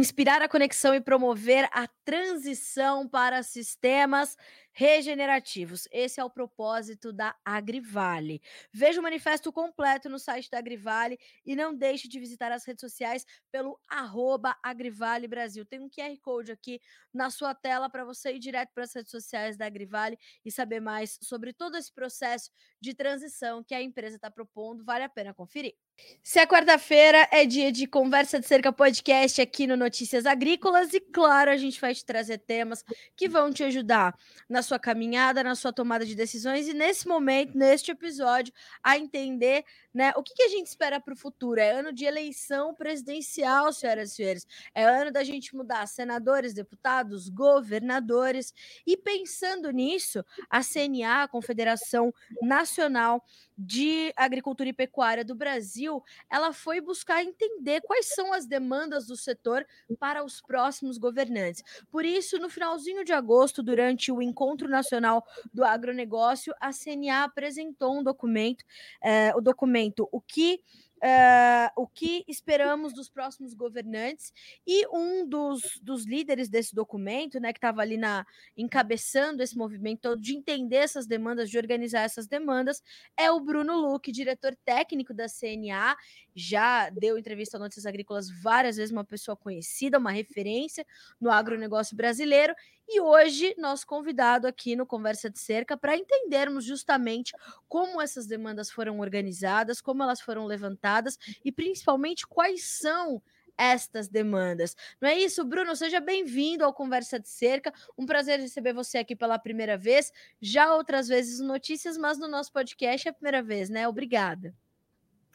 inspirar 0.00 0.42
a 0.42 0.48
conexão 0.48 0.94
e 0.94 1.00
promover 1.00 1.68
a 1.72 1.86
transição 2.04 3.06
para 3.06 3.42
sistemas 3.42 4.36
regenerativos. 4.72 5.88
Esse 5.90 6.20
é 6.20 6.24
o 6.24 6.30
propósito 6.30 7.12
da 7.12 7.34
Agrivale. 7.44 8.40
Veja 8.72 9.00
o 9.00 9.02
manifesto 9.02 9.52
completo 9.52 10.08
no 10.08 10.18
site 10.18 10.50
da 10.50 10.58
Agrivale 10.58 11.18
e 11.44 11.56
não 11.56 11.74
deixe 11.74 12.08
de 12.08 12.18
visitar 12.18 12.52
as 12.52 12.64
redes 12.64 12.80
sociais 12.80 13.24
pelo 13.50 13.78
arroba 13.88 14.56
Agrivale 14.62 15.28
Brasil. 15.28 15.64
Tem 15.64 15.80
um 15.80 15.88
QR 15.88 16.16
Code 16.20 16.52
aqui 16.52 16.80
na 17.12 17.30
sua 17.30 17.54
tela 17.54 17.90
para 17.90 18.04
você 18.04 18.34
ir 18.34 18.38
direto 18.38 18.70
para 18.74 18.84
as 18.84 18.94
redes 18.94 19.10
sociais 19.10 19.56
da 19.56 19.66
Agrivale 19.66 20.18
e 20.44 20.50
saber 20.50 20.80
mais 20.80 21.18
sobre 21.22 21.52
todo 21.52 21.76
esse 21.76 21.92
processo 21.92 22.50
de 22.80 22.94
transição 22.94 23.62
que 23.62 23.74
a 23.74 23.82
empresa 23.82 24.16
está 24.16 24.30
propondo. 24.30 24.84
Vale 24.84 25.04
a 25.04 25.08
pena 25.08 25.34
conferir. 25.34 25.74
Se 26.22 26.38
é 26.38 26.46
quarta-feira, 26.46 27.28
é 27.30 27.44
dia 27.44 27.72
de 27.72 27.86
Conversa 27.86 28.38
de 28.40 28.46
Cerca 28.46 28.72
Podcast 28.72 29.40
aqui 29.40 29.66
no 29.66 29.76
Notícias 29.76 30.26
Agrícolas 30.26 30.92
e, 30.94 31.00
claro, 31.00 31.50
a 31.50 31.56
gente 31.56 31.80
vai 31.80 31.94
te 31.94 32.04
trazer 32.04 32.38
temas 32.38 32.84
que 33.16 33.28
vão 33.28 33.52
te 33.52 33.64
ajudar 33.64 34.16
na 34.48 34.59
sua 34.62 34.78
caminhada, 34.78 35.42
na 35.42 35.54
sua 35.54 35.72
tomada 35.72 36.04
de 36.04 36.14
decisões 36.14 36.68
e, 36.68 36.74
nesse 36.74 37.06
momento, 37.06 37.56
neste 37.56 37.90
episódio, 37.90 38.52
a 38.82 38.98
entender 38.98 39.64
né, 39.92 40.12
o 40.16 40.22
que, 40.22 40.34
que 40.34 40.42
a 40.42 40.48
gente 40.48 40.66
espera 40.66 41.00
para 41.00 41.14
o 41.14 41.16
futuro. 41.16 41.60
É 41.60 41.70
ano 41.70 41.92
de 41.92 42.04
eleição 42.04 42.74
presidencial, 42.74 43.72
senhoras 43.72 44.12
e 44.12 44.14
senhores. 44.14 44.46
É 44.74 44.84
ano 44.84 45.10
da 45.10 45.24
gente 45.24 45.54
mudar 45.54 45.86
senadores, 45.86 46.54
deputados, 46.54 47.28
governadores. 47.28 48.52
E 48.86 48.96
pensando 48.96 49.70
nisso, 49.70 50.24
a 50.48 50.60
CNA, 50.62 51.24
a 51.24 51.28
Confederação 51.28 52.12
Nacional 52.42 53.24
de 53.62 54.12
Agricultura 54.16 54.70
e 54.70 54.72
Pecuária 54.72 55.22
do 55.22 55.34
Brasil, 55.34 56.02
ela 56.30 56.52
foi 56.52 56.80
buscar 56.80 57.22
entender 57.22 57.82
quais 57.82 58.06
são 58.14 58.32
as 58.32 58.46
demandas 58.46 59.06
do 59.06 59.16
setor 59.16 59.66
para 59.98 60.24
os 60.24 60.40
próximos 60.40 60.96
governantes. 60.96 61.62
Por 61.90 62.04
isso, 62.04 62.38
no 62.38 62.48
finalzinho 62.48 63.04
de 63.04 63.12
agosto, 63.12 63.62
durante 63.62 64.10
o 64.10 64.22
Encontro 64.22 64.66
Nacional 64.66 65.24
do 65.52 65.62
Agronegócio, 65.62 66.54
a 66.58 66.70
CNA 66.72 67.24
apresentou 67.24 67.98
um 67.98 68.02
documento, 68.02 68.64
é, 69.02 69.34
o 69.36 69.40
documento 69.42 70.08
O 70.10 70.20
que 70.20 70.60
uh, 71.02 71.70
o 71.76 71.86
que 71.86 72.24
esperamos 72.28 72.92
dos 72.92 73.08
próximos 73.08 73.54
governantes. 73.54 74.32
E 74.66 74.86
um 74.88 75.26
dos, 75.28 75.62
dos 75.82 76.06
líderes 76.06 76.48
desse 76.48 76.74
documento, 76.74 77.40
né, 77.40 77.52
que 77.52 77.58
estava 77.58 77.80
ali 77.80 77.96
na, 77.96 78.26
encabeçando 78.56 79.42
esse 79.42 79.56
movimento 79.56 80.00
todo 80.00 80.20
de 80.20 80.34
entender 80.34 80.76
essas 80.76 81.06
demandas, 81.06 81.50
de 81.50 81.58
organizar 81.58 82.02
essas 82.02 82.26
demandas, 82.26 82.82
é 83.16 83.30
o 83.30 83.40
Bruno 83.40 83.76
Luque, 83.76 84.12
diretor 84.12 84.54
técnico 84.64 85.14
da 85.14 85.26
CNA. 85.26 85.96
Já 86.34 86.90
deu 86.90 87.18
entrevista 87.18 87.56
a 87.56 87.60
Notícias 87.60 87.86
Agrícolas 87.86 88.28
várias 88.42 88.76
vezes, 88.76 88.92
uma 88.92 89.04
pessoa 89.04 89.36
conhecida, 89.36 89.98
uma 89.98 90.10
referência 90.10 90.86
no 91.20 91.30
agronegócio 91.30 91.96
brasileiro. 91.96 92.54
E 92.92 93.00
hoje, 93.00 93.54
nosso 93.56 93.86
convidado 93.86 94.48
aqui 94.48 94.74
no 94.74 94.84
Conversa 94.84 95.30
de 95.30 95.38
Cerca 95.38 95.76
para 95.76 95.96
entendermos 95.96 96.64
justamente 96.64 97.32
como 97.68 98.02
essas 98.02 98.26
demandas 98.26 98.68
foram 98.68 98.98
organizadas, 98.98 99.80
como 99.80 100.02
elas 100.02 100.20
foram 100.20 100.44
levantadas 100.44 101.16
e 101.44 101.52
principalmente 101.52 102.26
quais 102.26 102.64
são 102.64 103.22
estas 103.56 104.08
demandas. 104.08 104.76
Não 105.00 105.08
é 105.08 105.16
isso, 105.16 105.44
Bruno? 105.44 105.76
Seja 105.76 106.00
bem-vindo 106.00 106.64
ao 106.64 106.74
Conversa 106.74 107.20
de 107.20 107.28
Cerca. 107.28 107.72
Um 107.96 108.06
prazer 108.06 108.40
receber 108.40 108.72
você 108.72 108.98
aqui 108.98 109.14
pela 109.14 109.38
primeira 109.38 109.78
vez. 109.78 110.12
Já 110.40 110.74
outras 110.74 111.06
vezes 111.06 111.38
notícias, 111.38 111.96
mas 111.96 112.18
no 112.18 112.26
nosso 112.26 112.52
podcast 112.52 113.06
é 113.06 113.12
a 113.12 113.14
primeira 113.14 113.40
vez, 113.40 113.70
né? 113.70 113.86
Obrigada. 113.86 114.52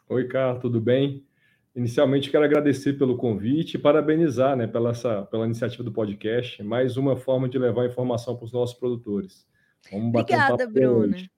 Oi, 0.10 0.28
Carlos, 0.28 0.62
tudo 0.62 0.82
bem? 0.82 1.26
Inicialmente, 1.76 2.32
quero 2.32 2.46
agradecer 2.46 2.94
pelo 2.94 3.18
convite 3.18 3.76
e 3.76 3.78
parabenizar 3.78 4.56
né, 4.56 4.66
pela, 4.66 4.92
essa, 4.92 5.24
pela 5.24 5.46
iniciativa 5.46 5.84
do 5.84 5.92
podcast. 5.92 6.64
Mais 6.64 6.96
uma 6.96 7.18
forma 7.18 7.50
de 7.50 7.60
levar 7.60 7.86
informação 7.86 8.36
para 8.36 8.46
os 8.46 8.54
nossos 8.54 8.78
produtores. 8.80 9.46
Vamos 9.92 10.08
Obrigada, 10.08 10.66
um 10.66 10.72
Bruna. 10.72 11.16
Hoje. 11.16 11.30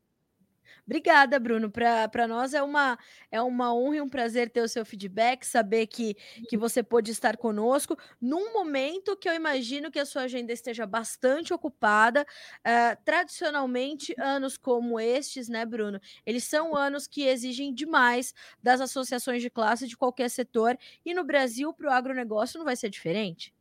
Obrigada, 0.87 1.37
Bruno. 1.37 1.69
Para 1.69 2.27
nós 2.29 2.53
é 2.53 2.63
uma, 2.63 2.97
é 3.29 3.41
uma 3.41 3.75
honra 3.75 3.97
e 3.97 4.01
um 4.01 4.07
prazer 4.07 4.49
ter 4.49 4.61
o 4.61 4.69
seu 4.69 4.85
feedback, 4.85 5.43
saber 5.45 5.85
que, 5.85 6.15
que 6.47 6.55
você 6.55 6.81
pôde 6.81 7.11
estar 7.11 7.35
conosco 7.35 7.97
num 8.21 8.53
momento 8.53 9.17
que 9.17 9.27
eu 9.27 9.33
imagino 9.33 9.91
que 9.91 9.99
a 9.99 10.05
sua 10.05 10.21
agenda 10.23 10.53
esteja 10.53 10.85
bastante 10.85 11.53
ocupada. 11.53 12.25
Uh, 12.59 13.03
tradicionalmente, 13.03 14.15
anos 14.17 14.57
como 14.57 14.97
estes, 14.97 15.49
né, 15.49 15.65
Bruno? 15.65 15.99
Eles 16.25 16.45
são 16.45 16.73
anos 16.73 17.05
que 17.05 17.23
exigem 17.23 17.73
demais 17.73 18.33
das 18.63 18.79
associações 18.79 19.41
de 19.41 19.49
classe 19.49 19.89
de 19.89 19.97
qualquer 19.97 20.29
setor, 20.29 20.77
e 21.05 21.13
no 21.13 21.25
Brasil, 21.25 21.73
para 21.73 21.89
o 21.89 21.91
agronegócio, 21.91 22.57
não 22.57 22.65
vai 22.65 22.77
ser 22.77 22.89
diferente. 22.89 23.53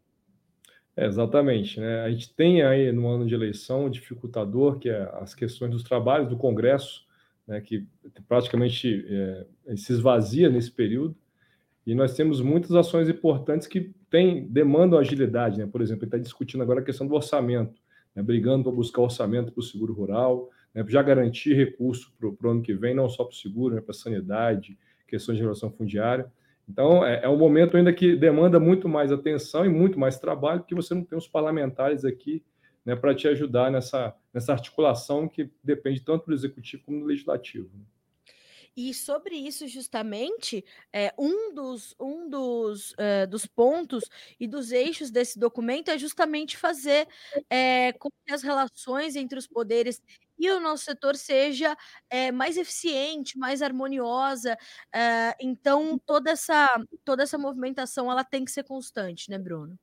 É, 0.96 1.06
exatamente. 1.06 1.80
Né? 1.80 2.02
A 2.02 2.10
gente 2.10 2.32
tem 2.32 2.62
aí 2.62 2.92
no 2.92 3.08
ano 3.08 3.26
de 3.26 3.34
eleição 3.34 3.86
um 3.86 3.90
dificultador, 3.90 4.78
que 4.78 4.88
é 4.88 5.10
as 5.14 5.34
questões 5.34 5.72
dos 5.72 5.82
trabalhos 5.82 6.28
do 6.28 6.36
Congresso 6.36 7.05
né, 7.46 7.60
que 7.60 7.86
praticamente 8.28 9.06
é, 9.08 9.76
se 9.76 9.92
esvazia 9.92 10.50
nesse 10.50 10.70
período. 10.70 11.16
E 11.86 11.94
nós 11.94 12.14
temos 12.14 12.40
muitas 12.40 12.72
ações 12.72 13.08
importantes 13.08 13.68
que 13.68 13.92
têm, 14.10 14.48
demandam 14.48 14.98
agilidade. 14.98 15.58
Né? 15.58 15.66
Por 15.66 15.80
exemplo, 15.80 16.04
ele 16.04 16.08
está 16.08 16.18
discutindo 16.18 16.62
agora 16.62 16.80
a 16.80 16.84
questão 16.84 17.06
do 17.06 17.14
orçamento, 17.14 17.80
né? 18.14 18.22
brigando 18.22 18.64
para 18.64 18.72
buscar 18.72 19.02
orçamento 19.02 19.52
para 19.52 19.60
o 19.60 19.64
seguro 19.64 19.92
rural, 19.92 20.50
né? 20.74 20.84
já 20.88 21.00
garantir 21.02 21.54
recurso 21.54 22.12
para 22.18 22.28
o 22.28 22.50
ano 22.50 22.62
que 22.62 22.74
vem, 22.74 22.94
não 22.94 23.08
só 23.08 23.24
para 23.24 23.32
o 23.32 23.36
seguro, 23.36 23.76
né? 23.76 23.80
para 23.80 23.92
a 23.92 23.94
sanidade, 23.94 24.76
questões 25.06 25.38
de 25.38 25.42
relação 25.42 25.70
fundiária. 25.70 26.30
Então, 26.68 27.06
é, 27.06 27.22
é, 27.22 27.28
um 27.28 27.38
momento 27.38 27.76
ainda 27.76 27.92
que 27.92 28.16
demanda 28.16 28.58
muito 28.58 28.88
mais 28.88 29.12
atenção 29.12 29.64
e 29.64 29.68
muito 29.68 30.00
mais 30.00 30.18
trabalho, 30.18 30.60
porque 30.60 30.74
você 30.74 30.92
não 30.92 31.04
tem 31.04 31.16
os 31.16 31.28
parlamentares 31.28 32.04
aqui 32.04 32.42
né, 32.86 32.94
para 32.94 33.14
te 33.14 33.26
ajudar 33.26 33.70
nessa, 33.70 34.14
nessa 34.32 34.52
articulação 34.52 35.28
que 35.28 35.50
depende 35.62 36.00
tanto 36.00 36.26
do 36.26 36.32
executivo 36.32 36.84
como 36.84 37.00
do 37.00 37.06
legislativo. 37.06 37.68
Né? 37.76 37.84
E 38.76 38.92
sobre 38.92 39.34
isso, 39.34 39.66
justamente, 39.66 40.62
é, 40.92 41.12
um 41.18 41.52
dos, 41.52 41.96
um 41.98 42.28
dos, 42.28 42.94
é, 42.98 43.26
dos 43.26 43.46
pontos 43.46 44.04
e 44.38 44.46
dos 44.46 44.70
eixos 44.70 45.10
desse 45.10 45.38
documento 45.38 45.90
é 45.90 45.98
justamente 45.98 46.58
fazer 46.58 47.08
é, 47.48 47.92
com 47.94 48.10
que 48.10 48.32
as 48.32 48.42
relações 48.42 49.16
entre 49.16 49.38
os 49.38 49.46
poderes 49.46 50.02
e 50.38 50.50
o 50.50 50.60
nosso 50.60 50.84
setor 50.84 51.16
seja 51.16 51.74
é, 52.10 52.30
mais 52.30 52.58
eficiente, 52.58 53.38
mais 53.38 53.62
harmoniosa. 53.62 54.58
É, 54.94 55.34
então, 55.40 55.98
toda 56.04 56.30
essa, 56.30 56.68
toda 57.02 57.22
essa 57.22 57.38
movimentação 57.38 58.12
ela 58.12 58.22
tem 58.22 58.44
que 58.44 58.50
ser 58.50 58.64
constante, 58.64 59.30
né, 59.30 59.38
Bruno? 59.38 59.78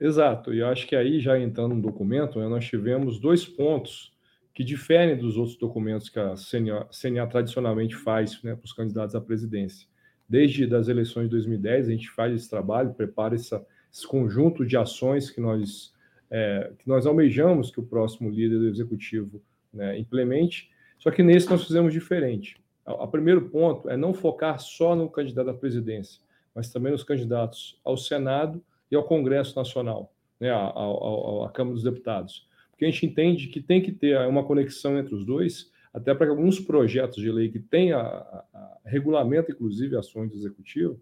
Exato, 0.00 0.54
e 0.54 0.62
acho 0.62 0.86
que 0.86 0.96
aí, 0.96 1.20
já 1.20 1.38
entrando 1.38 1.74
no 1.74 1.82
documento, 1.82 2.38
né, 2.38 2.48
nós 2.48 2.64
tivemos 2.64 3.20
dois 3.20 3.44
pontos 3.44 4.10
que 4.54 4.64
diferem 4.64 5.16
dos 5.16 5.36
outros 5.36 5.58
documentos 5.58 6.08
que 6.08 6.18
a 6.18 6.34
CNA, 6.36 7.26
tradicionalmente 7.26 7.94
faz 7.94 8.42
né, 8.42 8.54
para 8.54 8.64
os 8.64 8.72
candidatos 8.72 9.14
à 9.14 9.20
presidência. 9.20 9.86
Desde 10.26 10.74
as 10.74 10.88
eleições 10.88 11.24
de 11.24 11.30
2010, 11.30 11.88
a 11.88 11.90
gente 11.90 12.10
faz 12.10 12.34
esse 12.34 12.48
trabalho, 12.48 12.94
prepara 12.94 13.34
essa, 13.34 13.64
esse 13.92 14.06
conjunto 14.06 14.64
de 14.64 14.76
ações 14.76 15.30
que 15.30 15.40
nós, 15.40 15.92
é, 16.30 16.72
que 16.78 16.88
nós 16.88 17.04
almejamos 17.04 17.70
que 17.70 17.80
o 17.80 17.82
próximo 17.82 18.30
líder 18.30 18.58
do 18.58 18.68
executivo 18.68 19.42
né, 19.72 19.98
implemente, 19.98 20.70
só 20.98 21.10
que 21.10 21.22
nesse 21.22 21.50
nós 21.50 21.64
fizemos 21.66 21.92
diferente. 21.92 22.56
O 22.86 23.06
primeiro 23.06 23.50
ponto 23.50 23.88
é 23.88 23.96
não 23.96 24.14
focar 24.14 24.58
só 24.58 24.96
no 24.96 25.10
candidato 25.10 25.50
à 25.50 25.54
presidência, 25.54 26.22
mas 26.54 26.72
também 26.72 26.90
nos 26.90 27.04
candidatos 27.04 27.78
ao 27.84 27.96
Senado 27.96 28.62
e 28.90 28.96
ao 28.96 29.04
Congresso 29.04 29.56
Nacional, 29.56 30.12
né, 30.38 30.50
à, 30.50 31.50
Câmara 31.54 31.74
dos 31.74 31.84
Deputados. 31.84 32.48
Porque 32.70 32.84
a 32.84 32.90
gente 32.90 33.06
entende 33.06 33.48
que 33.48 33.60
tem 33.60 33.80
que 33.80 33.92
ter 33.92 34.18
uma 34.26 34.44
conexão 34.44 34.98
entre 34.98 35.14
os 35.14 35.24
dois, 35.24 35.70
até 35.92 36.14
para 36.14 36.26
que 36.26 36.30
alguns 36.30 36.58
projetos 36.58 37.22
de 37.22 37.30
lei 37.30 37.48
que 37.50 37.58
têm 37.58 37.92
a, 37.92 38.00
a, 38.00 38.44
a 38.54 38.78
regulamento, 38.84 39.50
inclusive, 39.50 39.96
ações 39.96 40.30
do 40.30 40.36
Executivo, 40.36 41.00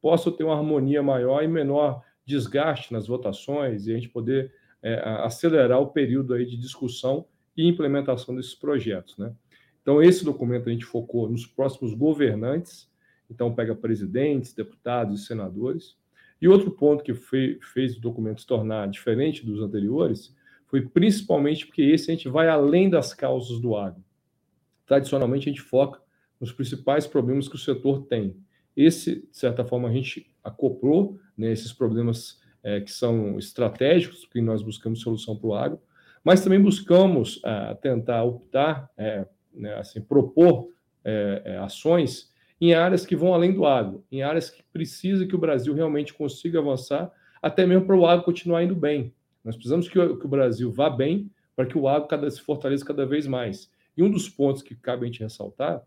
possam 0.00 0.32
ter 0.32 0.44
uma 0.44 0.56
harmonia 0.56 1.02
maior 1.02 1.42
e 1.42 1.48
menor 1.48 2.02
desgaste 2.24 2.92
nas 2.92 3.06
votações 3.06 3.86
e 3.86 3.92
a 3.92 3.94
gente 3.94 4.08
poder 4.08 4.52
é, 4.82 4.94
acelerar 5.24 5.80
o 5.80 5.88
período 5.88 6.34
aí 6.34 6.46
de 6.46 6.56
discussão 6.56 7.26
e 7.56 7.66
implementação 7.68 8.34
desses 8.34 8.54
projetos. 8.54 9.16
Né? 9.18 9.32
Então, 9.82 10.02
esse 10.02 10.24
documento 10.24 10.68
a 10.68 10.72
gente 10.72 10.84
focou 10.84 11.28
nos 11.28 11.46
próximos 11.46 11.94
governantes, 11.94 12.90
então 13.30 13.54
pega 13.54 13.74
presidentes, 13.74 14.52
deputados 14.52 15.20
e 15.20 15.26
senadores, 15.26 15.96
e 16.40 16.48
outro 16.48 16.70
ponto 16.70 17.04
que 17.04 17.14
foi, 17.14 17.58
fez 17.60 17.96
o 17.96 18.00
documento 18.00 18.40
se 18.40 18.46
tornar 18.46 18.88
diferente 18.88 19.44
dos 19.44 19.60
anteriores 19.60 20.34
foi 20.66 20.82
principalmente 20.82 21.66
porque 21.66 21.82
esse 21.82 22.10
a 22.10 22.14
gente 22.14 22.28
vai 22.28 22.48
além 22.48 22.88
das 22.88 23.12
causas 23.12 23.60
do 23.60 23.76
agro. 23.76 24.02
Tradicionalmente, 24.86 25.48
a 25.48 25.52
gente 25.52 25.60
foca 25.60 26.00
nos 26.40 26.52
principais 26.52 27.06
problemas 27.06 27.48
que 27.48 27.56
o 27.56 27.58
setor 27.58 28.06
tem. 28.06 28.36
Esse, 28.76 29.28
de 29.28 29.36
certa 29.36 29.64
forma, 29.64 29.88
a 29.88 29.92
gente 29.92 30.32
acoplou 30.42 31.18
né, 31.36 31.52
esses 31.52 31.72
problemas 31.72 32.40
é, 32.62 32.80
que 32.80 32.90
são 32.90 33.38
estratégicos, 33.38 34.24
que 34.24 34.40
nós 34.40 34.62
buscamos 34.62 35.00
solução 35.00 35.36
para 35.36 35.48
o 35.48 35.54
agro, 35.54 35.80
mas 36.22 36.42
também 36.42 36.60
buscamos 36.60 37.40
é, 37.44 37.74
tentar 37.74 38.22
optar, 38.22 38.88
é, 38.96 39.26
né, 39.52 39.74
assim, 39.74 40.00
propor 40.00 40.68
é, 41.04 41.42
é, 41.44 41.56
ações 41.58 42.30
em 42.60 42.74
áreas 42.74 43.06
que 43.06 43.16
vão 43.16 43.32
além 43.32 43.54
do 43.54 43.64
agro, 43.64 44.04
em 44.12 44.22
áreas 44.22 44.50
que 44.50 44.62
precisa 44.72 45.26
que 45.26 45.34
o 45.34 45.38
Brasil 45.38 45.72
realmente 45.72 46.12
consiga 46.12 46.58
avançar, 46.58 47.10
até 47.40 47.66
mesmo 47.66 47.86
para 47.86 47.96
o 47.96 48.06
agro 48.06 48.24
continuar 48.24 48.62
indo 48.62 48.76
bem. 48.76 49.14
Nós 49.42 49.56
precisamos 49.56 49.88
que 49.88 49.98
o, 49.98 50.18
que 50.18 50.26
o 50.26 50.28
Brasil 50.28 50.70
vá 50.70 50.90
bem 50.90 51.30
para 51.56 51.64
que 51.64 51.78
o 51.78 51.88
agro 51.88 52.06
cada, 52.06 52.30
se 52.30 52.40
fortaleça 52.40 52.84
cada 52.84 53.06
vez 53.06 53.26
mais. 53.26 53.70
E 53.96 54.02
um 54.02 54.10
dos 54.10 54.28
pontos 54.28 54.62
que 54.62 54.74
cabe 54.74 55.04
a 55.04 55.06
gente 55.06 55.20
ressaltar 55.20 55.82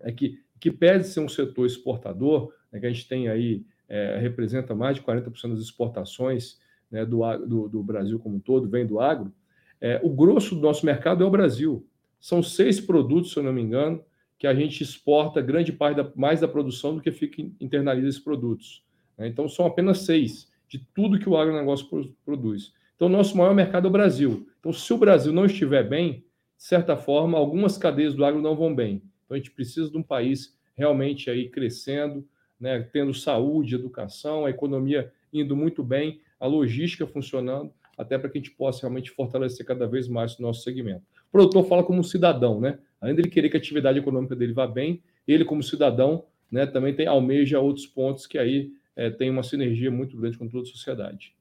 é 0.00 0.12
que, 0.12 0.40
que 0.60 0.70
pede 0.70 1.06
ser 1.06 1.20
um 1.20 1.28
setor 1.28 1.66
exportador, 1.66 2.52
né, 2.70 2.78
que 2.78 2.86
a 2.86 2.92
gente 2.92 3.08
tem 3.08 3.28
aí, 3.28 3.64
é, 3.88 4.18
representa 4.18 4.74
mais 4.74 4.96
de 4.96 5.02
40% 5.02 5.50
das 5.50 5.60
exportações 5.60 6.58
né, 6.90 7.04
do, 7.04 7.20
do, 7.38 7.68
do, 7.68 7.82
Brasil 7.82 8.18
como 8.18 8.36
um 8.36 8.40
todo, 8.40 8.68
vem 8.68 8.86
do 8.86 9.00
agro, 9.00 9.32
é, 9.80 10.00
o 10.02 10.10
grosso 10.10 10.54
do 10.54 10.60
nosso 10.60 10.86
mercado 10.86 11.24
é 11.24 11.26
o 11.26 11.30
Brasil. 11.30 11.86
São 12.20 12.42
seis 12.42 12.80
produtos, 12.80 13.32
se 13.32 13.38
eu 13.38 13.42
não 13.42 13.52
me 13.52 13.60
engano, 13.60 14.02
que 14.42 14.46
a 14.48 14.52
gente 14.52 14.82
exporta 14.82 15.40
grande 15.40 15.72
parte 15.72 15.98
da, 15.98 16.12
mais 16.16 16.40
da 16.40 16.48
produção 16.48 16.96
do 16.96 17.00
que 17.00 17.12
fica 17.12 17.40
internaliza 17.60 18.08
esses 18.08 18.20
produtos. 18.20 18.84
Né? 19.16 19.28
Então, 19.28 19.48
são 19.48 19.64
apenas 19.64 19.98
seis 19.98 20.50
de 20.68 20.80
tudo 20.92 21.16
que 21.16 21.28
o 21.28 21.36
agronegócio 21.36 22.16
produz. 22.24 22.72
Então, 22.96 23.06
o 23.06 23.10
nosso 23.10 23.38
maior 23.38 23.54
mercado 23.54 23.86
é 23.86 23.88
o 23.88 23.92
Brasil. 23.92 24.48
Então, 24.58 24.72
se 24.72 24.92
o 24.92 24.98
Brasil 24.98 25.32
não 25.32 25.46
estiver 25.46 25.88
bem, 25.88 26.24
de 26.56 26.64
certa 26.64 26.96
forma, 26.96 27.38
algumas 27.38 27.78
cadeias 27.78 28.16
do 28.16 28.24
agro 28.24 28.42
não 28.42 28.56
vão 28.56 28.74
bem. 28.74 29.00
Então, 29.24 29.36
a 29.36 29.38
gente 29.38 29.52
precisa 29.52 29.88
de 29.88 29.96
um 29.96 30.02
país 30.02 30.58
realmente 30.74 31.30
aí 31.30 31.48
crescendo, 31.48 32.26
né, 32.58 32.80
tendo 32.92 33.14
saúde, 33.14 33.76
educação, 33.76 34.44
a 34.44 34.50
economia 34.50 35.12
indo 35.32 35.54
muito 35.54 35.84
bem, 35.84 36.20
a 36.40 36.48
logística 36.48 37.06
funcionando, 37.06 37.72
até 37.96 38.18
para 38.18 38.28
que 38.28 38.38
a 38.38 38.40
gente 38.40 38.56
possa 38.56 38.80
realmente 38.80 39.12
fortalecer 39.12 39.64
cada 39.64 39.86
vez 39.86 40.08
mais 40.08 40.36
o 40.36 40.42
nosso 40.42 40.64
segmento. 40.64 41.04
O 41.28 41.30
produtor 41.30 41.64
fala 41.68 41.84
como 41.84 42.02
cidadão, 42.02 42.60
né? 42.60 42.80
Além 43.02 43.16
dele 43.16 43.28
querer 43.28 43.50
que 43.50 43.56
a 43.56 43.60
atividade 43.60 43.98
econômica 43.98 44.36
dele 44.36 44.52
vá 44.52 44.64
bem, 44.64 45.02
ele, 45.26 45.44
como 45.44 45.60
cidadão, 45.60 46.24
né, 46.48 46.66
também 46.66 46.94
tem, 46.94 47.08
almeja 47.08 47.58
outros 47.58 47.84
pontos 47.84 48.28
que 48.28 48.38
aí 48.38 48.72
é, 48.94 49.10
tem 49.10 49.28
uma 49.28 49.42
sinergia 49.42 49.90
muito 49.90 50.16
grande 50.16 50.38
com 50.38 50.48
toda 50.48 50.62
a 50.62 50.70
sociedade. 50.70 51.34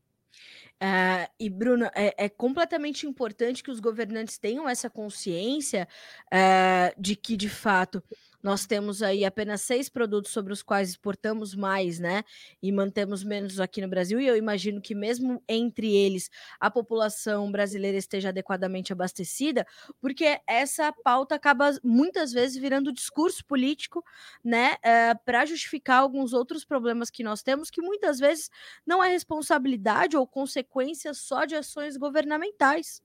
Uh, 0.82 1.30
e, 1.40 1.48
Bruno, 1.48 1.86
é, 1.94 2.26
é, 2.26 2.28
completamente 2.28 3.06
importante 3.06 3.62
que 3.62 3.70
os 3.70 3.80
governantes 3.80 4.40
tenham 4.40 4.68
essa 4.68 4.90
consciência 4.90 5.88
uh, 6.34 7.00
de 7.00 7.16
que, 7.16 7.38
de 7.38 7.50
fato, 7.50 8.02
nós 8.44 8.66
temos 8.66 9.02
aí 9.04 9.24
apenas 9.26 9.62
seis 9.62 9.90
produtos 9.90 10.32
sobre 10.32 10.54
os 10.54 10.64
quais 10.64 10.90
exportamos 10.90 11.54
mais, 11.56 12.00
né? 12.00 12.24
E 12.62 12.72
mantemos 12.72 13.24
menos 13.24 13.60
aqui 13.60 13.82
no 13.82 13.88
Brasil. 13.88 14.20
E 14.20 14.28
eu 14.28 14.36
imagino 14.38 14.82
que, 14.82 14.96
mesmo 14.96 15.44
entre 15.48 15.94
eles, 15.96 16.30
a 16.60 16.70
população 16.72 17.52
brasileira 17.52 17.98
esteja 17.98 18.30
adequadamente 18.30 18.92
abastecida, 18.94 19.66
porque 20.00 20.40
essa 20.48 20.92
pauta 21.04 21.36
acaba 21.36 21.72
muitas 21.84 22.32
vezes 22.32 22.58
virando 22.58 22.92
discurso 22.92 23.46
político, 23.46 24.04
né? 24.44 24.76
Eh, 24.84 25.14
Para 25.26 25.46
justificar 25.46 26.00
alguns 26.00 26.34
outros 26.34 26.66
problemas 26.66 27.10
que 27.10 27.24
nós 27.24 27.42
temos, 27.44 27.70
que 27.70 27.82
muitas 27.82 28.20
vezes 28.20 28.50
não 28.86 29.04
é 29.04 29.10
responsabilidade 29.10 30.18
ou 30.18 30.28
consequência 30.28 31.14
só 31.14 31.46
de 31.46 31.56
ações 31.56 31.98
governamentais 31.98 33.02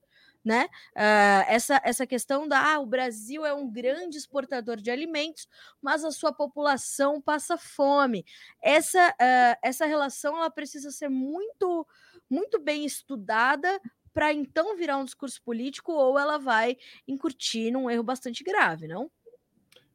né? 0.46 0.69
Uh, 0.94 1.43
essa, 1.48 1.82
essa 1.84 2.06
questão 2.06 2.46
da 2.46 2.75
ah, 2.75 2.78
o 2.78 2.87
Brasil 2.87 3.44
é 3.44 3.52
um 3.52 3.69
grande 3.69 4.16
exportador 4.16 4.76
de 4.76 4.93
alimentos, 4.93 5.48
mas 5.82 6.04
a 6.04 6.12
sua 6.12 6.32
população 6.32 7.20
passa 7.20 7.58
fome. 7.58 8.25
Essa, 8.62 9.08
uh, 9.10 9.58
essa 9.60 9.87
relação 9.87 10.37
ela 10.37 10.48
precisa 10.48 10.93
ser 10.93 11.08
muito, 11.08 11.84
muito 12.31 12.60
bem 12.60 12.84
estudada 12.84 13.81
para 14.14 14.32
então 14.32 14.76
virar 14.76 14.98
um 14.98 15.04
discurso 15.04 15.43
político, 15.43 15.93
ou 15.93 16.16
ela 16.16 16.38
vai 16.38 16.76
incutir 17.08 17.72
num 17.72 17.90
erro 17.90 18.04
bastante 18.04 18.44
grave, 18.44 18.87
não? 18.87 19.10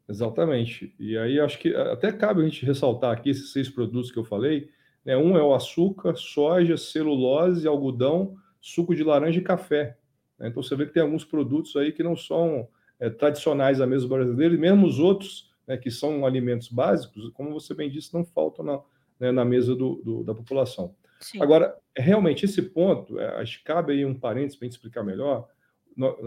Exatamente. 0.08 0.94
E 1.00 1.18
aí 1.18 1.40
acho 1.40 1.58
que 1.60 1.74
até 1.74 2.12
cabe 2.12 2.42
a 2.42 2.44
gente 2.44 2.66
ressaltar 2.66 3.14
aqui 3.14 3.30
esses 3.30 3.54
seis 3.54 3.70
produtos 3.70 4.12
que 4.12 4.20
eu 4.20 4.26
falei. 4.26 4.70
Né? 5.06 5.16
Um 5.16 5.38
é 5.38 5.42
o 5.42 5.56
açúcar, 5.56 6.18
soja, 6.18 6.76
celulose, 6.76 7.66
algodão, 7.66 8.36
suco 8.60 8.94
de 8.94 9.04
laranja 9.04 9.40
e 9.40 9.44
café. 9.44 9.98
Né? 10.42 10.48
Então 10.50 10.62
você 10.62 10.76
vê 10.76 10.88
que 10.88 10.94
tem 10.94 11.04
alguns 11.04 11.24
produtos 11.24 11.76
aí 11.76 11.92
que 11.92 12.02
não 12.02 12.18
são 12.18 12.68
é, 13.00 13.10
tradicionais 13.10 13.80
à 13.80 13.86
mesa 13.86 14.08
brasileira, 14.08 14.56
e 14.56 14.58
mesmo 14.58 14.88
os 14.88 15.00
outros, 15.00 15.54
né, 15.68 15.78
que 15.78 15.92
são 15.92 16.26
alimentos 16.26 16.68
básicos, 16.68 17.30
como 17.30 17.54
você 17.54 17.74
bem 17.74 17.90
disse, 17.90 18.14
não 18.14 18.26
faltam 18.26 18.66
na, 18.66 18.80
né, 19.20 19.32
na 19.32 19.46
mesa 19.46 19.76
do, 19.76 20.02
do, 20.04 20.24
da 20.24 20.34
população. 20.34 20.96
Sim. 21.20 21.42
Agora, 21.42 21.78
realmente, 21.96 22.46
esse 22.46 22.62
ponto, 22.64 23.20
é, 23.20 23.40
acho 23.40 23.60
que 23.60 23.64
cabe 23.64 23.94
aí 23.94 24.04
um 24.04 24.16
parênteses 24.16 24.58
para 24.58 24.66
a 24.66 24.68
gente 24.68 24.76
explicar 24.76 25.04
melhor. 25.04 25.48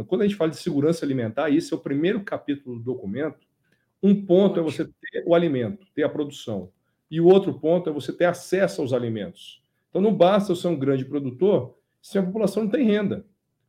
Quando 0.06 0.22
a 0.22 0.26
gente 0.26 0.36
fala 0.36 0.50
de 0.50 0.56
segurança 0.56 1.04
alimentar, 1.04 1.50
esse 1.50 1.72
é 1.72 1.76
o 1.76 1.80
primeiro 1.80 2.22
capítulo 2.22 2.76
do 2.76 2.84
documento. 2.84 3.44
Um 4.00 4.24
ponto 4.24 4.60
é 4.60 4.62
você 4.62 4.84
ter 4.84 5.24
o 5.26 5.34
alimento, 5.34 5.86
ter 5.94 6.04
a 6.04 6.08
produção. 6.08 6.70
E 7.10 7.20
o 7.20 7.26
outro 7.26 7.58
ponto 7.58 7.90
é 7.90 7.92
você 7.92 8.12
ter 8.12 8.26
acesso 8.26 8.82
aos 8.82 8.92
alimentos. 8.92 9.64
Então, 9.88 10.02
não 10.02 10.14
basta 10.14 10.52
eu 10.52 10.56
ser 10.56 10.68
um 10.68 10.78
grande 10.78 11.04
produtor 11.04 11.76
se 12.00 12.18
a 12.18 12.22
população 12.22 12.64
não 12.64 12.70
tem 12.70 12.84
renda 12.84 13.24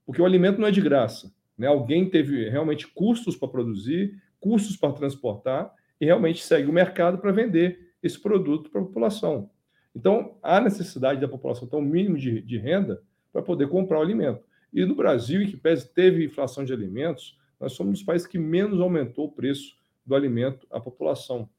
porque 0.06 0.22
o 0.22 0.26
alimento 0.26 0.60
não 0.60 0.68
é 0.68 0.72
de 0.72 0.82
graça. 0.82 1.34
Né? 1.58 1.68
Alguém 1.68 2.10
teve 2.10 2.50
realmente 2.50 2.88
custos 2.88 3.36
para 3.36 3.48
produzir, 3.48 4.22
custos 4.40 4.78
para 4.78 4.94
transportar, 4.94 5.74
e 6.00 6.06
realmente 6.06 6.44
segue 6.44 6.70
o 6.70 6.74
mercado 6.74 7.18
para 7.18 7.32
vender 7.32 7.94
esse 8.04 8.20
produto 8.20 8.70
para 8.70 8.82
a 8.82 8.86
população. 8.86 9.50
Então, 9.96 10.38
há 10.44 10.60
necessidade 10.60 11.22
da 11.22 11.28
população 11.28 11.68
ter 11.68 11.78
um 11.78 11.82
mínimo 11.82 12.18
de, 12.18 12.42
de 12.42 12.58
renda 12.58 13.02
para 13.32 13.42
poder 13.42 13.70
comprar 13.70 14.00
o 14.00 14.02
alimento. 14.02 14.44
E 14.74 14.84
no 14.86 14.94
Brasil, 14.94 15.42
em 15.42 15.48
que 15.48 15.56
pese 15.56 15.88
teve 15.94 16.26
inflação 16.26 16.66
de 16.66 16.74
alimentos, 16.74 17.40
nós 17.60 17.74
somos 17.74 17.92
um 17.92 17.94
dos 17.94 18.04
países 18.04 18.28
que 18.28 18.38
menos 18.38 18.82
aumentou 18.82 19.28
o 19.28 19.32
preço 19.32 19.78
do 20.06 20.14
alimento 20.14 20.68
à 20.70 20.80
população, 20.80 21.50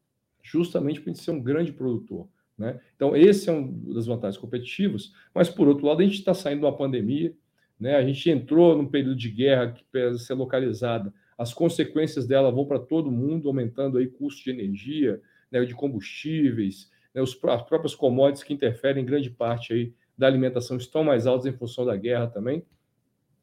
justamente 0.42 1.00
para 1.00 1.10
a 1.10 1.14
gente 1.14 1.24
ser 1.24 1.30
um 1.30 1.42
grande 1.42 1.72
produtor. 1.72 2.28
Né? 2.58 2.78
Então, 2.94 3.16
esse 3.16 3.48
é 3.48 3.52
um 3.52 3.72
das 3.92 4.06
vantagens 4.06 4.40
competitivas, 4.40 5.12
mas, 5.34 5.48
por 5.48 5.66
outro 5.66 5.86
lado, 5.86 6.00
a 6.00 6.04
gente 6.04 6.18
está 6.18 6.34
saindo 6.34 6.60
de 6.60 6.66
uma 6.66 6.76
pandemia, 6.76 7.34
né? 7.78 7.96
A 7.96 8.04
gente 8.04 8.28
entrou 8.30 8.76
num 8.76 8.86
período 8.86 9.16
de 9.16 9.30
guerra 9.30 9.72
que 9.72 9.84
precisa 9.84 10.18
ser 10.18 10.34
localizada. 10.34 11.12
As 11.36 11.52
consequências 11.52 12.26
dela 12.26 12.50
vão 12.50 12.64
para 12.64 12.78
todo 12.78 13.10
mundo, 13.10 13.48
aumentando 13.48 13.98
aí 13.98 14.06
custos 14.06 14.42
de 14.42 14.50
energia, 14.50 15.20
né, 15.50 15.64
de 15.64 15.74
combustíveis, 15.74 16.90
né, 17.14 17.20
os, 17.20 17.38
as 17.44 17.62
próprias 17.62 17.94
commodities 17.94 18.42
que 18.42 18.54
interferem 18.54 19.02
em 19.02 19.06
grande 19.06 19.30
parte 19.30 19.72
aí 19.72 19.92
da 20.16 20.26
alimentação 20.26 20.76
estão 20.76 21.04
mais 21.04 21.26
altas 21.26 21.46
em 21.46 21.56
função 21.56 21.84
da 21.84 21.94
guerra 21.96 22.26
também. 22.26 22.64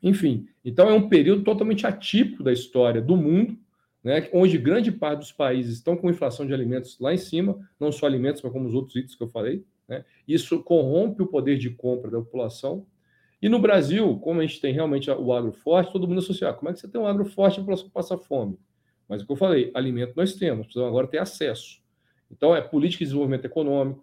Enfim, 0.02 0.48
então 0.66 0.90
é 0.90 0.94
um 0.94 1.08
período 1.08 1.44
totalmente 1.44 1.86
atípico 1.86 2.44
da 2.44 2.52
história 2.52 3.02
do 3.02 3.16
mundo, 3.16 3.58
né, 4.04 4.28
onde 4.34 4.58
grande 4.58 4.92
parte 4.92 5.20
dos 5.20 5.32
países 5.32 5.76
estão 5.76 5.96
com 5.96 6.10
inflação 6.10 6.46
de 6.46 6.54
alimentos 6.54 7.00
lá 7.00 7.14
em 7.14 7.18
cima, 7.18 7.58
não 7.80 7.92
só 7.92 8.06
alimentos, 8.06 8.42
mas 8.42 8.52
como 8.52 8.68
os 8.68 8.74
outros 8.74 8.96
itens 8.96 9.16
que 9.16 9.24
eu 9.24 9.30
falei. 9.30 9.64
Né? 9.88 10.04
Isso 10.28 10.62
corrompe 10.62 11.22
o 11.22 11.28
poder 11.28 11.58
de 11.58 11.70
compra 11.70 12.12
da 12.12 12.18
população 12.18 12.86
e 13.44 13.50
no 13.50 13.60
Brasil, 13.60 14.18
como 14.20 14.40
a 14.40 14.46
gente 14.46 14.62
tem 14.62 14.74
realmente 14.74 15.12
o 15.12 15.34
agro 15.34 15.52
forte, 15.52 15.92
todo 15.92 16.08
mundo 16.08 16.20
associa, 16.20 16.48
ah, 16.48 16.54
como 16.54 16.70
é 16.70 16.74
que 16.74 16.80
você 16.80 16.88
tem 16.88 17.02
um 17.02 17.06
agro 17.06 17.26
forte 17.26 17.62
para 17.62 17.76
passar 17.94 18.18
fome? 18.18 18.58
Mas 19.06 19.22
o 19.22 19.26
que 19.26 19.34
eu 19.34 19.36
falei, 19.36 19.70
alimento 19.74 20.14
nós 20.16 20.34
temos, 20.34 20.68
precisamos 20.68 20.90
agora 20.90 21.08
ter 21.08 21.18
acesso. 21.18 21.82
Então, 22.32 22.56
é 22.56 22.62
política 22.62 23.00
de 23.00 23.08
desenvolvimento 23.10 23.44
econômico, 23.44 24.02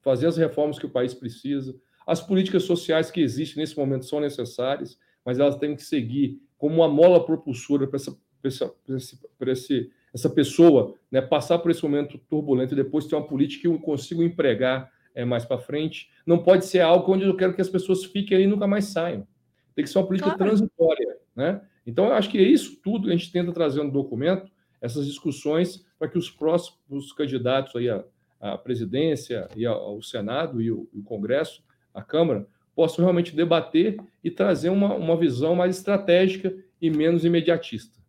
fazer 0.00 0.28
as 0.28 0.38
reformas 0.38 0.78
que 0.78 0.86
o 0.86 0.88
país 0.88 1.12
precisa. 1.12 1.78
As 2.06 2.22
políticas 2.22 2.62
sociais 2.62 3.10
que 3.10 3.20
existem 3.20 3.60
nesse 3.60 3.76
momento 3.76 4.06
são 4.06 4.18
necessárias, 4.18 4.98
mas 5.26 5.38
elas 5.38 5.56
têm 5.56 5.76
que 5.76 5.82
seguir 5.82 6.40
como 6.56 6.76
uma 6.76 6.88
mola 6.88 7.22
propulsora 7.22 7.86
para 7.86 7.96
essa, 7.96 8.16
essa, 8.42 8.74
essa, 8.88 9.86
essa 10.14 10.30
pessoa 10.30 10.94
né, 11.10 11.20
passar 11.20 11.58
por 11.58 11.70
esse 11.70 11.82
momento 11.82 12.16
turbulento 12.30 12.72
e 12.72 12.76
depois 12.76 13.04
ter 13.04 13.14
uma 13.14 13.28
política 13.28 13.60
que 13.60 13.68
eu 13.68 13.78
consigo 13.78 14.22
empregar 14.22 14.90
é, 15.14 15.24
mais 15.24 15.44
para 15.44 15.58
frente. 15.58 16.10
Não 16.26 16.42
pode 16.42 16.64
ser 16.66 16.80
algo 16.80 17.12
onde 17.12 17.24
eu 17.24 17.36
quero 17.36 17.54
que 17.54 17.60
as 17.60 17.68
pessoas 17.68 18.04
fiquem 18.04 18.36
ali 18.36 18.44
e 18.44 18.48
nunca 18.48 18.66
mais 18.66 18.86
saiam. 18.86 19.26
Tem 19.74 19.84
que 19.84 19.90
ser 19.90 19.98
uma 19.98 20.06
política 20.06 20.30
claro. 20.30 20.44
transitória. 20.44 21.16
Né? 21.34 21.60
Então, 21.86 22.06
eu 22.06 22.14
acho 22.14 22.28
que 22.28 22.38
é 22.38 22.42
isso 22.42 22.80
tudo 22.82 23.06
que 23.06 23.12
a 23.12 23.16
gente 23.16 23.32
tenta 23.32 23.52
trazer 23.52 23.82
no 23.82 23.90
documento, 23.90 24.50
essas 24.80 25.06
discussões, 25.06 25.84
para 25.98 26.08
que 26.08 26.18
os 26.18 26.30
próximos 26.30 27.12
candidatos 27.12 27.76
aí 27.76 27.88
à, 27.90 28.04
à 28.40 28.58
presidência 28.58 29.48
e 29.54 29.66
ao, 29.66 30.02
Senado 30.02 30.60
e 30.60 30.70
o, 30.70 30.88
o 30.92 31.02
Congresso, 31.02 31.62
a 31.92 32.02
Câmara, 32.02 32.46
possam 32.74 33.04
realmente 33.04 33.36
debater 33.36 33.98
e 34.24 34.30
trazer 34.30 34.70
uma, 34.70 34.94
uma 34.94 35.16
visão 35.16 35.54
mais 35.54 35.76
estratégica 35.76 36.54
e 36.80 36.90
menos 36.90 37.24
imediatista 37.24 37.99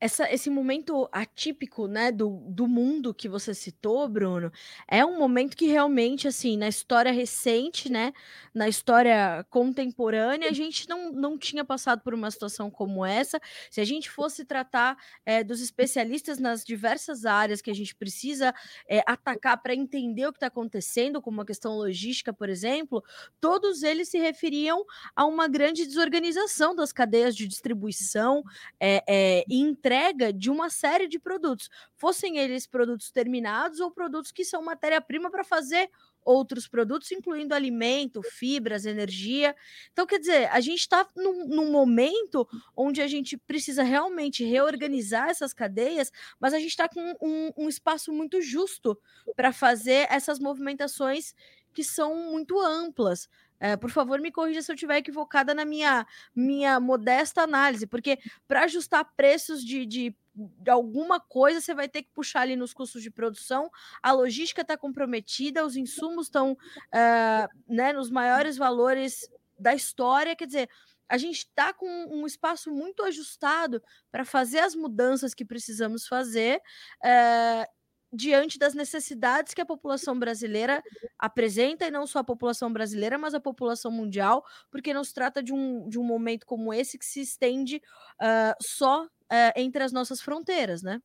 essa, 0.00 0.32
esse 0.32 0.48
momento 0.48 1.08
atípico, 1.10 1.88
né, 1.88 2.12
do, 2.12 2.38
do 2.48 2.68
mundo 2.68 3.12
que 3.12 3.28
você 3.28 3.52
citou, 3.52 4.08
Bruno, 4.08 4.52
é 4.86 5.04
um 5.04 5.18
momento 5.18 5.56
que 5.56 5.66
realmente, 5.66 6.28
assim, 6.28 6.56
na 6.56 6.68
história 6.68 7.10
recente, 7.10 7.90
né, 7.90 8.12
na 8.54 8.68
história 8.68 9.44
contemporânea, 9.50 10.48
a 10.48 10.52
gente 10.52 10.88
não, 10.88 11.12
não 11.12 11.36
tinha 11.36 11.64
passado 11.64 12.00
por 12.02 12.14
uma 12.14 12.30
situação 12.30 12.70
como 12.70 13.04
essa. 13.04 13.40
Se 13.70 13.80
a 13.80 13.84
gente 13.84 14.08
fosse 14.08 14.44
tratar 14.44 14.96
é, 15.26 15.42
dos 15.42 15.60
especialistas 15.60 16.38
nas 16.38 16.64
diversas 16.64 17.24
áreas 17.24 17.60
que 17.60 17.70
a 17.70 17.74
gente 17.74 17.94
precisa 17.94 18.54
é, 18.88 19.02
atacar 19.06 19.60
para 19.60 19.74
entender 19.74 20.26
o 20.26 20.32
que 20.32 20.36
está 20.36 20.46
acontecendo, 20.46 21.20
como 21.20 21.40
a 21.40 21.46
questão 21.46 21.76
logística, 21.76 22.32
por 22.32 22.48
exemplo, 22.48 23.02
todos 23.40 23.82
eles 23.82 24.08
se 24.08 24.18
referiam 24.18 24.84
a 25.16 25.26
uma 25.26 25.48
grande 25.48 25.84
desorganização 25.86 26.74
das 26.74 26.92
cadeias 26.92 27.34
de 27.34 27.48
distribuição 27.48 28.44
é, 28.80 29.02
é, 29.08 29.44
entrega 29.88 30.30
de 30.34 30.50
uma 30.50 30.68
série 30.68 31.08
de 31.08 31.18
produtos, 31.18 31.70
fossem 31.94 32.36
eles 32.36 32.66
produtos 32.66 33.10
terminados 33.10 33.80
ou 33.80 33.90
produtos 33.90 34.30
que 34.30 34.44
são 34.44 34.62
matéria-prima 34.62 35.30
para 35.30 35.42
fazer 35.42 35.90
outros 36.22 36.68
produtos, 36.68 37.10
incluindo 37.10 37.54
alimento, 37.54 38.20
fibras, 38.22 38.84
energia. 38.84 39.56
Então, 39.90 40.06
quer 40.06 40.18
dizer, 40.18 40.50
a 40.52 40.60
gente 40.60 40.80
está 40.80 41.08
num, 41.16 41.46
num, 41.46 41.72
momento 41.72 42.46
onde 42.76 43.00
a 43.00 43.06
gente 43.06 43.38
precisa 43.38 43.82
realmente 43.82 44.44
reorganizar 44.44 45.30
essas 45.30 45.54
cadeias, 45.54 46.12
mas 46.38 46.52
a 46.52 46.58
gente 46.58 46.68
está 46.68 46.86
com 46.86 47.16
um, 47.22 47.50
um 47.56 47.68
espaço 47.68 48.12
muito 48.12 48.42
justo 48.42 48.98
para 49.34 49.54
fazer 49.54 50.06
essas 50.10 50.38
movimentações 50.38 51.34
que 51.72 51.82
são 51.82 52.14
muito 52.30 52.60
amplas. 52.60 53.26
É, 53.60 53.76
por 53.76 53.90
favor, 53.90 54.20
me 54.20 54.30
corrija 54.30 54.62
se 54.62 54.70
eu 54.70 54.74
estiver 54.74 54.98
equivocada 54.98 55.54
na 55.54 55.64
minha, 55.64 56.06
minha 56.34 56.78
modesta 56.78 57.42
análise, 57.42 57.86
porque 57.86 58.18
para 58.46 58.64
ajustar 58.64 59.04
preços 59.16 59.64
de, 59.64 59.84
de, 59.84 60.16
de, 60.34 60.70
alguma 60.70 61.18
coisa, 61.18 61.60
você 61.60 61.74
vai 61.74 61.88
ter 61.88 62.02
que 62.02 62.10
puxar 62.12 62.42
ali 62.42 62.54
nos 62.54 62.72
custos 62.72 63.02
de 63.02 63.10
produção, 63.10 63.70
a 64.02 64.12
logística 64.12 64.62
está 64.62 64.76
comprometida, 64.76 65.66
os 65.66 65.76
insumos 65.76 66.26
estão 66.26 66.52
uh, 66.52 67.48
né, 67.68 67.92
nos 67.92 68.10
maiores 68.10 68.56
valores 68.56 69.28
da 69.58 69.74
história. 69.74 70.36
Quer 70.36 70.46
dizer, 70.46 70.70
a 71.08 71.16
gente 71.16 71.38
está 71.38 71.72
com 71.72 71.88
um 72.10 72.26
espaço 72.26 72.70
muito 72.70 73.02
ajustado 73.02 73.82
para 74.10 74.24
fazer 74.24 74.60
as 74.60 74.74
mudanças 74.74 75.34
que 75.34 75.44
precisamos 75.44 76.06
fazer. 76.06 76.60
Uh, 77.02 77.77
diante 78.12 78.58
das 78.58 78.74
necessidades 78.74 79.54
que 79.54 79.60
a 79.60 79.66
população 79.66 80.18
brasileira 80.18 80.82
apresenta, 81.18 81.86
e 81.86 81.90
não 81.90 82.06
só 82.06 82.20
a 82.20 82.24
população 82.24 82.72
brasileira, 82.72 83.18
mas 83.18 83.34
a 83.34 83.40
população 83.40 83.90
mundial, 83.90 84.44
porque 84.70 84.94
não 84.94 85.04
se 85.04 85.12
trata 85.12 85.42
de 85.42 85.52
um, 85.52 85.88
de 85.88 85.98
um 85.98 86.04
momento 86.04 86.46
como 86.46 86.72
esse 86.72 86.98
que 86.98 87.04
se 87.04 87.20
estende 87.20 87.82
uh, 88.20 88.54
só 88.60 89.04
uh, 89.04 89.08
entre 89.56 89.82
as 89.82 89.92
nossas 89.92 90.20
fronteiras, 90.20 90.82
né? 90.82 91.00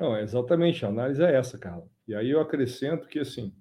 Não, 0.00 0.16
exatamente, 0.16 0.84
a 0.84 0.88
análise 0.88 1.22
é 1.22 1.34
essa, 1.34 1.56
Carla. 1.56 1.86
E 2.06 2.14
aí 2.14 2.30
eu 2.30 2.40
acrescento 2.40 3.06
que, 3.06 3.18
assim, 3.18 3.54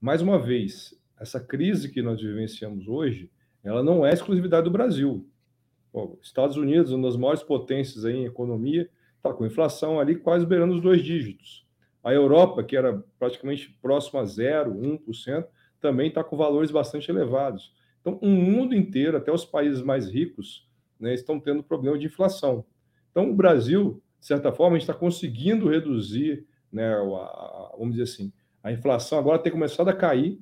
mais 0.00 0.22
uma 0.22 0.38
vez, 0.38 0.94
essa 1.18 1.40
crise 1.40 1.90
que 1.90 2.00
nós 2.00 2.20
vivenciamos 2.20 2.88
hoje, 2.88 3.30
ela 3.62 3.82
não 3.82 4.06
é 4.06 4.12
exclusividade 4.12 4.64
do 4.64 4.70
Brasil. 4.70 5.28
Bom, 5.92 6.16
Estados 6.22 6.56
Unidos, 6.56 6.92
uma 6.92 7.08
das 7.08 7.16
maiores 7.16 7.42
potências 7.42 8.04
aí 8.04 8.14
em 8.14 8.24
economia, 8.24 8.88
está 9.16 9.32
com 9.34 9.44
inflação 9.44 10.00
ali 10.00 10.16
quase 10.16 10.46
beirando 10.46 10.74
os 10.74 10.80
dois 10.80 11.02
dígitos. 11.02 11.66
A 12.02 12.12
Europa, 12.12 12.64
que 12.64 12.76
era 12.76 13.04
praticamente 13.18 13.76
próxima 13.82 14.20
a 14.20 14.24
zero, 14.24 14.74
1%, 14.74 15.46
também 15.80 16.08
está 16.08 16.24
com 16.24 16.36
valores 16.36 16.70
bastante 16.70 17.10
elevados. 17.10 17.74
Então, 18.00 18.18
o 18.22 18.28
mundo 18.28 18.74
inteiro, 18.74 19.16
até 19.16 19.32
os 19.32 19.44
países 19.44 19.82
mais 19.82 20.08
ricos, 20.08 20.68
né, 20.98 21.14
estão 21.14 21.38
tendo 21.38 21.62
problema 21.62 21.98
de 21.98 22.06
inflação. 22.06 22.64
Então, 23.10 23.30
o 23.30 23.34
Brasil, 23.34 24.02
de 24.18 24.26
certa 24.26 24.52
forma, 24.52 24.78
está 24.78 24.94
conseguindo 24.94 25.68
reduzir, 25.68 26.46
né, 26.72 26.94
a, 26.94 27.72
vamos 27.78 27.92
dizer 27.92 28.04
assim, 28.04 28.32
a 28.62 28.72
inflação 28.72 29.18
agora 29.18 29.38
tem 29.38 29.52
começado 29.52 29.88
a 29.88 29.94
cair 29.94 30.38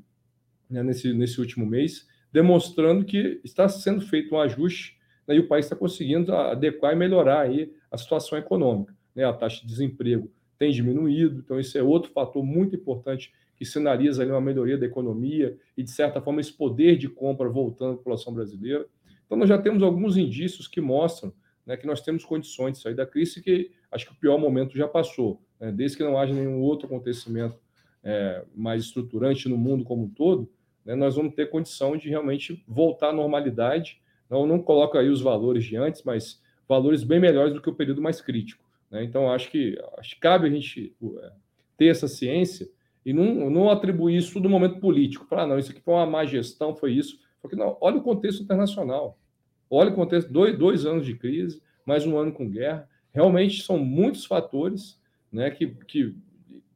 né, 0.68 0.82
nesse, 0.82 1.12
nesse 1.12 1.40
último 1.40 1.66
mês, 1.66 2.06
demonstrando 2.32 3.04
que 3.04 3.40
está 3.44 3.68
sendo 3.68 4.00
feito 4.02 4.34
um 4.34 4.40
ajuste 4.40 4.98
né, 5.26 5.36
e 5.36 5.40
o 5.40 5.48
país 5.48 5.66
está 5.66 5.74
conseguindo 5.74 6.34
adequar 6.34 6.92
e 6.92 6.96
melhorar 6.96 7.40
aí 7.40 7.72
a 7.90 7.96
situação 7.96 8.36
econômica. 8.38 8.94
Né, 9.14 9.24
a 9.24 9.32
taxa 9.32 9.62
de 9.62 9.66
desemprego 9.66 10.30
tem 10.58 10.72
diminuído, 10.72 11.40
então 11.44 11.58
esse 11.58 11.78
é 11.78 11.82
outro 11.82 12.10
fator 12.10 12.44
muito 12.44 12.74
importante 12.74 13.32
que 13.56 13.64
sinaliza 13.64 14.22
ali 14.22 14.30
uma 14.30 14.40
melhoria 14.40 14.78
da 14.78 14.86
economia 14.86 15.56
e, 15.76 15.82
de 15.82 15.90
certa 15.90 16.20
forma, 16.20 16.40
esse 16.40 16.52
poder 16.52 16.96
de 16.96 17.08
compra 17.08 17.48
voltando 17.48 17.94
à 17.94 17.96
população 17.96 18.32
brasileira. 18.32 18.86
Então, 19.26 19.36
nós 19.36 19.48
já 19.48 19.58
temos 19.58 19.82
alguns 19.82 20.16
indícios 20.16 20.68
que 20.68 20.80
mostram 20.80 21.32
né, 21.68 21.76
que 21.76 21.86
nós 21.86 22.00
temos 22.00 22.24
condições 22.24 22.72
de 22.72 22.78
sair 22.78 22.94
da 22.94 23.04
crise, 23.04 23.42
que 23.42 23.70
acho 23.92 24.06
que 24.06 24.12
o 24.12 24.16
pior 24.16 24.38
momento 24.38 24.76
já 24.76 24.88
passou. 24.88 25.42
Né, 25.60 25.70
desde 25.70 25.98
que 25.98 26.02
não 26.02 26.16
haja 26.16 26.32
nenhum 26.32 26.60
outro 26.60 26.86
acontecimento 26.86 27.58
é, 28.02 28.44
mais 28.54 28.84
estruturante 28.84 29.48
no 29.48 29.58
mundo 29.58 29.84
como 29.84 30.04
um 30.04 30.08
todo, 30.08 30.48
né, 30.84 30.94
nós 30.94 31.16
vamos 31.16 31.34
ter 31.34 31.50
condição 31.50 31.96
de 31.96 32.08
realmente 32.08 32.64
voltar 32.66 33.10
à 33.10 33.12
normalidade. 33.12 34.00
Não, 34.30 34.46
não 34.46 34.62
coloca 34.62 34.98
aí 34.98 35.08
os 35.08 35.20
valores 35.20 35.64
de 35.64 35.76
antes, 35.76 36.02
mas 36.04 36.40
valores 36.68 37.02
bem 37.02 37.20
melhores 37.20 37.52
do 37.52 37.60
que 37.60 37.68
o 37.68 37.74
período 37.74 38.00
mais 38.00 38.20
crítico. 38.20 38.64
Né? 38.90 39.04
Então, 39.04 39.30
acho 39.30 39.50
que, 39.50 39.78
acho 39.98 40.14
que 40.14 40.20
cabe 40.20 40.46
a 40.46 40.50
gente 40.50 40.94
é, 41.22 41.32
ter 41.76 41.86
essa 41.86 42.08
ciência 42.08 42.68
e 43.04 43.12
não, 43.12 43.48
não 43.50 43.70
atribuir 43.70 44.16
isso 44.16 44.40
no 44.40 44.48
momento 44.48 44.80
político. 44.80 45.26
Falar, 45.26 45.46
não, 45.46 45.58
isso 45.58 45.70
aqui 45.70 45.80
foi 45.80 45.94
uma 45.94 46.06
má 46.06 46.24
gestão, 46.24 46.74
foi 46.74 46.92
isso. 46.92 47.18
Porque, 47.40 47.56
não, 47.56 47.76
olha 47.80 47.96
o 47.96 48.02
contexto 48.02 48.42
internacional. 48.42 49.18
Olha 49.70 49.90
o 49.90 49.94
contexto, 49.94 50.32
dois, 50.32 50.58
dois 50.58 50.86
anos 50.86 51.04
de 51.04 51.14
crise, 51.14 51.62
mais 51.84 52.06
um 52.06 52.16
ano 52.16 52.32
com 52.32 52.48
guerra. 52.48 52.88
Realmente 53.12 53.62
são 53.62 53.78
muitos 53.78 54.24
fatores 54.24 55.00
né, 55.30 55.50
que, 55.50 55.66
que 55.86 56.16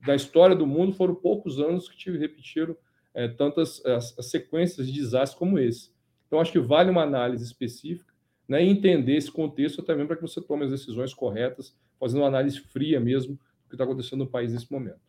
da 0.04 0.14
história 0.14 0.54
do 0.54 0.66
mundo 0.66 0.92
foram 0.92 1.14
poucos 1.14 1.58
anos 1.58 1.88
que 1.88 1.96
te 1.96 2.10
repetiram 2.10 2.76
é, 3.14 3.28
tantas 3.28 3.84
as, 3.84 4.18
as 4.18 4.30
sequências 4.30 4.86
de 4.86 4.92
desastres 4.92 5.38
como 5.38 5.58
esse. 5.58 5.90
Então, 6.26 6.40
acho 6.40 6.52
que 6.52 6.58
vale 6.58 6.90
uma 6.90 7.02
análise 7.02 7.44
específica 7.44 8.11
né, 8.48 8.64
e 8.64 8.68
entender 8.68 9.16
esse 9.16 9.30
contexto 9.30 9.82
também 9.82 10.06
para 10.06 10.16
que 10.16 10.22
você 10.22 10.40
tome 10.40 10.64
as 10.64 10.70
decisões 10.70 11.14
corretas 11.14 11.74
fazendo 11.98 12.22
uma 12.22 12.28
análise 12.28 12.60
fria 12.60 12.98
mesmo 12.98 13.34
do 13.34 13.68
que 13.68 13.74
está 13.74 13.84
acontecendo 13.84 14.20
no 14.20 14.30
país 14.30 14.52
nesse 14.52 14.70
momento. 14.70 15.00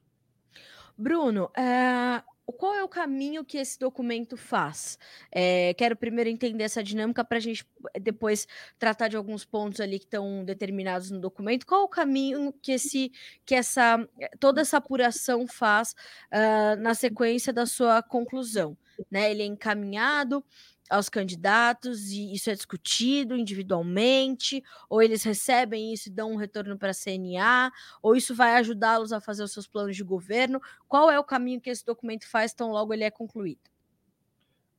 Bruno, 0.96 1.50
é, 1.58 2.22
qual 2.46 2.76
é 2.76 2.84
o 2.84 2.88
caminho 2.88 3.44
que 3.44 3.58
esse 3.58 3.80
documento 3.80 4.36
faz? 4.36 5.00
É, 5.32 5.74
quero 5.76 5.96
primeiro 5.96 6.30
entender 6.30 6.64
essa 6.64 6.84
dinâmica 6.84 7.24
para 7.24 7.38
a 7.38 7.42
gente 7.42 7.66
depois 8.02 8.48
tratar 8.78 9.08
de 9.08 9.16
alguns 9.16 9.46
pontos 9.46 9.80
ali 9.80 9.98
que 9.98 10.06
estão 10.06 10.44
determinados 10.44 11.10
no 11.10 11.20
documento. 11.20 11.66
Qual 11.66 11.82
é 11.82 11.84
o 11.86 11.90
caminho 11.90 12.54
que 12.62 12.74
esse, 12.74 13.12
que 13.46 13.56
essa, 13.56 14.08
toda 14.40 14.62
essa 14.62 14.78
apuração 14.78 15.48
faz 15.48 15.96
uh, 16.32 16.80
na 16.82 16.94
sequência 16.94 17.54
da 17.54 17.66
sua 17.66 18.04
conclusão? 18.04 18.78
Né? 19.10 19.32
Ele 19.32 19.44
é 19.44 19.46
encaminhado 19.46 20.44
aos 20.90 21.10
candidatos 21.10 22.12
e 22.12 22.34
isso 22.34 22.50
é 22.50 22.54
discutido 22.54 23.36
individualmente, 23.36 24.64
ou 24.90 25.02
eles 25.02 25.24
recebem 25.24 25.94
isso 25.94 26.10
e 26.10 26.12
dão 26.12 26.34
um 26.34 26.36
retorno 26.36 26.78
para 26.78 26.92
a 26.92 26.94
CNA, 26.94 27.72
ou 28.02 28.16
isso 28.16 28.36
vai 28.36 28.56
ajudá-los 28.56 29.12
a 29.12 29.22
fazer 29.22 29.44
os 29.44 29.52
seus 29.52 29.68
planos 29.68 29.96
de 29.96 30.04
governo? 30.04 30.62
Qual 30.88 31.10
é 31.10 31.20
o 31.20 31.24
caminho 31.24 31.62
que 31.62 31.70
esse 31.70 31.86
documento 31.86 32.30
faz 32.30 32.54
tão 32.54 32.72
logo 32.72 32.94
ele 32.94 33.04
é 33.04 33.12
concluído? 33.12 33.62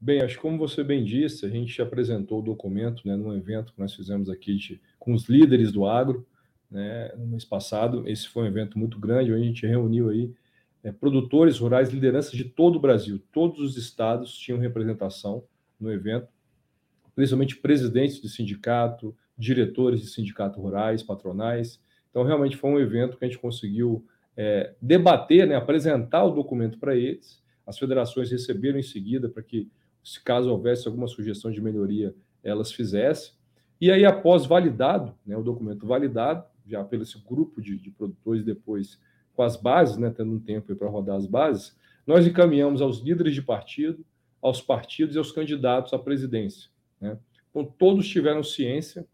Bem, 0.00 0.20
acho 0.20 0.36
que 0.36 0.42
como 0.42 0.58
você 0.58 0.84
bem 0.84 1.02
disse, 1.02 1.46
a 1.46 1.48
gente 1.48 1.80
apresentou 1.80 2.40
o 2.40 2.42
documento 2.42 3.06
né, 3.08 3.16
num 3.16 3.34
evento 3.34 3.72
que 3.72 3.80
nós 3.80 3.94
fizemos 3.94 4.28
aqui 4.28 4.54
de, 4.56 4.80
com 4.98 5.14
os 5.14 5.28
líderes 5.28 5.72
do 5.72 5.86
agro, 5.86 6.26
né, 6.70 7.10
no 7.16 7.26
mês 7.26 7.44
passado. 7.44 8.06
Esse 8.06 8.28
foi 8.28 8.42
um 8.42 8.46
evento 8.46 8.78
muito 8.78 8.98
grande, 8.98 9.32
onde 9.32 9.42
a 9.42 9.46
gente 9.46 9.66
reuniu 9.66 10.10
aí 10.10 10.30
é, 10.82 10.92
produtores 10.92 11.58
rurais, 11.58 11.88
lideranças 11.88 12.32
de 12.32 12.44
todo 12.44 12.76
o 12.76 12.80
Brasil. 12.80 13.18
Todos 13.32 13.58
os 13.60 13.78
estados 13.78 14.36
tinham 14.36 14.58
representação 14.58 15.42
no 15.84 15.92
evento, 15.92 16.28
principalmente 17.14 17.56
presidentes 17.56 18.20
de 18.20 18.28
sindicato, 18.28 19.14
diretores 19.36 20.00
de 20.00 20.08
sindicato 20.08 20.60
rurais, 20.60 21.02
patronais. 21.02 21.80
Então, 22.10 22.24
realmente 22.24 22.56
foi 22.56 22.70
um 22.70 22.80
evento 22.80 23.16
que 23.16 23.24
a 23.24 23.28
gente 23.28 23.38
conseguiu 23.38 24.04
é, 24.36 24.74
debater, 24.80 25.46
né, 25.46 25.54
apresentar 25.54 26.24
o 26.24 26.30
documento 26.30 26.78
para 26.78 26.96
eles. 26.96 27.42
As 27.66 27.78
federações 27.78 28.30
receberam 28.30 28.78
em 28.78 28.82
seguida 28.82 29.28
para 29.28 29.42
que, 29.42 29.70
se 30.02 30.22
caso 30.22 30.50
houvesse 30.50 30.86
alguma 30.86 31.06
sugestão 31.06 31.50
de 31.50 31.60
melhoria, 31.60 32.14
elas 32.42 32.72
fizessem. 32.72 33.32
E 33.80 33.90
aí, 33.90 34.04
após 34.04 34.46
validado, 34.46 35.14
né, 35.26 35.36
o 35.36 35.42
documento 35.42 35.86
validado, 35.86 36.44
já 36.66 36.82
pelo 36.84 37.02
esse 37.02 37.18
grupo 37.18 37.60
de, 37.60 37.78
de 37.78 37.90
produtores, 37.90 38.42
depois 38.42 38.98
com 39.34 39.42
as 39.42 39.56
bases, 39.56 39.96
né, 39.96 40.10
tendo 40.10 40.32
um 40.32 40.38
tempo 40.38 40.74
para 40.74 40.88
rodar 40.88 41.16
as 41.16 41.26
bases, 41.26 41.76
nós 42.06 42.26
encaminhamos 42.26 42.80
aos 42.80 43.00
líderes 43.00 43.34
de 43.34 43.42
partido, 43.42 44.04
aos 44.44 44.60
partidos 44.60 45.16
e 45.16 45.18
aos 45.18 45.32
candidatos 45.32 45.94
à 45.94 45.98
presidência. 45.98 46.68
Né? 47.00 47.16
Então, 47.48 47.64
todos 47.64 48.06
tiveram 48.06 48.42
ciência. 48.42 49.06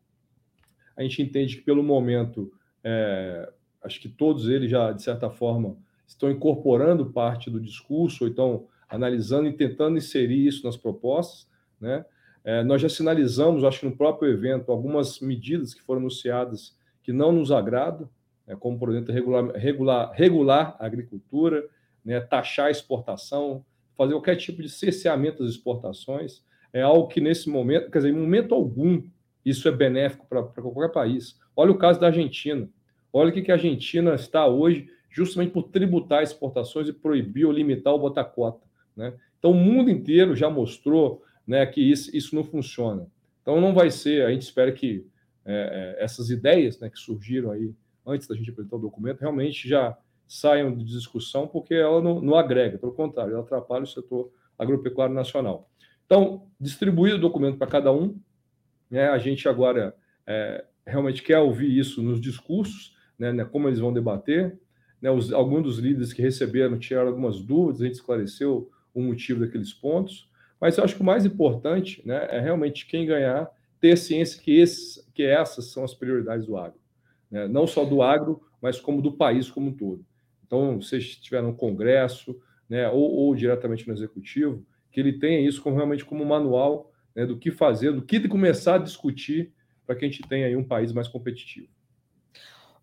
A 0.96 1.02
gente 1.04 1.22
entende 1.22 1.56
que, 1.56 1.62
pelo 1.62 1.84
momento, 1.84 2.52
é, 2.82 3.48
acho 3.80 4.00
que 4.00 4.08
todos 4.08 4.48
eles 4.48 4.68
já, 4.68 4.90
de 4.90 5.04
certa 5.04 5.30
forma, 5.30 5.78
estão 6.04 6.28
incorporando 6.32 7.12
parte 7.12 7.48
do 7.48 7.60
discurso, 7.60 8.24
ou 8.24 8.30
estão 8.30 8.66
analisando 8.88 9.46
e 9.46 9.52
tentando 9.52 9.96
inserir 9.96 10.48
isso 10.48 10.66
nas 10.66 10.76
propostas. 10.76 11.48
Né? 11.80 12.04
É, 12.42 12.64
nós 12.64 12.82
já 12.82 12.88
sinalizamos, 12.88 13.62
acho 13.62 13.78
que 13.78 13.86
no 13.86 13.96
próprio 13.96 14.32
evento, 14.32 14.72
algumas 14.72 15.20
medidas 15.20 15.72
que 15.72 15.82
foram 15.82 16.00
anunciadas 16.00 16.76
que 17.04 17.12
não 17.12 17.30
nos 17.30 17.52
agradam, 17.52 18.10
né? 18.44 18.56
como, 18.58 18.76
por 18.76 18.90
exemplo, 18.90 19.14
regular, 19.14 19.52
regular, 19.52 20.10
regular 20.12 20.76
a 20.80 20.86
agricultura, 20.86 21.64
né? 22.04 22.20
taxar 22.20 22.66
a 22.66 22.70
exportação, 22.72 23.64
fazer 24.00 24.14
qualquer 24.14 24.36
tipo 24.36 24.62
de 24.62 24.68
cerceamento 24.70 25.42
das 25.42 25.52
exportações, 25.52 26.42
é 26.72 26.80
algo 26.80 27.06
que 27.06 27.20
nesse 27.20 27.50
momento, 27.50 27.90
quer 27.90 27.98
dizer, 27.98 28.08
em 28.08 28.18
momento 28.18 28.54
algum, 28.54 29.02
isso 29.44 29.68
é 29.68 29.70
benéfico 29.70 30.26
para 30.26 30.42
qualquer 30.42 30.90
país. 30.90 31.38
Olha 31.54 31.70
o 31.70 31.76
caso 31.76 32.00
da 32.00 32.06
Argentina. 32.06 32.66
Olha 33.12 33.28
o 33.28 33.32
que, 33.32 33.42
que 33.42 33.50
a 33.50 33.56
Argentina 33.56 34.14
está 34.14 34.46
hoje, 34.46 34.88
justamente 35.10 35.52
por 35.52 35.64
tributar 35.64 36.22
exportações 36.22 36.88
e 36.88 36.94
proibir 36.94 37.44
ou 37.44 37.52
limitar 37.52 37.92
o 37.92 37.98
botar 37.98 38.24
cota. 38.24 38.66
Né? 38.96 39.12
Então, 39.38 39.50
o 39.50 39.54
mundo 39.54 39.90
inteiro 39.90 40.34
já 40.34 40.48
mostrou 40.48 41.22
né, 41.46 41.66
que 41.66 41.82
isso, 41.82 42.16
isso 42.16 42.34
não 42.34 42.42
funciona. 42.42 43.06
Então, 43.42 43.60
não 43.60 43.74
vai 43.74 43.90
ser, 43.90 44.24
a 44.24 44.30
gente 44.30 44.42
espera 44.42 44.72
que 44.72 45.04
é, 45.44 45.96
é 46.00 46.02
essas 46.02 46.30
ideias 46.30 46.80
né, 46.80 46.88
que 46.88 46.98
surgiram 46.98 47.50
aí 47.50 47.74
antes 48.06 48.26
da 48.26 48.34
gente 48.34 48.48
apresentar 48.48 48.76
o 48.76 48.80
documento 48.80 49.20
realmente 49.20 49.68
já 49.68 49.94
saiam 50.30 50.72
de 50.72 50.84
discussão, 50.84 51.48
porque 51.48 51.74
ela 51.74 52.00
não, 52.00 52.20
não 52.20 52.36
agrega, 52.36 52.78
pelo 52.78 52.92
contrário, 52.92 53.32
ela 53.32 53.42
atrapalha 53.42 53.82
o 53.82 53.86
setor 53.86 54.30
agropecuário 54.56 55.12
nacional. 55.12 55.68
Então, 56.06 56.46
distribuído 56.60 57.16
o 57.16 57.20
documento 57.20 57.58
para 57.58 57.66
cada 57.66 57.92
um, 57.92 58.16
né, 58.88 59.08
a 59.08 59.18
gente 59.18 59.48
agora 59.48 59.92
é, 60.24 60.64
realmente 60.86 61.20
quer 61.24 61.40
ouvir 61.40 61.76
isso 61.76 62.00
nos 62.00 62.20
discursos, 62.20 62.96
né, 63.18 63.32
né, 63.32 63.44
como 63.44 63.68
eles 63.68 63.80
vão 63.80 63.92
debater. 63.92 64.56
Né, 65.02 65.10
os, 65.10 65.32
alguns 65.32 65.64
dos 65.64 65.78
líderes 65.78 66.12
que 66.12 66.22
receberam 66.22 66.78
tiraram 66.78 67.08
algumas 67.08 67.40
dúvidas, 67.40 67.82
a 67.82 67.86
gente 67.86 67.94
esclareceu 67.94 68.70
o 68.94 69.02
motivo 69.02 69.40
daqueles 69.40 69.72
pontos. 69.72 70.30
Mas 70.60 70.78
eu 70.78 70.84
acho 70.84 70.94
que 70.94 71.02
o 71.02 71.04
mais 71.04 71.24
importante 71.24 72.06
né, 72.06 72.28
é 72.30 72.38
realmente 72.38 72.86
quem 72.86 73.04
ganhar 73.04 73.50
ter 73.80 73.96
ciência 73.96 74.40
que, 74.40 74.60
esses, 74.60 75.04
que 75.12 75.24
essas 75.24 75.72
são 75.72 75.82
as 75.82 75.92
prioridades 75.92 76.46
do 76.46 76.56
agro. 76.56 76.78
Né? 77.28 77.48
Não 77.48 77.66
só 77.66 77.84
do 77.84 78.00
agro, 78.00 78.40
mas 78.62 78.78
como 78.78 79.02
do 79.02 79.10
país 79.10 79.50
como 79.50 79.70
um 79.70 79.72
todo. 79.72 80.04
Então, 80.50 80.82
se 80.82 80.96
estiver 80.96 81.40
no 81.40 81.54
Congresso 81.54 82.36
né, 82.68 82.88
ou, 82.88 83.08
ou, 83.08 83.36
diretamente 83.36 83.86
no 83.86 83.94
Executivo, 83.94 84.66
que 84.90 84.98
ele 84.98 85.12
tenha 85.12 85.40
isso 85.40 85.62
como, 85.62 85.76
realmente 85.76 86.04
como 86.04 86.26
manual 86.26 86.92
né, 87.14 87.24
do 87.24 87.38
que 87.38 87.52
fazer, 87.52 87.92
do 87.92 88.02
que 88.02 88.26
começar 88.26 88.74
a 88.74 88.78
discutir 88.78 89.52
para 89.86 89.94
que 89.94 90.04
a 90.04 90.08
gente 90.08 90.22
tenha 90.28 90.48
aí 90.48 90.56
um 90.56 90.66
país 90.66 90.92
mais 90.92 91.06
competitivo. 91.06 91.68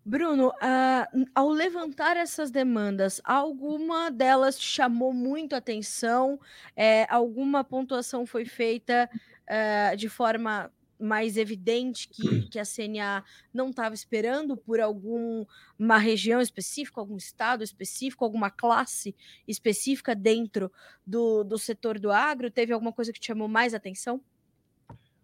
Bruno, 0.02 0.48
uh, 0.48 1.26
ao 1.34 1.50
levantar 1.50 2.16
essas 2.16 2.50
demandas, 2.50 3.20
alguma 3.22 4.10
delas 4.10 4.58
chamou 4.58 5.12
muito 5.12 5.54
atenção? 5.54 6.40
É, 6.74 7.06
alguma 7.10 7.62
pontuação 7.62 8.24
foi 8.24 8.46
feita 8.46 9.10
uh, 9.12 9.94
de 9.94 10.08
forma 10.08 10.72
mais 10.98 11.36
evidente 11.36 12.08
que, 12.08 12.42
que 12.48 12.58
a 12.58 12.64
CNA 12.64 13.24
não 13.52 13.70
estava 13.70 13.94
esperando 13.94 14.56
por 14.56 14.80
alguma 14.80 15.98
região 15.98 16.40
específica, 16.40 17.00
algum 17.00 17.16
estado 17.16 17.62
específico, 17.62 18.24
alguma 18.24 18.50
classe 18.50 19.14
específica 19.46 20.14
dentro 20.14 20.70
do, 21.06 21.44
do 21.44 21.58
setor 21.58 21.98
do 21.98 22.10
agro? 22.10 22.50
Teve 22.50 22.72
alguma 22.72 22.92
coisa 22.92 23.12
que 23.12 23.20
te 23.20 23.26
chamou 23.26 23.48
mais 23.48 23.74
atenção? 23.74 24.20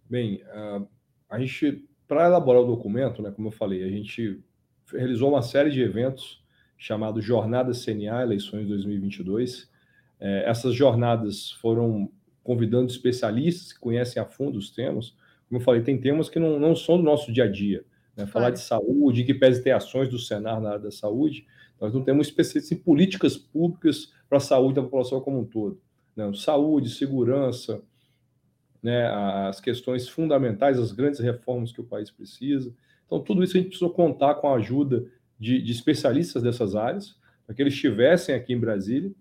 Bem, 0.08 0.42
a 1.28 1.38
gente, 1.38 1.84
para 2.06 2.26
elaborar 2.26 2.62
o 2.62 2.66
documento, 2.66 3.22
né, 3.22 3.30
como 3.30 3.48
eu 3.48 3.52
falei, 3.52 3.82
a 3.82 3.88
gente 3.88 4.42
realizou 4.92 5.30
uma 5.30 5.42
série 5.42 5.70
de 5.70 5.80
eventos 5.80 6.42
chamados 6.76 7.24
Jornada 7.24 7.72
CNA 7.72 8.22
Eleições 8.22 8.68
2022. 8.68 9.70
É, 10.20 10.48
essas 10.48 10.74
jornadas 10.74 11.50
foram 11.52 12.10
convidando 12.42 12.90
especialistas 12.90 13.72
que 13.72 13.80
conhecem 13.80 14.22
a 14.22 14.26
fundo 14.26 14.58
os 14.58 14.70
temas. 14.70 15.16
Como 15.48 15.60
eu 15.60 15.64
falei, 15.64 15.82
tem 15.82 15.98
temas 15.98 16.28
que 16.28 16.38
não, 16.38 16.58
não 16.58 16.74
são 16.74 16.96
do 16.96 17.02
nosso 17.02 17.32
dia 17.32 17.44
a 17.44 17.50
dia. 17.50 17.84
Né? 18.16 18.26
Falar 18.26 18.50
de 18.50 18.60
saúde, 18.60 19.24
que 19.24 19.34
pese 19.34 19.62
ter 19.62 19.72
ações 19.72 20.08
do 20.08 20.18
Senar 20.18 20.60
na 20.60 20.70
área 20.70 20.80
da 20.80 20.90
saúde, 20.90 21.46
nós 21.80 21.92
não 21.92 22.02
temos 22.02 22.28
especialistas 22.28 22.72
em 22.72 22.80
políticas 22.80 23.36
públicas 23.36 24.12
para 24.28 24.38
a 24.38 24.40
saúde 24.40 24.76
da 24.76 24.82
população 24.82 25.20
como 25.20 25.40
um 25.40 25.44
todo. 25.44 25.80
Né? 26.16 26.30
Saúde, 26.34 26.90
segurança, 26.90 27.82
né? 28.82 29.06
as 29.06 29.60
questões 29.60 30.08
fundamentais, 30.08 30.78
as 30.78 30.92
grandes 30.92 31.20
reformas 31.20 31.72
que 31.72 31.80
o 31.80 31.84
país 31.84 32.10
precisa. 32.10 32.72
Então, 33.06 33.20
tudo 33.20 33.42
isso 33.42 33.56
a 33.56 33.60
gente 33.60 33.68
precisou 33.68 33.90
contar 33.90 34.36
com 34.36 34.48
a 34.48 34.56
ajuda 34.56 35.06
de, 35.38 35.60
de 35.60 35.72
especialistas 35.72 36.42
dessas 36.42 36.74
áreas, 36.74 37.16
para 37.46 37.54
que 37.54 37.62
eles 37.62 37.74
estivessem 37.74 38.34
aqui 38.34 38.52
em 38.52 38.58
Brasília 38.58 39.12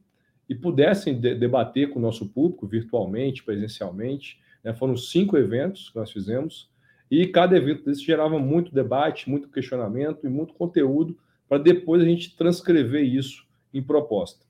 e 0.47 0.55
pudessem 0.55 1.19
de, 1.19 1.35
debater 1.35 1.89
com 1.89 1.99
o 1.99 2.01
nosso 2.01 2.29
público, 2.29 2.67
virtualmente, 2.67 3.43
presencialmente. 3.43 4.39
Né? 4.63 4.73
Foram 4.73 4.95
cinco 4.95 5.37
eventos 5.37 5.89
que 5.89 5.95
nós 5.95 6.11
fizemos, 6.11 6.71
e 7.09 7.27
cada 7.27 7.55
evento 7.55 7.85
desse 7.85 8.03
gerava 8.03 8.39
muito 8.39 8.73
debate, 8.73 9.29
muito 9.29 9.49
questionamento 9.49 10.25
e 10.25 10.29
muito 10.29 10.53
conteúdo 10.53 11.17
para 11.47 11.57
depois 11.57 12.01
a 12.01 12.05
gente 12.05 12.35
transcrever 12.35 13.03
isso 13.03 13.45
em 13.73 13.83
proposta. 13.83 14.45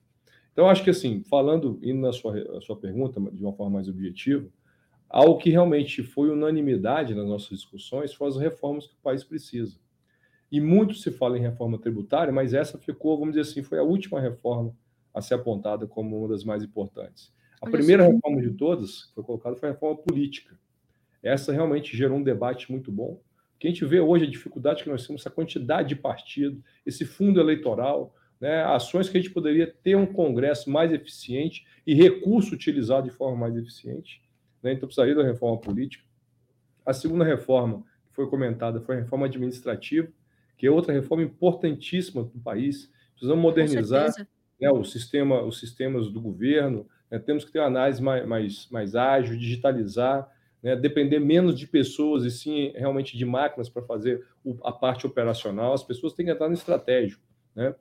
Então, 0.52 0.68
acho 0.68 0.84
que 0.84 0.90
assim, 0.90 1.22
falando, 1.24 1.78
indo 1.82 2.00
na 2.00 2.12
sua, 2.12 2.60
sua 2.60 2.76
pergunta 2.76 3.20
de 3.20 3.42
uma 3.42 3.52
forma 3.52 3.74
mais 3.74 3.88
objetiva, 3.88 4.48
Algo 5.14 5.38
que 5.38 5.48
realmente 5.48 6.02
foi 6.02 6.28
unanimidade 6.28 7.14
nas 7.14 7.28
nossas 7.28 7.50
discussões 7.50 8.12
foram 8.12 8.32
as 8.32 8.36
reformas 8.36 8.88
que 8.88 8.94
o 8.94 9.00
país 9.00 9.22
precisa. 9.22 9.78
E 10.50 10.60
muito 10.60 10.94
se 10.94 11.12
fala 11.12 11.38
em 11.38 11.40
reforma 11.40 11.78
tributária, 11.78 12.32
mas 12.32 12.52
essa 12.52 12.78
ficou, 12.78 13.16
vamos 13.16 13.36
dizer 13.36 13.48
assim, 13.48 13.62
foi 13.62 13.78
a 13.78 13.84
última 13.84 14.20
reforma 14.20 14.74
a 15.14 15.20
ser 15.20 15.34
apontada 15.34 15.86
como 15.86 16.18
uma 16.18 16.28
das 16.28 16.42
mais 16.42 16.64
importantes. 16.64 17.32
A 17.66 17.70
primeira 17.70 18.06
reforma 18.06 18.40
de 18.40 18.50
todas 18.50 19.06
que 19.06 19.14
foi 19.14 19.24
colocada 19.24 19.56
foi 19.56 19.68
a 19.68 19.72
reforma 19.72 19.96
política. 19.96 20.58
Essa 21.22 21.52
realmente 21.52 21.96
gerou 21.96 22.18
um 22.18 22.22
debate 22.22 22.70
muito 22.70 22.92
bom. 22.92 23.20
Que 23.58 23.68
a 23.68 23.70
gente 23.70 23.84
vê 23.84 24.00
hoje 24.00 24.24
a 24.24 24.30
dificuldade 24.30 24.82
que 24.82 24.90
nós 24.90 25.06
temos, 25.06 25.22
essa 25.22 25.30
quantidade 25.30 25.88
de 25.88 25.96
partido, 25.96 26.62
esse 26.84 27.04
fundo 27.04 27.40
eleitoral, 27.40 28.14
né, 28.40 28.62
ações 28.64 29.08
que 29.08 29.16
a 29.16 29.20
gente 29.20 29.32
poderia 29.32 29.66
ter 29.66 29.96
um 29.96 30.06
Congresso 30.06 30.70
mais 30.70 30.92
eficiente 30.92 31.66
e 31.86 31.94
recurso 31.94 32.54
utilizado 32.54 33.08
de 33.08 33.14
forma 33.14 33.36
mais 33.36 33.56
eficiente 33.56 34.24
né? 34.64 34.72
então 34.72 34.88
precisaria 34.88 35.14
da 35.14 35.22
reforma 35.22 35.60
política. 35.60 36.02
A 36.84 36.94
segunda 36.94 37.24
reforma 37.24 37.84
que 38.08 38.14
foi 38.14 38.26
comentada 38.28 38.80
foi 38.80 38.96
a 38.96 39.00
reforma 39.00 39.26
administrativa, 39.26 40.08
que 40.56 40.66
é 40.66 40.70
outra 40.70 40.92
reforma 40.94 41.22
importantíssima 41.22 42.24
do 42.24 42.40
país. 42.40 42.90
Precisamos 43.12 43.42
modernizar 43.42 44.10
né, 44.58 44.70
o 44.70 44.82
sistema, 44.82 45.42
os 45.42 45.60
sistemas 45.60 46.08
do 46.08 46.20
governo, 46.20 46.88
né? 47.14 47.20
temos 47.20 47.44
que 47.44 47.52
ter 47.52 47.60
uma 47.60 47.68
análise 47.68 48.02
mais, 48.02 48.26
mais, 48.26 48.68
mais 48.70 48.96
ágil, 48.96 49.38
digitalizar, 49.38 50.28
né? 50.60 50.74
depender 50.74 51.20
menos 51.20 51.56
de 51.56 51.66
pessoas 51.66 52.24
e 52.24 52.30
sim 52.30 52.72
realmente 52.74 53.16
de 53.16 53.24
máquinas 53.24 53.68
para 53.68 53.82
fazer 53.82 54.26
a 54.64 54.72
parte 54.72 55.06
operacional. 55.06 55.72
As 55.72 55.84
pessoas 55.84 56.12
têm 56.12 56.26
que 56.26 56.32
entrar 56.32 56.48
no 56.48 56.54
estratégico. 56.54 57.22
Né? 57.54 57.72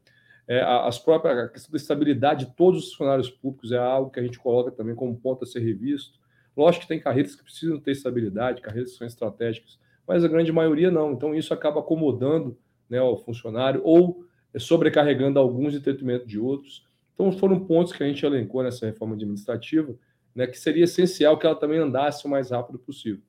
É, 0.48 0.62
as 0.62 1.00
próprias, 1.00 1.38
a 1.38 1.50
questão 1.50 1.72
da 1.72 1.78
estabilidade 1.78 2.46
de 2.46 2.52
todos 2.56 2.84
os 2.84 2.90
funcionários 2.92 3.30
públicos 3.30 3.72
é 3.72 3.78
algo 3.78 4.12
que 4.12 4.20
a 4.20 4.24
gente 4.24 4.38
coloca 4.38 4.70
também 4.72 4.94
como 4.94 5.18
ponto 5.18 5.44
a 5.44 5.48
ser 5.48 5.62
revisto. 5.62 6.20
Lógico 6.56 6.84
que 6.84 6.90
tem 6.90 7.00
carreiras 7.00 7.36
que 7.36 7.44
precisam 7.44 7.80
ter 7.80 7.92
estabilidade, 7.92 8.62
carreiras 8.62 8.92
que 8.92 8.98
são 8.98 9.08
estratégicas, 9.08 9.80
mas 10.08 10.24
a 10.24 10.28
grande 10.28 10.52
maioria 10.52 10.92
não. 10.92 11.14
Então, 11.14 11.34
isso 11.34 11.54
acaba 11.54 11.80
acomodando 11.80 12.56
né, 12.88 13.02
o 13.02 13.18
funcionário 13.18 13.82
ou 13.84 14.26
sobrecarregando 14.60 15.40
alguns 15.40 15.74
em 15.74 15.80
detrimento 15.80 16.28
de 16.28 16.38
outros. 16.38 16.86
Então, 17.14 17.32
foram 17.32 17.60
pontos 17.66 17.94
que 17.94 18.04
a 18.04 18.08
gente 18.08 18.26
elencou 18.26 18.64
nessa 18.64 18.86
reforma 18.86 19.16
administrativa, 19.16 19.96
né, 20.36 20.48
que 20.48 20.60
seria 20.60 20.86
essencial 20.86 21.38
que 21.38 21.46
ela 21.46 21.56
também 21.56 21.80
andasse 21.80 22.26
o 22.26 22.30
mais 22.30 22.50
rápido 22.50 22.80
possível. 22.80 23.22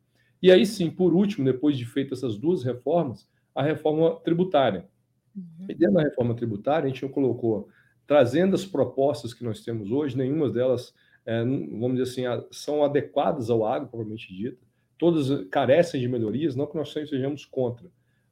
E 0.42 0.50
aí 0.50 0.64
sim, 0.64 0.90
por 0.90 1.14
último, 1.14 1.44
depois 1.44 1.76
de 1.76 1.84
feitas 1.84 2.18
essas 2.18 2.38
duas 2.38 2.64
reformas, 2.64 3.28
a 3.54 3.62
reforma 3.62 4.16
tributária. 4.20 4.88
Uhum. 5.36 5.66
E 5.68 5.74
dentro 5.74 5.94
da 5.94 6.02
reforma 6.02 6.34
tributária, 6.34 6.86
a 6.86 6.88
gente 6.88 7.06
colocou, 7.08 7.68
trazendo 8.06 8.54
as 8.54 8.64
propostas 8.64 9.34
que 9.34 9.44
nós 9.44 9.62
temos 9.62 9.90
hoje, 9.90 10.16
nenhuma 10.16 10.50
delas 10.50 10.94
é, 11.26 11.42
vamos 11.42 11.96
dizer 11.96 12.02
assim, 12.02 12.46
são 12.50 12.84
adequadas 12.84 13.48
ao 13.48 13.64
agro, 13.64 13.88
propriamente 13.88 14.32
dita, 14.32 14.58
todas 14.98 15.46
carecem 15.48 16.00
de 16.00 16.08
melhorias, 16.08 16.54
não 16.54 16.66
que 16.66 16.76
nós 16.76 16.92
sejamos 16.92 17.44
contra. 17.44 17.86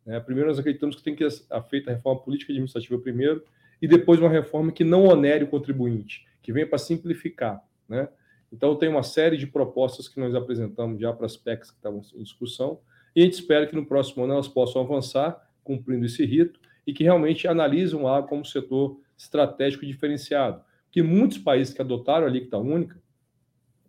Né? 0.05 0.21
Primeiro, 0.21 0.49
nós 0.49 0.59
acreditamos 0.59 0.97
que 0.97 1.03
tem 1.03 1.17
que 1.17 1.29
ser 1.29 1.45
feita 1.69 1.91
a 1.91 1.95
reforma 1.95 2.21
política 2.21 2.53
administrativa 2.53 2.99
primeiro, 3.01 3.43
e 3.83 3.89
depois 3.89 4.21
uma 4.21 4.31
reforma 4.31 4.73
que 4.73 4.85
não 4.85 5.05
onere 5.05 5.45
o 5.45 5.49
contribuinte, 5.49 6.25
que 6.41 6.53
venha 6.53 6.67
para 6.67 6.79
simplificar. 6.79 7.63
Né? 7.89 8.09
Então, 8.51 8.77
tem 8.77 8.89
uma 8.89 9.03
série 9.03 9.37
de 9.37 9.47
propostas 9.47 10.09
que 10.09 10.19
nós 10.21 10.35
apresentamos 10.35 11.01
já 11.01 11.13
para 11.13 11.27
as 11.27 11.37
PECs 11.37 11.71
que 11.71 11.77
estavam 11.77 12.01
em 12.15 12.23
discussão, 12.23 12.79
e 13.15 13.21
a 13.21 13.25
gente 13.25 13.35
espera 13.35 13.67
que 13.67 13.75
no 13.75 13.85
próximo 13.85 14.25
ano 14.25 14.35
elas 14.35 14.49
possam 14.49 14.81
avançar, 14.81 15.51
cumprindo 15.63 16.07
esse 16.07 16.25
rito, 16.25 16.59
e 16.87 16.95
que 16.95 17.05
realmente 17.05 17.47
analisem 17.47 17.99
o 17.99 18.09
agro 18.09 18.29
como 18.29 18.45
setor 18.45 18.99
estratégico 19.19 19.85
diferenciado 19.85 20.63
que 20.93 21.03
muitos 21.03 21.39
países 21.39 21.73
que 21.73 21.81
adotaram 21.81 22.27
a 22.27 22.29
alíquota 22.29 22.59
única, 22.59 23.01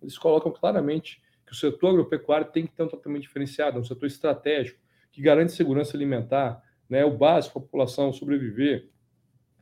eles 0.01 0.17
colocam 0.17 0.51
claramente 0.51 1.21
que 1.45 1.51
o 1.51 1.55
setor 1.55 1.89
agropecuário 1.89 2.47
tem 2.49 2.65
que 2.65 2.73
ter 2.73 2.81
um 2.81 2.87
tratamento 2.87 3.23
diferenciado, 3.23 3.77
é 3.77 3.81
um 3.81 3.83
setor 3.83 4.05
estratégico, 4.07 4.79
que 5.11 5.21
garante 5.21 5.51
segurança 5.51 5.95
alimentar, 5.97 6.63
né, 6.89 7.03
o 7.03 7.15
básico 7.15 7.53
para 7.53 7.61
a 7.61 7.65
população 7.65 8.13
sobreviver. 8.13 8.89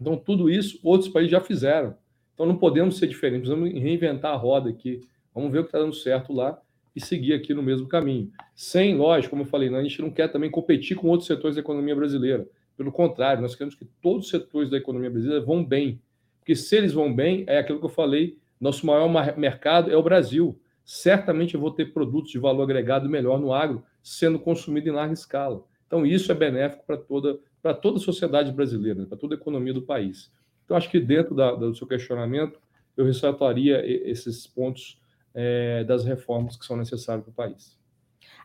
Então, 0.01 0.17
tudo 0.17 0.49
isso 0.49 0.79
outros 0.83 1.07
países 1.09 1.31
já 1.31 1.39
fizeram. 1.39 1.95
Então, 2.33 2.47
não 2.47 2.57
podemos 2.57 2.97
ser 2.97 3.05
diferentes, 3.05 3.47
precisamos 3.47 3.79
reinventar 3.79 4.33
a 4.33 4.35
roda 4.35 4.71
aqui. 4.71 4.99
Vamos 5.33 5.51
ver 5.51 5.59
o 5.59 5.63
que 5.63 5.67
está 5.67 5.77
dando 5.77 5.93
certo 5.93 6.33
lá 6.33 6.59
e 6.95 6.99
seguir 6.99 7.33
aqui 7.33 7.53
no 7.53 7.61
mesmo 7.61 7.87
caminho. 7.87 8.31
Sem, 8.55 8.95
lógico, 8.95 9.29
como 9.29 9.43
eu 9.43 9.47
falei, 9.47 9.73
a 9.73 9.83
gente 9.83 10.01
não 10.01 10.09
quer 10.09 10.27
também 10.27 10.49
competir 10.49 10.97
com 10.97 11.07
outros 11.07 11.27
setores 11.27 11.55
da 11.55 11.61
economia 11.61 11.95
brasileira. 11.95 12.47
Pelo 12.75 12.91
contrário, 12.91 13.43
nós 13.43 13.53
queremos 13.53 13.75
que 13.75 13.85
todos 14.01 14.25
os 14.25 14.31
setores 14.31 14.71
da 14.71 14.77
economia 14.77 15.09
brasileira 15.09 15.45
vão 15.45 15.63
bem, 15.63 16.01
porque 16.39 16.55
se 16.55 16.75
eles 16.75 16.93
vão 16.93 17.13
bem, 17.13 17.43
é 17.47 17.59
aquilo 17.59 17.79
que 17.79 17.85
eu 17.85 17.89
falei, 17.89 18.37
nosso 18.59 18.85
maior 18.85 19.07
mercado 19.37 19.91
é 19.91 19.95
o 19.95 20.01
Brasil. 20.01 20.59
Certamente 20.83 21.53
eu 21.53 21.61
vou 21.61 21.71
ter 21.71 21.93
produtos 21.93 22.31
de 22.31 22.39
valor 22.39 22.63
agregado 22.63 23.07
melhor 23.07 23.39
no 23.39 23.53
agro 23.53 23.83
sendo 24.01 24.39
consumido 24.39 24.89
em 24.89 24.91
larga 24.91 25.13
escala. 25.13 25.63
Então 25.91 26.05
isso 26.05 26.31
é 26.31 26.35
benéfico 26.35 26.85
para 26.87 26.95
toda 26.95 27.37
toda 27.81 27.97
a 27.97 27.99
sociedade 27.99 28.49
brasileira, 28.49 29.05
para 29.05 29.17
toda 29.17 29.35
a 29.35 29.37
economia 29.37 29.73
do 29.73 29.81
país. 29.81 30.31
Então 30.63 30.77
acho 30.77 30.89
que 30.89 31.01
dentro 31.01 31.35
da, 31.35 31.53
do 31.53 31.75
seu 31.75 31.85
questionamento 31.85 32.57
eu 32.95 33.03
ressaltaria 33.03 33.85
esses 34.09 34.47
pontos 34.47 34.97
é, 35.33 35.83
das 35.83 36.05
reformas 36.05 36.55
que 36.55 36.65
são 36.65 36.77
necessárias 36.77 37.25
para 37.25 37.31
o 37.31 37.33
país. 37.33 37.77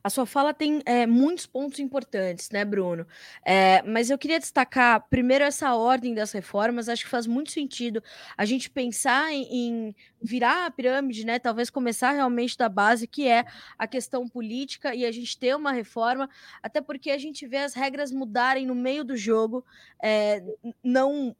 A 0.03 0.11
sua 0.11 0.27
fala 0.27 0.55
tem 0.55 0.81
é, 0.85 1.07
muitos 1.07 1.47
pontos 1.47 1.79
importantes, 1.79 2.51
né, 2.51 2.65
Bruno? 2.65 3.07
É, 3.45 3.83
mas 3.83 4.11
eu 4.11 4.19
queria 4.19 4.39
destacar 4.39 5.07
primeiro 5.09 5.45
essa 5.45 5.75
ordem 5.75 6.15
das 6.15 6.33
reformas. 6.33 6.89
Acho 6.89 7.05
que 7.05 7.11
faz 7.11 7.27
muito 7.27 7.51
sentido 7.51 8.03
a 8.37 8.45
gente 8.45 8.71
pensar 8.71 9.33
em, 9.33 9.43
em, 9.51 9.97
virar 10.23 10.67
a 10.67 10.71
pirâmide, 10.71 11.25
né? 11.27 11.39
Talvez 11.39 11.71
começar 11.71 12.13
realmente 12.13 12.57
da 12.57 12.69
base, 12.69 13.07
que 13.07 13.27
é 13.27 13.45
a 13.79 13.87
questão 13.87 14.29
política, 14.29 14.95
e 14.95 15.05
a 15.05 15.13
gente 15.13 15.39
ter 15.39 15.57
uma 15.57 15.73
reforma, 15.73 16.29
até 16.63 16.81
porque 16.81 17.11
a 17.11 17.19
gente 17.19 17.47
vê 17.47 17.59
as 17.59 17.75
regras 17.75 18.13
mudarem 18.13 18.67
no 18.67 18.75
meio 18.75 19.05
do 19.05 19.17
jogo, 19.17 19.65
é, 20.03 20.43
não 20.83 21.35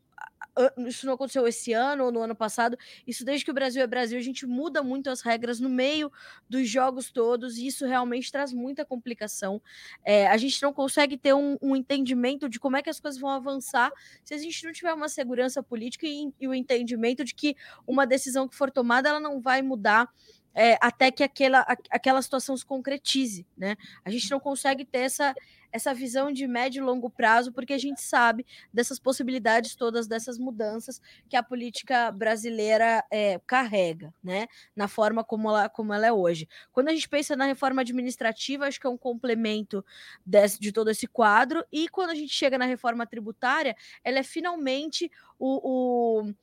isso 0.87 1.07
não 1.07 1.15
aconteceu 1.15 1.47
esse 1.47 1.73
ano 1.73 2.05
ou 2.05 2.13
no 2.13 2.21
ano 2.21 2.35
passado. 2.35 2.79
Isso 3.07 3.25
desde 3.25 3.45
que 3.45 3.51
o 3.51 3.55
Brasil 3.55 3.83
é 3.83 3.87
Brasil, 3.87 4.19
a 4.19 4.23
gente 4.23 4.47
muda 4.47 4.83
muito 4.83 5.11
as 5.11 5.21
regras 5.21 5.61
no 5.61 5.69
meio 5.69 6.11
dos 6.49 6.69
jogos 6.69 7.11
todos, 7.11 7.59
e 7.59 7.67
isso 7.67 7.85
realmente 7.87 8.33
traz 8.33 8.53
muita 8.53 8.85
complicação. 8.85 9.61
É, 10.05 10.27
a 10.29 10.37
gente 10.37 10.63
não 10.63 10.73
consegue 10.73 11.17
ter 11.17 11.35
um, 11.35 11.59
um, 11.61 11.77
entendimento 11.77 12.49
de 12.49 12.59
como 12.59 12.77
é 12.77 12.83
que 12.83 12.91
as 12.91 12.99
coisas 12.99 13.21
vão 13.21 13.31
avançar 13.31 13.93
se 14.25 14.33
a 14.33 14.39
gente 14.39 14.65
não 14.65 14.73
tiver 14.73 14.95
uma 14.95 15.09
segurança 15.09 15.63
política 15.63 16.07
e, 16.07 16.33
e 16.41 16.49
o 16.49 16.55
entendimento 16.55 17.23
de 17.23 17.35
que 17.35 17.55
uma 17.87 18.07
decisão 18.07 18.49
que 18.49 18.57
for 18.57 18.71
tomada 18.71 19.09
ela 19.09 19.21
não 19.21 19.41
vai 19.41 19.61
mudar 19.61 20.09
é, 20.57 20.79
até 20.81 21.11
que 21.11 21.23
aquela, 21.23 21.61
aquela 21.91 22.23
situação 22.23 22.57
se 22.57 22.65
concretize, 22.65 23.47
né? 23.55 23.77
A 24.03 24.11
gente 24.11 24.31
não 24.31 24.41
consegue 24.41 24.87
ter 24.87 25.01
essa, 25.01 25.35
essa 25.71 25.93
visão 25.93 26.33
de 26.33 26.47
médio 26.47 26.81
e 26.81 26.87
longo 26.87 27.11
prazo, 27.11 27.53
porque 27.53 27.75
a 27.75 27.79
gente 27.79 28.01
sabe 28.01 28.47
dessas 28.73 28.99
possibilidades 28.99 29.77
todas, 29.77 30.07
dessas 30.07 30.39
mudanças 30.39 30.99
que 31.29 31.37
a 31.37 31.43
política 31.43 32.11
brasileira 32.11 33.05
é, 33.11 33.39
carrega, 33.47 34.15
né? 34.25 34.47
Na 34.75 34.89
forma 34.89 35.23
como 35.23 35.51
ela, 35.51 35.69
como 35.69 35.93
ela 35.93 36.07
é 36.07 36.13
hoje. 36.13 36.49
Quando 36.73 36.89
a 36.89 36.95
gente 36.95 37.09
pensa 37.09 37.37
na 37.37 37.45
reforma 37.45 37.83
administrativa, 37.83 38.67
acho 38.67 38.81
que 38.81 38.87
é 38.87 38.91
um 38.91 38.97
complemento 38.97 39.85
desse, 40.25 40.59
de 40.59 40.73
todo 40.73 40.91
esse 40.91 41.07
quadro, 41.07 41.63
e 41.71 41.87
quando 41.87 42.11
a 42.11 42.15
gente 42.15 42.33
chega 42.33 42.57
na 42.57 42.65
reforma 42.65 43.07
tributária, 43.07 43.77
ela 44.03 44.21
é 44.21 44.23
finalmente 44.23 45.11
o, 45.39 46.23
o 46.23 46.35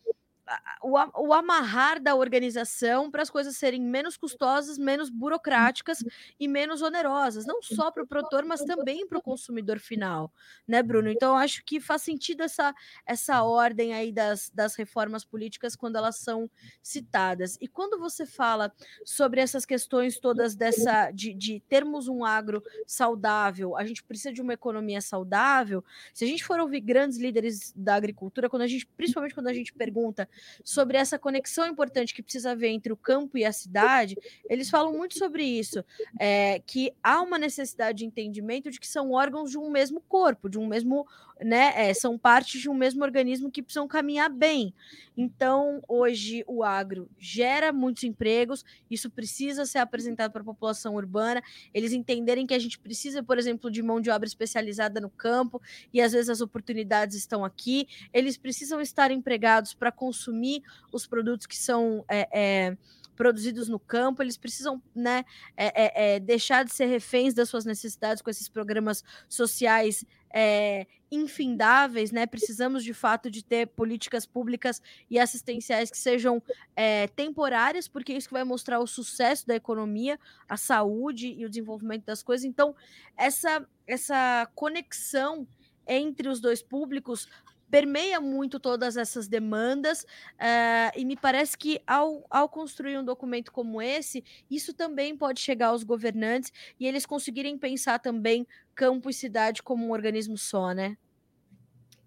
o, 0.81 0.97
o 1.27 1.33
amarrar 1.33 2.01
da 2.01 2.15
organização 2.15 3.09
para 3.09 3.21
as 3.21 3.29
coisas 3.29 3.55
serem 3.55 3.81
menos 3.81 4.17
custosas, 4.17 4.77
menos 4.77 5.09
burocráticas 5.09 6.03
e 6.39 6.47
menos 6.47 6.81
onerosas, 6.81 7.45
não 7.45 7.61
só 7.61 7.89
para 7.89 8.03
o 8.03 8.07
produtor, 8.07 8.43
mas 8.43 8.61
também 8.61 9.07
para 9.07 9.17
o 9.17 9.21
consumidor 9.21 9.79
final, 9.79 10.31
né, 10.67 10.83
Bruno? 10.83 11.09
Então, 11.09 11.37
acho 11.37 11.63
que 11.63 11.79
faz 11.79 12.01
sentido 12.01 12.43
essa, 12.43 12.73
essa 13.05 13.43
ordem 13.43 13.93
aí 13.93 14.11
das, 14.11 14.49
das 14.53 14.75
reformas 14.75 15.23
políticas 15.23 15.75
quando 15.75 15.95
elas 15.95 16.17
são 16.17 16.49
citadas. 16.81 17.57
E 17.61 17.67
quando 17.67 17.97
você 17.97 18.25
fala 18.25 18.73
sobre 19.05 19.39
essas 19.39 19.65
questões 19.65 20.19
todas 20.19 20.55
dessa 20.55 21.11
de, 21.11 21.33
de 21.33 21.61
termos 21.69 22.07
um 22.07 22.25
agro 22.25 22.61
saudável, 22.85 23.77
a 23.77 23.85
gente 23.85 24.03
precisa 24.03 24.33
de 24.33 24.41
uma 24.41 24.53
economia 24.53 24.99
saudável. 24.99 25.83
Se 26.13 26.25
a 26.25 26.27
gente 26.27 26.43
for 26.43 26.59
ouvir 26.59 26.81
grandes 26.81 27.17
líderes 27.17 27.71
da 27.75 27.95
agricultura, 27.95 28.49
quando 28.49 28.63
a 28.63 28.67
gente, 28.67 28.85
principalmente 28.85 29.33
quando 29.33 29.47
a 29.47 29.53
gente 29.53 29.73
pergunta 29.73 30.27
sobre 30.63 30.97
essa 30.97 31.19
conexão 31.19 31.67
importante 31.67 32.13
que 32.13 32.23
precisa 32.23 32.51
haver 32.51 32.69
entre 32.69 32.91
o 32.91 32.97
campo 32.97 33.37
e 33.37 33.45
a 33.45 33.51
cidade, 33.51 34.17
eles 34.49 34.69
falam 34.69 34.93
muito 34.93 35.17
sobre 35.17 35.43
isso, 35.43 35.83
é, 36.19 36.59
que 36.59 36.93
há 37.03 37.21
uma 37.21 37.37
necessidade 37.37 37.99
de 37.99 38.05
entendimento 38.05 38.69
de 38.69 38.79
que 38.79 38.87
são 38.87 39.11
órgãos 39.11 39.51
de 39.51 39.57
um 39.57 39.69
mesmo 39.69 40.01
corpo, 40.01 40.49
de 40.49 40.57
um 40.57 40.67
mesmo, 40.67 41.07
né, 41.43 41.73
é, 41.75 41.93
são 41.93 42.17
partes 42.17 42.61
de 42.61 42.69
um 42.69 42.73
mesmo 42.73 43.03
organismo 43.03 43.51
que 43.51 43.61
precisam 43.61 43.87
caminhar 43.87 44.29
bem. 44.29 44.73
Então, 45.15 45.81
hoje 45.87 46.43
o 46.47 46.63
agro 46.63 47.09
gera 47.19 47.71
muitos 47.71 48.03
empregos, 48.03 48.65
isso 48.89 49.09
precisa 49.09 49.65
ser 49.65 49.79
apresentado 49.79 50.31
para 50.31 50.41
a 50.41 50.45
população 50.45 50.95
urbana, 50.95 51.41
eles 51.73 51.93
entenderem 51.93 52.47
que 52.47 52.53
a 52.53 52.59
gente 52.59 52.79
precisa, 52.79 53.21
por 53.21 53.37
exemplo, 53.37 53.69
de 53.69 53.83
mão 53.83 54.01
de 54.01 54.09
obra 54.09 54.27
especializada 54.27 54.99
no 54.99 55.09
campo, 55.09 55.61
e 55.93 56.01
às 56.01 56.11
vezes 56.11 56.29
as 56.29 56.41
oportunidades 56.41 57.15
estão 57.15 57.45
aqui, 57.45 57.87
eles 58.11 58.37
precisam 58.37 58.81
estar 58.81 59.11
empregados 59.11 59.73
para 59.73 59.91
consumir 59.91 60.13
consumir 60.23 60.61
os 60.91 61.05
produtos 61.05 61.45
que 61.45 61.57
são 61.57 62.03
é, 62.09 62.27
é, 62.31 62.77
produzidos 63.15 63.67
no 63.67 63.79
campo, 63.79 64.21
eles 64.21 64.37
precisam 64.37 64.81
né, 64.95 65.23
é, 65.55 65.65
é, 65.65 66.15
é, 66.15 66.19
deixar 66.19 66.63
de 66.65 66.73
ser 66.73 66.85
reféns 66.85 67.33
das 67.33 67.49
suas 67.49 67.65
necessidades 67.65 68.21
com 68.21 68.29
esses 68.29 68.49
programas 68.49 69.03
sociais 69.29 70.03
é, 70.33 70.87
infindáveis, 71.11 72.11
né? 72.11 72.25
Precisamos 72.25 72.83
de 72.83 72.93
fato 72.93 73.29
de 73.29 73.45
ter 73.45 73.67
políticas 73.67 74.25
públicas 74.25 74.81
e 75.09 75.19
assistenciais 75.19 75.91
que 75.91 75.97
sejam 75.97 76.41
é, 76.75 77.07
temporárias, 77.09 77.87
porque 77.87 78.13
isso 78.13 78.27
que 78.27 78.33
vai 78.33 78.43
mostrar 78.43 78.79
o 78.79 78.87
sucesso 78.87 79.45
da 79.45 79.55
economia, 79.55 80.19
a 80.49 80.57
saúde 80.57 81.27
e 81.37 81.45
o 81.45 81.49
desenvolvimento 81.49 82.03
das 82.05 82.23
coisas. 82.23 82.45
Então, 82.45 82.75
essa, 83.15 83.65
essa 83.85 84.49
conexão 84.55 85.47
entre 85.87 86.27
os 86.29 86.39
dois 86.39 86.63
públicos 86.63 87.27
permeia 87.73 88.21
muito 88.21 88.59
todas 88.59 88.97
essas 88.97 89.27
demandas, 89.27 90.03
uh, 90.03 90.93
e 90.95 91.03
me 91.03 91.15
parece 91.15 91.57
que 91.57 91.81
ao, 91.87 92.23
ao 92.29 92.47
construir 92.47 92.99
um 92.99 93.03
documento 93.03 93.51
como 93.51 93.81
esse, 93.81 94.23
isso 94.47 94.75
também 94.75 95.17
pode 95.17 95.41
chegar 95.41 95.69
aos 95.69 95.81
governantes 95.81 96.53
e 96.79 96.85
eles 96.85 97.03
conseguirem 97.03 97.57
pensar 97.57 97.97
também 97.97 98.45
campo 98.75 99.09
e 99.09 99.13
cidade 99.13 99.63
como 99.63 99.85
um 99.85 99.91
organismo 99.91 100.37
só, 100.37 100.73
né? 100.73 100.97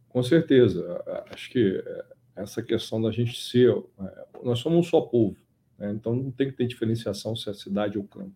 Com 0.08 0.22
certeza. 0.22 1.02
Acho 1.30 1.50
que 1.50 1.82
eh, 1.84 2.04
essa 2.36 2.62
questão 2.62 3.00
da 3.00 3.10
gente 3.10 3.40
ser. 3.40 3.70
Eh, 3.70 4.26
nós 4.42 4.58
somos 4.58 4.78
um 4.78 4.82
só 4.82 5.00
povo, 5.00 5.36
né? 5.78 5.92
então 5.92 6.14
não 6.14 6.30
tem 6.30 6.50
que 6.50 6.56
ter 6.56 6.66
diferenciação 6.66 7.36
se 7.36 7.48
é 7.50 7.54
cidade 7.54 7.98
ou 7.98 8.04
campo. 8.04 8.34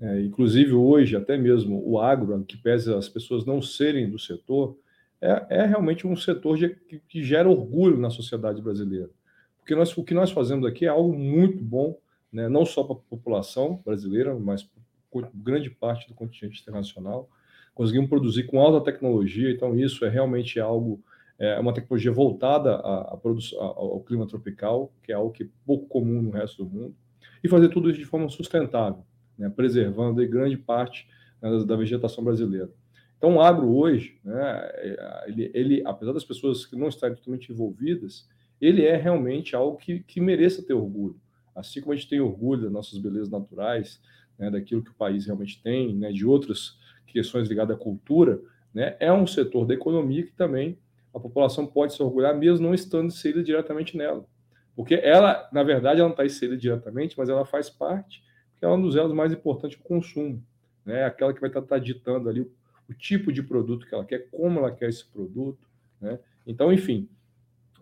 É, 0.00 0.22
inclusive, 0.22 0.72
hoje, 0.72 1.14
até 1.14 1.36
mesmo 1.36 1.82
o 1.86 2.00
agro, 2.00 2.42
que 2.44 2.56
pese 2.56 2.92
as 2.92 3.08
pessoas 3.08 3.44
não 3.44 3.60
serem 3.60 4.08
do 4.08 4.18
setor, 4.18 4.78
é, 5.20 5.46
é 5.50 5.66
realmente 5.66 6.06
um 6.06 6.16
setor 6.16 6.56
de, 6.56 6.70
que, 6.70 6.98
que, 7.06 7.22
gera 7.22 7.50
orgulho 7.50 7.98
na 7.98 8.08
sociedade 8.08 8.62
brasileira. 8.62 9.10
Porque 9.58 9.74
nós, 9.74 9.94
o 9.96 10.02
que 10.02 10.14
nós 10.14 10.30
fazemos 10.30 10.66
aqui 10.66 10.86
é 10.86 10.88
algo 10.88 11.14
muito 11.14 11.62
bom, 11.62 11.98
né, 12.32 12.48
não 12.48 12.64
só 12.64 12.82
para 12.82 12.96
a 12.96 12.98
população 12.98 13.82
brasileira, 13.84 14.34
mas 14.38 14.62
para 14.62 15.28
grande 15.34 15.68
parte 15.68 16.08
do 16.08 16.14
continente 16.14 16.62
internacional. 16.62 17.28
Conseguimos 17.74 18.08
produzir 18.08 18.44
com 18.44 18.60
alta 18.60 18.92
tecnologia, 18.92 19.50
então 19.50 19.78
isso 19.78 20.04
é 20.04 20.08
realmente 20.08 20.60
algo, 20.60 21.02
é 21.38 21.58
uma 21.58 21.72
tecnologia 21.72 22.12
voltada 22.12 22.74
à, 22.76 23.14
à 23.14 23.18
ao 23.60 24.00
clima 24.00 24.26
tropical, 24.26 24.92
que 25.02 25.12
é 25.12 25.14
algo 25.14 25.32
que 25.32 25.44
é 25.44 25.46
pouco 25.64 25.86
comum 25.86 26.20
no 26.20 26.30
resto 26.30 26.64
do 26.64 26.70
mundo, 26.70 26.94
e 27.42 27.48
fazer 27.48 27.68
tudo 27.68 27.88
isso 27.90 27.98
de 27.98 28.04
forma 28.04 28.28
sustentável, 28.28 29.04
né, 29.38 29.48
preservando 29.48 30.26
grande 30.28 30.56
parte 30.56 31.08
né, 31.40 31.64
da 31.64 31.76
vegetação 31.76 32.22
brasileira. 32.22 32.70
Então, 33.16 33.36
o 33.36 33.40
agro 33.40 33.68
hoje, 33.76 34.18
né, 34.24 34.70
ele, 35.26 35.50
ele, 35.52 35.82
apesar 35.84 36.12
das 36.12 36.24
pessoas 36.24 36.64
que 36.64 36.74
não 36.74 36.88
estarem 36.88 37.16
totalmente 37.16 37.52
envolvidas, 37.52 38.26
ele 38.60 38.84
é 38.84 38.96
realmente 38.96 39.54
algo 39.54 39.76
que, 39.76 40.00
que 40.00 40.20
mereça 40.20 40.62
ter 40.62 40.74
orgulho. 40.74 41.20
Assim 41.54 41.80
como 41.80 41.92
a 41.92 41.96
gente 41.96 42.08
tem 42.08 42.20
orgulho 42.20 42.62
das 42.62 42.72
nossas 42.72 42.98
belezas 42.98 43.30
naturais, 43.30 44.00
né, 44.40 44.50
daquilo 44.50 44.82
que 44.82 44.90
o 44.90 44.94
país 44.94 45.26
realmente 45.26 45.62
tem, 45.62 45.94
né, 45.94 46.10
de 46.10 46.26
outras 46.26 46.76
questões 47.06 47.48
ligadas 47.48 47.76
à 47.76 47.78
cultura, 47.78 48.40
né, 48.74 48.96
é 48.98 49.12
um 49.12 49.26
setor 49.26 49.66
da 49.66 49.74
economia 49.74 50.24
que 50.24 50.32
também 50.32 50.76
a 51.14 51.20
população 51.20 51.66
pode 51.66 51.92
se 51.92 52.02
orgulhar, 52.02 52.36
mesmo 52.36 52.66
não 52.66 52.74
estando 52.74 53.06
inserida 53.06 53.42
diretamente 53.42 53.96
nela. 53.96 54.24
Porque 54.74 54.94
ela, 54.94 55.48
na 55.52 55.62
verdade, 55.62 56.00
ela 56.00 56.08
não 56.08 56.14
está 56.14 56.24
inserida 56.24 56.56
diretamente, 56.56 57.16
mas 57.18 57.28
ela 57.28 57.44
faz 57.44 57.68
parte, 57.68 58.24
porque 58.52 58.64
ela 58.64 58.74
é 58.74 58.78
um 58.78 58.82
dos 58.82 58.96
elos 58.96 59.12
mais 59.12 59.32
importantes 59.32 59.76
do 59.76 59.84
consumo. 59.84 60.42
Né? 60.84 61.04
Aquela 61.04 61.34
que 61.34 61.40
vai 61.40 61.50
estar, 61.50 61.60
estar 61.60 61.78
ditando 61.78 62.28
ali 62.28 62.40
o 62.40 62.50
o 62.90 62.94
tipo 62.94 63.32
de 63.32 63.40
produto 63.40 63.86
que 63.86 63.94
ela 63.94 64.04
quer, 64.04 64.28
como 64.30 64.58
ela 64.58 64.72
quer 64.72 64.88
esse 64.88 65.06
produto. 65.06 65.64
Né? 66.00 66.18
Então, 66.44 66.72
enfim, 66.72 67.08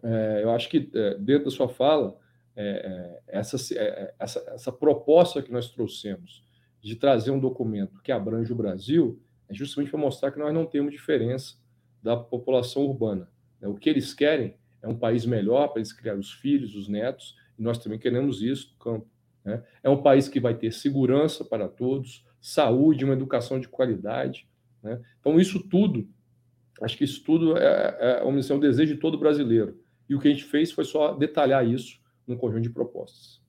é, 0.02 0.40
eu 0.42 0.50
acho 0.50 0.68
que 0.68 0.90
é, 0.94 1.14
dentro 1.14 1.46
da 1.46 1.50
sua 1.50 1.68
fala, 1.68 2.14
é, 2.54 3.20
é 3.26 3.38
essa, 3.38 3.56
é, 3.74 4.14
essa, 4.18 4.38
essa 4.50 4.70
proposta 4.70 5.42
que 5.42 5.50
nós 5.50 5.70
trouxemos 5.70 6.44
de 6.82 6.96
trazer 6.96 7.30
um 7.30 7.38
documento 7.38 8.00
que 8.02 8.12
abrange 8.12 8.52
o 8.52 8.56
Brasil 8.56 9.20
é 9.48 9.54
justamente 9.54 9.90
para 9.90 10.00
mostrar 10.00 10.30
que 10.30 10.38
nós 10.38 10.52
não 10.52 10.66
temos 10.66 10.92
diferença 10.92 11.56
da 12.02 12.16
população 12.16 12.82
urbana. 12.82 13.28
Né? 13.60 13.68
O 13.68 13.74
que 13.74 13.88
eles 13.88 14.14
querem 14.14 14.54
é 14.82 14.88
um 14.88 14.96
país 14.96 15.24
melhor 15.26 15.68
para 15.68 15.78
eles 15.78 15.92
criar 15.92 16.14
os 16.14 16.32
filhos, 16.32 16.76
os 16.76 16.88
netos, 16.88 17.36
e 17.58 17.62
nós 17.62 17.78
também 17.78 17.98
queremos 17.98 18.42
isso 18.42 18.70
no 18.72 18.78
campo. 18.78 19.06
Né? 19.44 19.62
É 19.82 19.90
um 19.90 20.02
país 20.02 20.28
que 20.28 20.38
vai 20.38 20.54
ter 20.54 20.72
segurança 20.72 21.44
para 21.44 21.68
todos, 21.68 22.24
saúde, 22.40 23.04
uma 23.04 23.14
educação 23.14 23.58
de 23.58 23.68
qualidade, 23.68 24.46
né? 24.82 25.00
Então, 25.20 25.38
isso 25.38 25.60
tudo, 25.68 26.08
acho 26.80 26.96
que 26.96 27.04
isso 27.04 27.22
tudo 27.24 27.56
é, 27.56 28.20
é, 28.20 28.22
uma, 28.22 28.40
é 28.40 28.54
um 28.54 28.60
desejo 28.60 28.94
de 28.94 29.00
todo 29.00 29.18
brasileiro. 29.18 29.78
E 30.08 30.14
o 30.14 30.20
que 30.20 30.28
a 30.28 30.30
gente 30.30 30.44
fez 30.44 30.70
foi 30.70 30.84
só 30.84 31.14
detalhar 31.14 31.66
isso 31.66 32.00
num 32.26 32.36
conjunto 32.36 32.62
de 32.62 32.70
propostas. 32.70 33.40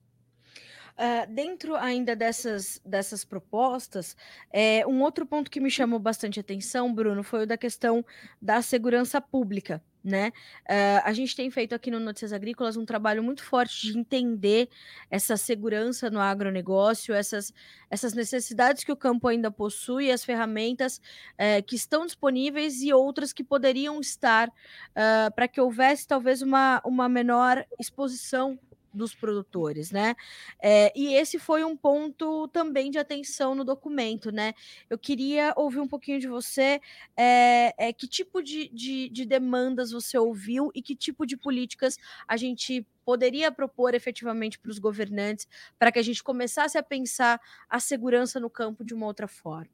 Uh, 1.00 1.32
dentro 1.32 1.76
ainda 1.76 2.14
dessas, 2.14 2.78
dessas 2.84 3.24
propostas, 3.24 4.14
é, 4.52 4.86
um 4.86 5.00
outro 5.00 5.24
ponto 5.24 5.50
que 5.50 5.58
me 5.58 5.70
chamou 5.70 5.98
bastante 5.98 6.38
atenção, 6.38 6.92
Bruno, 6.92 7.22
foi 7.22 7.44
o 7.44 7.46
da 7.46 7.56
questão 7.56 8.04
da 8.40 8.60
segurança 8.60 9.18
pública. 9.18 9.82
né? 10.04 10.28
Uh, 10.68 11.00
a 11.04 11.12
gente 11.14 11.34
tem 11.34 11.50
feito 11.50 11.74
aqui 11.74 11.90
no 11.90 11.98
Notícias 11.98 12.34
Agrícolas 12.34 12.76
um 12.76 12.84
trabalho 12.84 13.22
muito 13.22 13.42
forte 13.42 13.92
de 13.92 13.98
entender 13.98 14.68
essa 15.10 15.38
segurança 15.38 16.10
no 16.10 16.20
agronegócio, 16.20 17.14
essas, 17.14 17.50
essas 17.90 18.12
necessidades 18.12 18.84
que 18.84 18.92
o 18.92 18.96
campo 18.96 19.26
ainda 19.26 19.50
possui, 19.50 20.10
as 20.10 20.22
ferramentas 20.22 21.00
uh, 21.34 21.62
que 21.66 21.76
estão 21.76 22.04
disponíveis 22.04 22.82
e 22.82 22.92
outras 22.92 23.32
que 23.32 23.42
poderiam 23.42 24.00
estar 24.00 24.48
uh, 24.48 25.34
para 25.34 25.48
que 25.48 25.60
houvesse 25.60 26.06
talvez 26.06 26.42
uma, 26.42 26.82
uma 26.84 27.08
menor 27.08 27.64
exposição 27.78 28.58
dos 28.92 29.14
produtores, 29.14 29.90
né? 29.90 30.14
É, 30.62 30.92
e 30.98 31.14
esse 31.14 31.38
foi 31.38 31.64
um 31.64 31.76
ponto 31.76 32.48
também 32.48 32.90
de 32.90 32.98
atenção 32.98 33.54
no 33.54 33.64
documento, 33.64 34.30
né? 34.30 34.54
Eu 34.88 34.98
queria 34.98 35.52
ouvir 35.56 35.80
um 35.80 35.88
pouquinho 35.88 36.18
de 36.18 36.28
você, 36.28 36.80
é, 37.16 37.88
é, 37.88 37.92
que 37.92 38.06
tipo 38.06 38.42
de, 38.42 38.68
de, 38.68 39.08
de 39.08 39.24
demandas 39.24 39.92
você 39.92 40.18
ouviu 40.18 40.70
e 40.74 40.82
que 40.82 40.94
tipo 40.94 41.26
de 41.26 41.36
políticas 41.36 41.96
a 42.26 42.36
gente 42.36 42.86
poderia 43.04 43.50
propor 43.50 43.94
efetivamente 43.94 44.58
para 44.58 44.70
os 44.70 44.78
governantes 44.78 45.48
para 45.78 45.90
que 45.90 45.98
a 45.98 46.02
gente 46.02 46.22
começasse 46.22 46.78
a 46.78 46.82
pensar 46.82 47.40
a 47.68 47.80
segurança 47.80 48.38
no 48.38 48.50
campo 48.50 48.84
de 48.84 48.94
uma 48.94 49.06
outra 49.06 49.26
forma. 49.26 49.70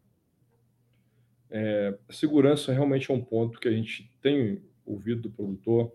É, 1.50 1.96
segurança 2.10 2.72
realmente 2.72 3.10
é 3.10 3.14
um 3.14 3.22
ponto 3.22 3.60
que 3.60 3.68
a 3.68 3.72
gente 3.72 4.10
tem 4.20 4.62
ouvido 4.84 5.22
do 5.22 5.30
produtor 5.30 5.92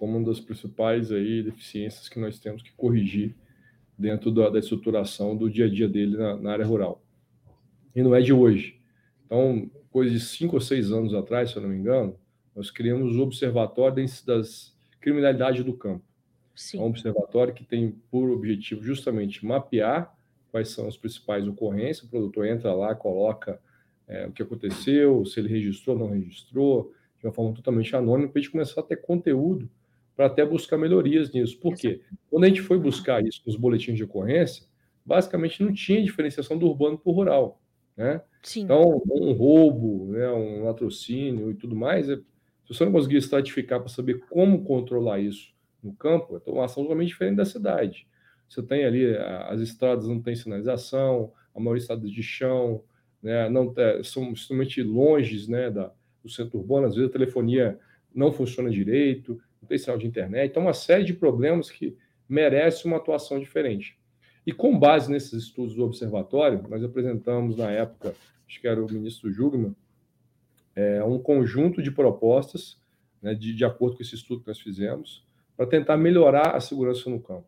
como 0.00 0.16
uma 0.16 0.26
das 0.26 0.40
principais 0.40 1.12
aí 1.12 1.42
deficiências 1.42 2.08
que 2.08 2.18
nós 2.18 2.38
temos 2.38 2.62
que 2.62 2.72
corrigir 2.72 3.36
dentro 3.98 4.30
da, 4.32 4.48
da 4.48 4.58
estruturação 4.58 5.36
do 5.36 5.50
dia 5.50 5.66
a 5.66 5.68
dia 5.68 5.86
dele 5.86 6.16
na, 6.16 6.36
na, 6.38 6.52
área 6.52 6.64
rural. 6.64 7.04
E 7.94 8.02
não 8.02 8.14
é 8.14 8.22
de 8.22 8.32
hoje. 8.32 8.80
Então, 9.26 9.70
coisa 9.90 10.10
de 10.10 10.18
cinco 10.18 10.56
ou 10.56 10.60
seis 10.60 10.90
anos 10.90 11.12
atrás, 11.12 11.50
se 11.50 11.56
eu 11.56 11.62
não 11.62 11.68
me 11.68 11.76
engano, 11.76 12.16
nós 12.56 12.70
criamos 12.70 13.14
o 13.14 13.20
Observatório 13.20 14.02
das 14.24 14.74
Criminalidade 15.02 15.62
do 15.62 15.74
Campo. 15.74 16.02
Sim. 16.54 16.78
É 16.78 16.80
um 16.80 16.86
observatório 16.86 17.52
que 17.52 17.64
tem 17.64 17.94
por 18.10 18.30
objetivo 18.30 18.82
justamente 18.82 19.44
mapear 19.44 20.14
quais 20.50 20.70
são 20.70 20.88
as 20.88 20.96
principais 20.96 21.46
ocorrências. 21.46 22.06
O 22.06 22.10
produtor 22.10 22.46
entra 22.46 22.72
lá, 22.72 22.94
coloca 22.94 23.60
é, 24.08 24.26
o 24.26 24.32
que 24.32 24.42
aconteceu, 24.42 25.26
se 25.26 25.40
ele 25.40 25.48
registrou 25.48 25.94
ou 25.94 26.06
não 26.06 26.14
registrou, 26.14 26.90
de 27.18 27.26
uma 27.26 27.32
forma 27.34 27.54
totalmente 27.54 27.94
anônima, 27.94 28.30
para 28.30 28.38
a 28.38 28.42
gente 28.42 28.50
começar 28.50 28.80
a 28.80 28.84
ter 28.84 28.96
conteúdo 28.96 29.68
para 30.20 30.26
até 30.26 30.44
buscar 30.44 30.76
melhorias 30.76 31.32
nisso. 31.32 31.58
Por 31.58 31.74
quê? 31.74 32.02
Quando 32.28 32.44
a 32.44 32.48
gente 32.48 32.60
foi 32.60 32.78
buscar 32.78 33.24
isso 33.24 33.40
nos 33.46 33.56
boletins 33.56 33.96
de 33.96 34.04
ocorrência, 34.04 34.66
basicamente 35.02 35.64
não 35.64 35.72
tinha 35.72 36.04
diferenciação 36.04 36.58
do 36.58 36.66
urbano 36.66 36.98
para 36.98 37.10
o 37.10 37.14
rural. 37.14 37.58
Né? 37.96 38.20
Então, 38.54 39.02
um 39.10 39.32
roubo, 39.32 40.12
né, 40.12 40.30
um 40.30 40.64
latrocínio 40.64 41.50
e 41.50 41.54
tudo 41.54 41.74
mais, 41.74 42.10
é, 42.10 42.16
se 42.16 42.22
você 42.68 42.84
não 42.84 42.92
conseguir 42.92 43.16
estratificar 43.16 43.80
para 43.80 43.88
saber 43.88 44.20
como 44.28 44.62
controlar 44.62 45.20
isso 45.20 45.54
no 45.82 45.94
campo, 45.94 46.36
é 46.46 46.50
uma 46.50 46.66
ação 46.66 46.82
totalmente 46.82 47.08
diferente 47.08 47.36
da 47.36 47.46
cidade. 47.46 48.06
Você 48.46 48.62
tem 48.62 48.84
ali, 48.84 49.16
as 49.48 49.62
estradas 49.62 50.06
não 50.06 50.20
têm 50.20 50.36
sinalização, 50.36 51.32
a 51.54 51.58
maioria 51.58 51.80
estradas 51.80 52.10
de 52.10 52.22
chão, 52.22 52.84
né, 53.22 53.48
não, 53.48 53.72
é, 53.74 54.02
são 54.02 54.32
extremamente 54.32 54.82
longe 54.82 55.50
né, 55.50 55.70
da, 55.70 55.90
do 56.22 56.28
centro 56.28 56.58
urbano, 56.58 56.88
às 56.88 56.94
vezes 56.94 57.08
a 57.08 57.12
telefonia 57.12 57.78
não 58.14 58.30
funciona 58.30 58.68
direito, 58.68 59.40
tem 59.78 59.98
de 59.98 60.06
internet. 60.06 60.50
Então, 60.50 60.62
uma 60.62 60.72
série 60.72 61.04
de 61.04 61.14
problemas 61.14 61.70
que 61.70 61.96
merece 62.28 62.86
uma 62.86 62.96
atuação 62.96 63.38
diferente. 63.38 63.98
E 64.46 64.52
com 64.52 64.78
base 64.78 65.10
nesses 65.10 65.44
estudos 65.44 65.74
do 65.74 65.84
observatório, 65.84 66.64
nós 66.68 66.82
apresentamos 66.82 67.56
na 67.56 67.70
época, 67.70 68.14
acho 68.48 68.60
que 68.60 68.66
era 68.66 68.82
o 68.82 68.90
ministro 68.90 69.30
Jugman, 69.30 69.74
é, 70.74 71.02
um 71.04 71.18
conjunto 71.18 71.82
de 71.82 71.90
propostas, 71.90 72.80
né, 73.20 73.34
de, 73.34 73.54
de 73.54 73.64
acordo 73.64 73.96
com 73.96 74.02
esse 74.02 74.14
estudo 74.14 74.42
que 74.42 74.48
nós 74.48 74.60
fizemos, 74.60 75.24
para 75.56 75.66
tentar 75.66 75.96
melhorar 75.96 76.56
a 76.56 76.60
segurança 76.60 77.10
no 77.10 77.20
campo. 77.20 77.46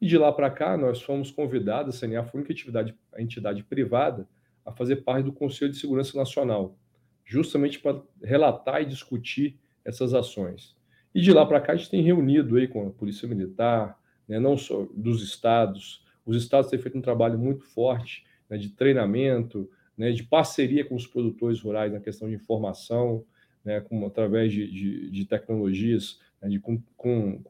E 0.00 0.06
de 0.06 0.16
lá 0.16 0.32
para 0.32 0.50
cá, 0.50 0.76
nós 0.76 1.02
fomos 1.02 1.30
convidados, 1.30 1.96
a 1.96 2.06
CNA 2.06 2.24
foi 2.24 2.38
a 2.38 2.40
única 2.40 2.52
entidade, 2.52 2.94
a 3.12 3.20
entidade 3.20 3.62
privada 3.64 4.26
a 4.64 4.72
fazer 4.72 4.96
parte 4.96 5.24
do 5.24 5.32
Conselho 5.32 5.72
de 5.72 5.78
Segurança 5.78 6.16
Nacional, 6.16 6.76
justamente 7.24 7.78
para 7.78 8.00
relatar 8.22 8.82
e 8.82 8.86
discutir 8.86 9.58
essas 9.84 10.14
ações. 10.14 10.76
E 11.14 11.20
de 11.20 11.32
lá 11.32 11.44
para 11.44 11.60
cá 11.60 11.72
a 11.72 11.76
gente 11.76 11.90
tem 11.90 12.02
reunido 12.02 12.56
aí 12.56 12.68
com 12.68 12.86
a 12.86 12.90
Polícia 12.90 13.28
Militar, 13.28 13.98
né, 14.28 14.38
não 14.38 14.56
só 14.56 14.86
dos 14.94 15.22
estados, 15.22 16.04
os 16.24 16.36
estados 16.36 16.70
têm 16.70 16.78
feito 16.78 16.96
um 16.96 17.02
trabalho 17.02 17.38
muito 17.38 17.64
forte 17.64 18.24
né, 18.48 18.56
de 18.56 18.68
treinamento, 18.68 19.68
né, 19.96 20.12
de 20.12 20.22
parceria 20.22 20.84
com 20.84 20.94
os 20.94 21.06
produtores 21.06 21.60
rurais 21.60 21.92
na 21.92 22.00
questão 22.00 22.28
de 22.28 22.34
informação, 22.34 23.24
né, 23.64 23.80
com, 23.80 24.06
através 24.06 24.52
de, 24.52 24.70
de, 24.70 25.10
de 25.10 25.24
tecnologias, 25.24 26.20
né, 26.40 26.48
de, 26.48 26.60
com, 26.60 26.80
com, 26.96 27.40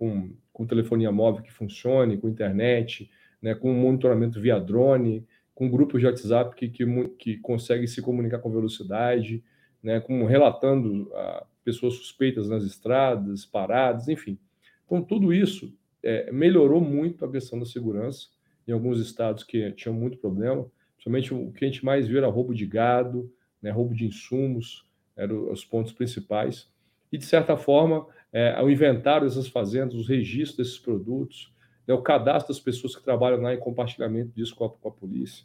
com, 0.52 0.66
telefonia 0.66 1.10
móvel 1.10 1.42
que 1.42 1.52
funcione, 1.52 2.18
com 2.18 2.28
internet, 2.28 3.10
né, 3.40 3.54
com 3.54 3.72
monitoramento 3.72 4.40
via 4.40 4.58
drone, 4.58 5.26
com 5.54 5.70
grupos 5.70 6.00
de 6.00 6.06
WhatsApp 6.06 6.54
que, 6.56 6.68
que, 6.68 6.84
que 7.18 7.36
conseguem 7.38 7.86
se 7.86 8.02
comunicar 8.02 8.38
com 8.38 8.50
velocidade, 8.50 9.42
né, 9.82 10.00
com 10.00 10.24
relatando 10.24 11.10
a, 11.14 11.46
pessoas 11.64 11.94
suspeitas 11.94 12.48
nas 12.48 12.64
estradas, 12.64 13.44
paradas, 13.44 14.08
enfim. 14.08 14.38
Então, 14.86 15.02
tudo 15.02 15.32
isso 15.32 15.72
é, 16.02 16.30
melhorou 16.32 16.80
muito 16.80 17.24
a 17.24 17.30
questão 17.30 17.58
da 17.58 17.64
segurança 17.64 18.28
em 18.66 18.72
alguns 18.72 19.00
estados 19.00 19.44
que 19.44 19.70
tinham 19.72 19.94
muito 19.94 20.18
problema. 20.18 20.66
Principalmente 20.94 21.34
o 21.34 21.52
que 21.52 21.64
a 21.64 21.68
gente 21.68 21.84
mais 21.84 22.06
viu 22.06 22.18
era 22.18 22.28
roubo 22.28 22.54
de 22.54 22.66
gado, 22.66 23.32
né, 23.62 23.70
roubo 23.70 23.94
de 23.94 24.06
insumos, 24.06 24.86
eram 25.16 25.50
os 25.50 25.64
pontos 25.64 25.92
principais. 25.92 26.68
E, 27.12 27.18
de 27.18 27.24
certa 27.24 27.56
forma, 27.56 28.06
é, 28.32 28.60
o 28.62 28.70
inventário 28.70 29.26
dessas 29.26 29.48
fazendas, 29.48 29.94
os 29.94 30.08
registros 30.08 30.56
desses 30.56 30.78
produtos, 30.78 31.52
né, 31.86 31.94
o 31.94 32.02
cadastro 32.02 32.52
das 32.52 32.62
pessoas 32.62 32.94
que 32.94 33.02
trabalham 33.02 33.40
lá 33.40 33.54
em 33.54 33.58
compartilhamento 33.58 34.32
disso 34.34 34.54
com 34.54 34.64
a, 34.64 34.70
com 34.70 34.88
a 34.88 34.92
polícia. 34.92 35.44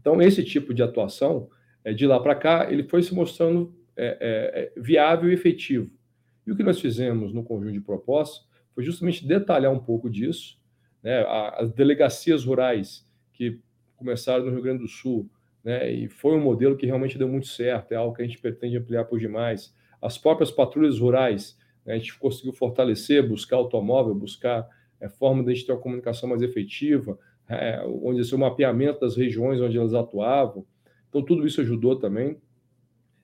Então, 0.00 0.20
esse 0.20 0.42
tipo 0.42 0.74
de 0.74 0.82
atuação, 0.82 1.48
de 1.90 2.06
lá 2.06 2.20
para 2.20 2.34
cá, 2.34 2.70
ele 2.70 2.84
foi 2.84 3.02
se 3.02 3.14
mostrando 3.14 3.74
é, 3.96 4.06
é, 4.06 4.62
é, 4.76 4.80
viável 4.80 5.30
e 5.30 5.34
efetivo. 5.34 5.90
E 6.46 6.52
o 6.52 6.56
que 6.56 6.62
nós 6.62 6.80
fizemos 6.80 7.32
no 7.32 7.42
conjunto 7.42 7.72
de 7.72 7.80
propostas 7.80 8.46
foi 8.74 8.84
justamente 8.84 9.26
detalhar 9.26 9.72
um 9.72 9.78
pouco 9.78 10.08
disso. 10.08 10.58
Né? 11.02 11.24
As 11.56 11.72
delegacias 11.72 12.44
rurais 12.44 13.06
que 13.32 13.60
começaram 13.96 14.44
no 14.44 14.50
Rio 14.50 14.62
Grande 14.62 14.82
do 14.82 14.88
Sul, 14.88 15.28
né? 15.62 15.90
e 15.90 16.08
foi 16.08 16.36
um 16.36 16.40
modelo 16.40 16.76
que 16.76 16.86
realmente 16.86 17.18
deu 17.18 17.28
muito 17.28 17.46
certo, 17.46 17.92
é 17.92 17.96
algo 17.96 18.14
que 18.14 18.22
a 18.22 18.26
gente 18.26 18.38
pretende 18.38 18.76
ampliar 18.76 19.04
por 19.04 19.18
demais. 19.18 19.74
As 20.00 20.18
próprias 20.18 20.50
patrulhas 20.50 20.98
rurais, 20.98 21.56
né? 21.84 21.94
a 21.94 21.98
gente 21.98 22.18
conseguiu 22.18 22.52
fortalecer, 22.52 23.26
buscar 23.26 23.56
automóvel, 23.56 24.14
buscar 24.14 24.68
é, 25.00 25.08
forma 25.08 25.42
de 25.42 25.50
a 25.50 25.54
gente 25.54 25.66
ter 25.66 25.72
uma 25.72 25.80
comunicação 25.80 26.28
mais 26.28 26.42
efetiva, 26.42 27.18
é, 27.48 27.82
onde 27.84 28.34
o 28.34 28.38
mapeamento 28.38 29.00
das 29.00 29.16
regiões 29.16 29.60
onde 29.60 29.76
elas 29.76 29.92
atuavam. 29.92 30.64
Então, 31.12 31.22
tudo 31.22 31.46
isso 31.46 31.60
ajudou 31.60 31.96
também. 31.96 32.40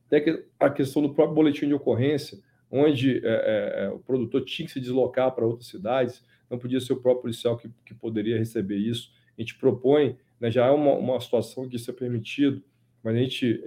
Até 0.06 0.44
a 0.60 0.68
questão 0.68 1.00
do 1.00 1.14
próprio 1.14 1.34
boletim 1.34 1.66
de 1.66 1.72
ocorrência, 1.72 2.38
onde 2.70 3.18
é, 3.24 3.30
é, 3.30 3.84
é, 3.84 3.88
o 3.88 3.98
produtor 3.98 4.44
tinha 4.44 4.66
que 4.66 4.72
se 4.72 4.78
deslocar 4.78 5.34
para 5.34 5.46
outras 5.46 5.68
cidades, 5.68 6.22
não 6.50 6.58
podia 6.58 6.80
ser 6.80 6.92
o 6.92 7.00
próprio 7.00 7.22
policial 7.22 7.56
que, 7.56 7.70
que 7.86 7.94
poderia 7.94 8.36
receber 8.36 8.76
isso. 8.76 9.10
A 9.36 9.40
gente 9.40 9.56
propõe, 9.56 10.18
né, 10.38 10.50
já 10.50 10.66
é 10.66 10.70
uma, 10.70 10.92
uma 10.92 11.18
situação 11.18 11.66
que 11.66 11.76
isso 11.76 11.90
é 11.90 11.94
permitido, 11.94 12.62
mas 13.02 13.16
a 13.16 13.18
gente, 13.18 13.58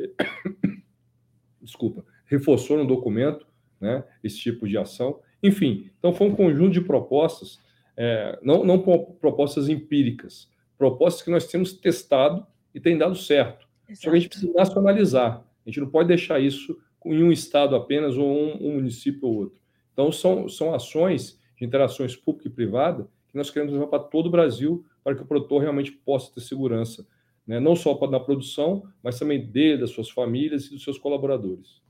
desculpa, 1.59 2.05
reforçou 2.25 2.77
no 2.77 2.85
documento 2.85 3.47
né, 3.79 4.03
esse 4.23 4.37
tipo 4.37 4.67
de 4.67 4.77
ação. 4.77 5.19
Enfim, 5.41 5.89
então 5.97 6.13
foi 6.13 6.27
um 6.27 6.35
conjunto 6.35 6.73
de 6.73 6.81
propostas, 6.81 7.59
é, 7.97 8.37
não, 8.43 8.63
não 8.63 8.79
propostas 8.79 9.67
empíricas, 9.67 10.47
propostas 10.77 11.23
que 11.23 11.31
nós 11.31 11.47
temos 11.47 11.73
testado 11.73 12.45
e 12.73 12.79
tem 12.79 12.97
dado 12.97 13.15
certo. 13.15 13.70
Exato. 13.91 14.03
Só 14.03 14.09
que 14.09 14.15
a 14.15 14.19
gente 14.19 14.29
precisa 14.29 14.53
nacionalizar. 14.53 15.45
A 15.65 15.69
gente 15.69 15.79
não 15.79 15.89
pode 15.89 16.07
deixar 16.07 16.39
isso 16.39 16.79
em 17.05 17.23
um 17.23 17.31
estado 17.31 17.75
apenas 17.75 18.17
ou 18.17 18.27
um, 18.27 18.67
um 18.67 18.75
município 18.75 19.27
ou 19.27 19.35
outro. 19.35 19.61
Então, 19.91 20.11
são, 20.11 20.47
são 20.47 20.73
ações 20.73 21.39
de 21.57 21.65
interações 21.65 22.15
pública 22.15 22.47
e 22.47 22.51
privada 22.51 23.07
que 23.29 23.37
nós 23.37 23.49
queremos 23.49 23.73
levar 23.73 23.87
para 23.87 23.99
todo 23.99 24.27
o 24.27 24.31
Brasil 24.31 24.85
para 25.03 25.15
que 25.15 25.21
o 25.21 25.25
produtor 25.25 25.61
realmente 25.61 25.91
possa 25.91 26.33
ter 26.33 26.41
segurança, 26.41 27.07
né? 27.45 27.59
não 27.59 27.75
só 27.75 27.97
na 28.07 28.19
produção, 28.19 28.83
mas 29.03 29.17
também 29.17 29.45
dele, 29.45 29.81
das 29.81 29.89
suas 29.89 30.09
famílias 30.09 30.67
e 30.67 30.71
dos 30.71 30.83
seus 30.83 30.97
colaboradores. 30.97 31.81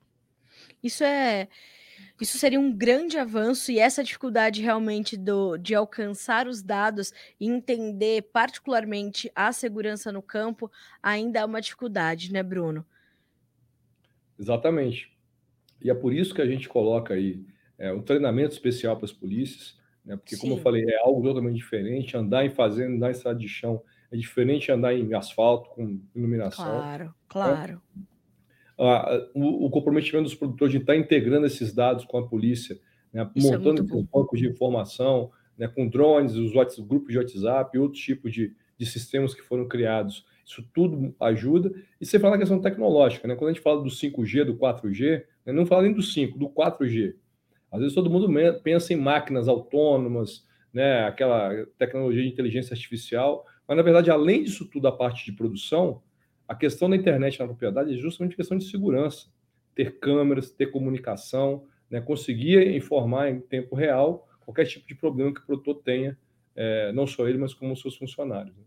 Isso 0.82 1.04
é 1.04 1.48
isso 2.20 2.38
seria 2.38 2.60
um 2.60 2.72
grande 2.72 3.18
avanço 3.18 3.72
e 3.72 3.80
essa 3.80 4.04
dificuldade 4.04 4.62
realmente 4.62 5.18
do, 5.18 5.58
de 5.58 5.74
alcançar 5.74 6.48
os 6.48 6.62
dados 6.62 7.14
e 7.40 7.48
entender 7.48 8.24
particularmente 8.34 9.32
a 9.36 9.52
segurança 9.52 10.12
no 10.12 10.22
campo 10.22 10.72
ainda 11.02 11.40
é 11.40 11.46
uma 11.46 11.62
dificuldade, 11.62 12.32
né, 12.32 12.44
Bruno? 12.44 12.86
Exatamente. 14.40 15.12
E 15.82 15.90
é 15.90 15.94
por 15.94 16.14
isso 16.14 16.34
que 16.34 16.42
a 16.42 16.48
gente 16.48 16.70
coloca 16.70 17.14
aí 17.14 17.44
é, 17.78 17.92
um 17.92 18.02
treinamento 18.02 18.54
especial 18.54 18.96
para 18.96 19.06
as 19.06 19.12
polícias, 19.12 19.80
né? 20.06 20.16
porque, 20.16 20.36
Sim. 20.36 20.42
como 20.42 20.54
eu 20.54 20.62
falei, 20.62 20.84
é 20.88 21.00
algo 21.00 21.24
totalmente 21.24 21.56
diferente. 21.56 22.16
Andar 22.16 22.46
em 22.46 22.50
fazenda, 22.50 22.96
andar 22.96 23.10
em 23.10 23.12
estrada 23.12 23.40
de 23.40 23.48
chão 23.48 23.82
é 24.12 24.18
diferente 24.18 24.72
andar 24.72 24.94
em 24.94 25.14
asfalto 25.14 25.70
com 25.70 26.00
iluminação. 26.14 26.66
Claro, 26.66 27.06
né? 27.06 27.12
claro. 27.28 27.82
Né? 27.96 28.04
O, 28.78 29.66
o, 29.66 29.70
comprometimento 29.70 30.24
dos 30.24 30.36
produtores 30.36 30.72
de 30.72 30.80
estar 30.80 30.96
integrando 30.96 31.46
esses 31.46 31.74
dados 31.74 32.06
com 32.06 32.18
a 32.18 32.28
polícia, 32.28 32.80
né, 33.14 33.22
é 33.22 33.42
montando 33.42 33.82
é 33.82 34.04
bancos 34.12 34.40
de 34.40 34.48
informação, 34.48 35.32
né, 35.58 35.68
com 35.68 35.88
drones, 35.88 36.36
os 36.36 36.56
WhatsApp, 36.56 36.88
grupos 36.88 37.12
de 37.12 37.18
WhatsApp, 37.18 37.78
outros 37.78 38.02
tipos 38.02 38.32
de, 38.32 38.54
de 38.78 38.86
sistemas 38.86 39.34
que 39.34 39.42
foram 39.42 39.68
criados. 39.68 40.26
Isso 40.46 40.68
tudo 40.74 41.14
ajuda. 41.20 41.72
E 42.00 42.06
você 42.06 42.20
fala 42.20 42.34
na 42.34 42.40
questão 42.40 42.60
tecnológica, 42.60 43.28
né? 43.28 43.36
Quando 43.36 43.52
a 43.52 43.54
gente 43.54 43.64
fala 43.64 43.82
do 43.82 43.90
5G, 43.90 44.44
do 44.44 44.58
4G, 44.58 45.24
né, 45.46 45.54
não 45.54 45.66
fala 45.66 45.84
nem 45.84 45.94
do 45.94 46.02
5, 46.02 46.38
do 46.38 46.50
4G. 46.50 47.14
Às 47.72 47.80
vezes 47.80 47.96
todo 47.96 48.10
mundo 48.10 48.28
pensa 48.64 48.94
em 48.94 48.98
máquinas 48.98 49.48
autônomas, 49.48 50.46
né, 50.74 51.06
aquela 51.06 51.66
tecnologia 51.78 52.22
de 52.22 52.30
inteligência 52.30 52.74
artificial, 52.74 53.46
mas 53.68 53.78
na 53.78 53.84
verdade, 53.84 54.12
além 54.12 54.44
disso 54.44 54.66
tudo, 54.66 54.88
a 54.88 54.92
parte 54.92 55.24
de 55.24 55.32
produção, 55.32 56.02
a 56.52 56.56
questão 56.56 56.90
da 56.90 56.98
internet 56.98 57.40
na 57.40 57.46
propriedade 57.46 57.94
é 57.94 57.98
justamente 57.98 58.36
questão 58.36 58.58
de 58.58 58.66
segurança. 58.66 59.28
Ter 59.74 60.00
câmeras, 60.00 60.52
ter 60.52 60.66
comunicação, 60.66 61.66
né, 61.90 62.02
conseguir 62.02 62.76
informar 62.76 63.30
em 63.30 63.40
tempo 63.40 63.74
real 63.74 64.28
qualquer 64.42 64.66
tipo 64.66 64.86
de 64.86 64.94
problema 64.94 65.34
que 65.34 65.40
o 65.40 65.46
produtor 65.46 65.82
tenha, 65.82 66.18
é, 66.54 66.92
não 66.92 67.08
só 67.08 67.26
ele, 67.26 67.38
mas 67.38 67.54
como 67.54 67.72
os 67.72 67.80
seus 67.80 67.96
funcionários. 67.96 68.54
Né. 68.54 68.64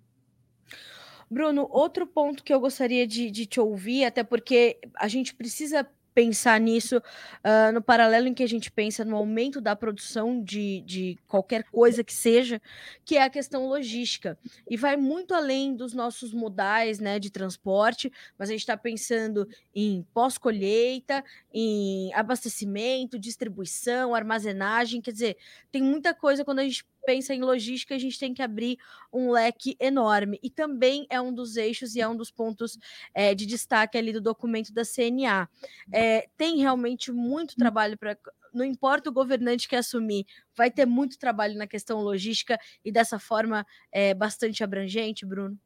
Bruno, 1.30 1.68
outro 1.70 2.06
ponto 2.06 2.42
que 2.42 2.54
eu 2.54 2.58
gostaria 2.58 3.06
de, 3.06 3.30
de 3.30 3.44
te 3.44 3.60
ouvir, 3.60 4.06
até 4.06 4.24
porque 4.24 4.78
a 4.94 5.06
gente 5.06 5.34
precisa 5.34 5.86
pensar 6.14 6.60
nisso 6.60 6.98
uh, 6.98 7.72
no 7.72 7.82
paralelo 7.82 8.28
em 8.28 8.34
que 8.34 8.42
a 8.42 8.48
gente 8.48 8.70
pensa 8.70 9.04
no 9.04 9.16
aumento 9.16 9.60
da 9.60 9.74
produção 9.74 10.42
de, 10.42 10.80
de 10.82 11.18
qualquer 11.26 11.64
coisa 11.64 12.04
que 12.04 12.12
seja, 12.12 12.62
que 13.04 13.16
é 13.16 13.22
a 13.22 13.30
questão 13.30 13.66
logística. 13.66 14.38
E 14.70 14.76
vai 14.76 14.96
muito 14.96 15.34
além 15.34 15.74
dos 15.74 15.92
nossos 15.92 16.32
modais 16.32 17.00
né, 17.00 17.18
de 17.18 17.30
transporte, 17.30 18.12
mas 18.38 18.48
a 18.48 18.52
gente 18.52 18.60
está 18.60 18.76
pensando 18.76 19.48
em 19.74 20.06
pós-colheita, 20.14 21.24
em 21.52 22.14
abastecimento, 22.14 23.18
distribuição, 23.18 24.14
armazenagem, 24.14 25.00
quer 25.00 25.12
dizer, 25.12 25.36
tem 25.72 25.82
muita 25.82 26.14
coisa 26.14 26.44
quando 26.44 26.60
a 26.60 26.64
gente 26.64 26.84
pensa 27.04 27.34
em 27.34 27.40
logística, 27.40 27.94
a 27.94 27.98
gente 27.98 28.18
tem 28.18 28.34
que 28.34 28.42
abrir 28.42 28.78
um 29.12 29.30
leque 29.30 29.76
enorme. 29.80 30.38
E 30.42 30.50
também 30.50 31.06
é 31.08 31.20
um 31.20 31.32
dos 31.32 31.56
eixos 31.56 31.94
e 31.94 32.00
é 32.00 32.08
um 32.08 32.16
dos 32.16 32.30
pontos 32.30 32.78
é, 33.14 33.34
de 33.34 33.46
destaque 33.46 33.96
ali 33.96 34.12
do 34.12 34.20
documento 34.20 34.72
da 34.72 34.82
CNA. 34.84 35.48
É, 35.92 36.28
tem 36.36 36.58
realmente 36.58 37.12
muito 37.12 37.52
hum. 37.52 37.58
trabalho 37.58 37.96
para. 37.98 38.16
Não 38.52 38.64
importa 38.64 39.10
o 39.10 39.12
governante 39.12 39.68
que 39.68 39.74
assumir, 39.74 40.24
vai 40.56 40.70
ter 40.70 40.86
muito 40.86 41.18
trabalho 41.18 41.56
na 41.58 41.66
questão 41.66 42.00
logística 42.00 42.56
e 42.84 42.92
dessa 42.92 43.18
forma 43.18 43.66
é 43.90 44.14
bastante 44.14 44.62
abrangente, 44.62 45.26
Bruno? 45.26 45.58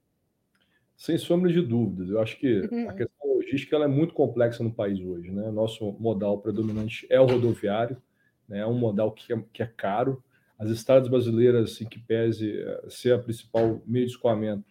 Sem 0.97 1.19
sombra 1.19 1.53
de 1.53 1.61
dúvidas. 1.61 2.09
Eu 2.09 2.21
acho 2.21 2.39
que 2.39 2.61
uhum. 2.61 2.89
a 2.89 2.95
questão 2.95 3.35
logística 3.35 3.77
ela 3.77 3.85
é 3.85 3.89
muito 3.89 4.15
complexa 4.15 4.65
no 4.65 4.73
país 4.73 5.01
hoje. 5.01 5.31
Né? 5.31 5.51
Nosso 5.51 5.93
modal 5.93 6.39
predominante 6.41 7.07
é 7.09 7.21
o 7.21 7.27
rodoviário, 7.27 8.01
né? 8.49 8.61
é 8.61 8.67
um 8.67 8.77
modal 8.77 9.13
que 9.13 9.33
é, 9.33 9.45
que 9.53 9.63
é 9.63 9.67
caro, 9.67 10.25
as 10.59 10.71
estradas 10.71 11.09
brasileiras, 11.09 11.81
em 11.81 11.87
que 11.87 12.01
pese 12.01 12.61
eh, 12.61 12.85
ser 12.89 13.15
a 13.15 13.19
principal 13.19 13.81
meio 13.87 14.07
de 14.07 14.13
escoamento, 14.13 14.65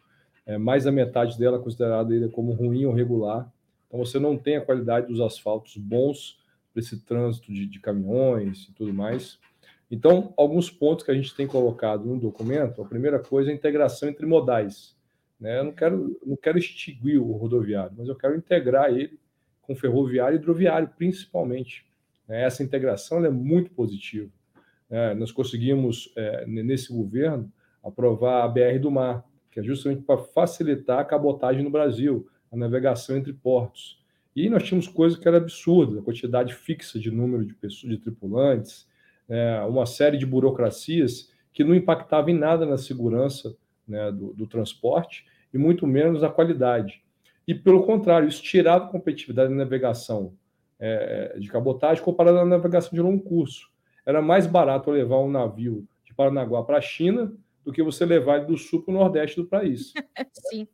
é, 0.45 0.57
mais 0.57 0.85
da 0.85 0.91
metade 0.91 1.37
dela 1.37 1.57
é 1.57 1.61
considerada 1.61 2.29
como 2.29 2.53
ruim 2.53 2.85
ou 2.85 2.93
regular. 2.93 3.51
Então, 3.87 3.99
você 3.99 4.19
não 4.19 4.37
tem 4.37 4.57
a 4.57 4.61
qualidade 4.61 5.07
dos 5.07 5.21
asfaltos 5.21 5.77
bons 5.77 6.39
para 6.73 6.81
esse 6.81 6.99
trânsito 7.05 7.51
de, 7.51 7.65
de, 7.65 7.79
caminhões 7.79 8.65
e 8.69 8.73
tudo 8.73 8.93
mais. 8.93 9.39
Então, 9.89 10.33
alguns 10.37 10.69
pontos 10.69 11.05
que 11.05 11.11
a 11.11 11.13
gente 11.13 11.35
tem 11.35 11.47
colocado 11.47 12.05
no 12.05 12.19
documento, 12.19 12.81
a 12.81 12.85
primeira 12.85 13.19
coisa 13.19 13.49
é 13.49 13.53
a 13.53 13.55
integração 13.55 14.09
entre 14.09 14.25
modais. 14.25 14.95
Né? 15.39 15.59
Eu 15.59 15.65
não 15.65 15.71
quero, 15.71 16.19
não 16.25 16.35
quero 16.35 16.57
extinguir 16.57 17.17
o 17.17 17.31
rodoviário, 17.31 17.93
mas 17.97 18.07
eu 18.07 18.15
quero 18.15 18.35
integrar 18.35 18.89
ele 18.89 19.19
com 19.61 19.75
ferroviário 19.75 20.37
e 20.37 20.39
hidroviário, 20.39 20.89
principalmente. 20.97 21.85
Né? 22.27 22.43
Essa 22.43 22.63
integração 22.63 23.23
é 23.23 23.29
muito 23.29 23.71
positiva. 23.71 24.31
É, 24.89 25.13
nós 25.13 25.31
conseguimos, 25.31 26.11
é, 26.15 26.45
nesse 26.45 26.91
governo, 26.91 27.51
aprovar 27.83 28.43
a 28.43 28.47
BR 28.47 28.79
do 28.79 28.91
Mar, 28.91 29.23
que 29.51 29.59
é 29.59 29.63
justamente 29.63 30.03
para 30.03 30.17
facilitar 30.17 30.99
a 30.99 31.05
cabotagem 31.05 31.63
no 31.63 31.69
Brasil, 31.69 32.27
a 32.51 32.55
navegação 32.55 33.17
entre 33.17 33.33
portos. 33.33 34.01
E 34.35 34.49
nós 34.49 34.63
tínhamos 34.63 34.87
coisas 34.87 35.17
que 35.17 35.27
era 35.27 35.37
absurda, 35.37 35.99
a 35.99 36.03
quantidade 36.03 36.53
fixa 36.53 36.99
de 36.99 37.11
número 37.11 37.45
de 37.45 37.53
pessoas, 37.53 37.91
de 37.91 37.97
tripulantes, 37.97 38.87
é, 39.27 39.61
uma 39.67 39.85
série 39.85 40.17
de 40.17 40.25
burocracias 40.25 41.31
que 41.51 41.63
não 41.63 41.75
impactava 41.75 42.29
em 42.29 42.37
nada 42.37 42.65
na 42.65 42.77
segurança 42.77 43.55
né, 43.87 44.11
do, 44.11 44.33
do, 44.33 44.47
transporte 44.47 45.25
e 45.53 45.57
muito 45.57 45.87
menos 45.87 46.23
a 46.23 46.29
qualidade. 46.29 47.01
E, 47.47 47.55
pelo 47.55 47.83
contrário, 47.83 48.27
isso 48.27 48.43
tirava 48.43 48.87
competitividade 48.89 49.49
da 49.49 49.55
navegação 49.55 50.33
é, 50.79 51.35
de 51.39 51.47
cabotagem 51.47 52.03
comparada 52.03 52.41
à 52.41 52.45
navegação 52.45 52.91
de 52.93 53.01
longo 53.01 53.23
curso 53.23 53.71
era 54.07 54.21
mais 54.21 54.47
barato 54.47 54.89
levar 54.89 55.19
um 55.19 55.29
navio 55.29 55.85
de 56.05 56.13
Paranaguá 56.13 56.63
para 56.63 56.77
a 56.77 56.81
China 56.81 57.29
do 57.61 57.73
que 57.73 57.83
você 57.83 58.05
levar 58.05 58.37
ele 58.37 58.45
do 58.45 58.57
sul 58.57 58.81
para 58.81 58.93
o 58.93 58.97
nordeste 58.97 59.35
do 59.35 59.45
país. 59.45 59.91
Sim. 60.49 60.65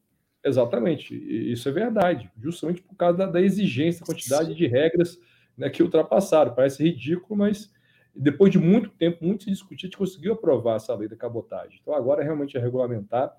Exatamente, 0.45 1.15
isso 1.51 1.67
é 1.67 1.71
verdade, 1.71 2.29
justamente 2.39 2.81
por 2.81 2.95
causa 2.95 3.17
da, 3.17 3.25
da 3.25 3.41
exigência, 3.41 4.01
da 4.01 4.05
quantidade 4.05 4.53
de 4.53 4.67
regras 4.67 5.17
né, 5.57 5.69
que 5.69 5.81
ultrapassaram. 5.81 6.53
Parece 6.53 6.83
ridículo, 6.83 7.39
mas 7.39 7.71
depois 8.13 8.51
de 8.51 8.59
muito 8.59 8.89
tempo, 8.89 9.25
muito 9.25 9.45
se 9.45 9.49
discutir, 9.49 9.85
a 9.85 9.87
gente 9.87 9.97
conseguiu 9.97 10.33
aprovar 10.33 10.75
essa 10.75 10.93
lei 10.93 11.07
da 11.07 11.15
cabotagem. 11.15 11.79
Então 11.81 11.95
agora 11.95 12.21
é 12.21 12.25
realmente 12.25 12.55
é 12.55 12.59
regulamentar. 12.59 13.35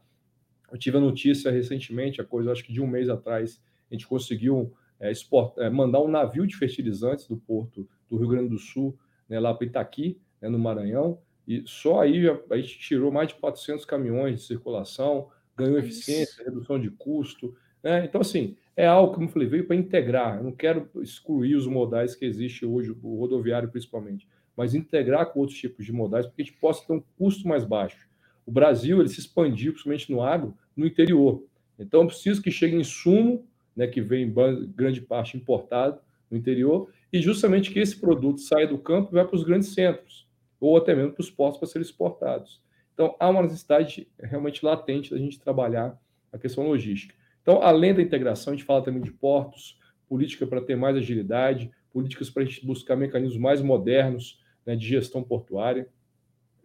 Eu 0.72 0.78
tive 0.78 0.96
a 0.96 1.00
notícia 1.00 1.52
recentemente, 1.52 2.20
a 2.20 2.24
coisa 2.24 2.50
acho 2.50 2.64
que 2.64 2.72
de 2.72 2.80
um 2.80 2.86
mês 2.86 3.08
atrás, 3.08 3.62
a 3.88 3.94
gente 3.94 4.08
conseguiu 4.08 4.72
é, 4.98 5.12
exportar, 5.12 5.66
é, 5.66 5.70
mandar 5.70 6.00
um 6.00 6.08
navio 6.08 6.46
de 6.46 6.56
fertilizantes 6.56 7.28
do 7.28 7.36
porto 7.36 7.88
do 8.08 8.16
Rio 8.16 8.28
Grande 8.28 8.48
do 8.48 8.58
Sul 8.58 8.98
né, 9.28 9.40
lá 9.40 9.54
para 9.54 9.66
Itaqui, 9.66 10.20
né, 10.40 10.48
no 10.48 10.58
Maranhão, 10.58 11.18
e 11.46 11.62
só 11.66 12.00
aí 12.00 12.26
a 12.50 12.56
gente 12.56 12.78
tirou 12.78 13.12
mais 13.12 13.28
de 13.28 13.34
400 13.34 13.84
caminhões 13.84 14.40
de 14.40 14.46
circulação, 14.46 15.28
ganhou 15.56 15.78
eficiência, 15.78 16.44
redução 16.44 16.80
de 16.80 16.90
custo. 16.90 17.54
Né? 17.82 18.04
Então, 18.04 18.20
assim, 18.20 18.56
é 18.76 18.86
algo, 18.86 19.12
como 19.12 19.26
eu 19.26 19.30
falei, 19.30 19.46
veio 19.46 19.66
para 19.66 19.76
integrar. 19.76 20.38
Eu 20.38 20.44
não 20.44 20.52
quero 20.52 20.88
excluir 20.96 21.54
os 21.54 21.66
modais 21.66 22.14
que 22.14 22.24
existe 22.24 22.64
hoje, 22.64 22.96
o 23.02 23.18
rodoviário 23.18 23.68
principalmente, 23.68 24.26
mas 24.56 24.74
integrar 24.74 25.26
com 25.26 25.40
outros 25.40 25.58
tipos 25.58 25.84
de 25.84 25.92
modais, 25.92 26.26
para 26.26 26.34
que 26.34 26.42
a 26.42 26.44
gente 26.44 26.58
possa 26.58 26.86
ter 26.86 26.92
um 26.92 27.02
custo 27.18 27.46
mais 27.46 27.64
baixo. 27.64 28.08
O 28.46 28.50
Brasil 28.50 29.00
ele 29.00 29.08
se 29.08 29.20
expandiu, 29.20 29.72
principalmente 29.72 30.10
no 30.10 30.22
agro, 30.22 30.56
no 30.76 30.86
interior. 30.86 31.42
Então, 31.78 32.02
eu 32.02 32.06
preciso 32.06 32.42
que 32.42 32.50
chegue 32.50 32.76
insumo, 32.76 33.46
né, 33.76 33.86
que 33.86 34.00
vem 34.00 34.24
em 34.24 34.72
grande 34.74 35.00
parte 35.00 35.36
importado 35.36 36.00
no 36.30 36.36
interior, 36.36 36.88
e 37.14 37.22
justamente 37.22 37.70
que 37.70 37.78
esse 37.78 38.00
produto 38.00 38.40
saia 38.40 38.66
do 38.66 38.76
campo 38.76 39.10
e 39.12 39.14
vá 39.14 39.24
para 39.24 39.36
os 39.36 39.44
grandes 39.44 39.72
centros, 39.72 40.26
ou 40.58 40.76
até 40.76 40.96
mesmo 40.96 41.12
para 41.12 41.20
os 41.20 41.30
portos 41.30 41.60
para 41.60 41.68
serem 41.68 41.86
exportados. 41.86 42.60
Então, 42.92 43.14
há 43.20 43.28
uma 43.28 43.42
necessidade 43.42 44.08
realmente 44.18 44.66
latente 44.66 45.12
da 45.12 45.16
gente 45.16 45.38
trabalhar 45.38 45.96
a 46.32 46.38
questão 46.38 46.66
logística. 46.66 47.14
Então, 47.40 47.62
além 47.62 47.94
da 47.94 48.02
integração, 48.02 48.52
a 48.52 48.56
gente 48.56 48.66
fala 48.66 48.82
também 48.82 49.00
de 49.00 49.12
portos, 49.12 49.78
política 50.08 50.44
para 50.44 50.60
ter 50.60 50.74
mais 50.74 50.96
agilidade, 50.96 51.70
políticas 51.92 52.30
para 52.30 52.42
a 52.42 52.46
gente 52.46 52.66
buscar 52.66 52.96
mecanismos 52.96 53.38
mais 53.38 53.62
modernos 53.62 54.42
né, 54.66 54.74
de 54.74 54.84
gestão 54.84 55.22
portuária. 55.22 55.88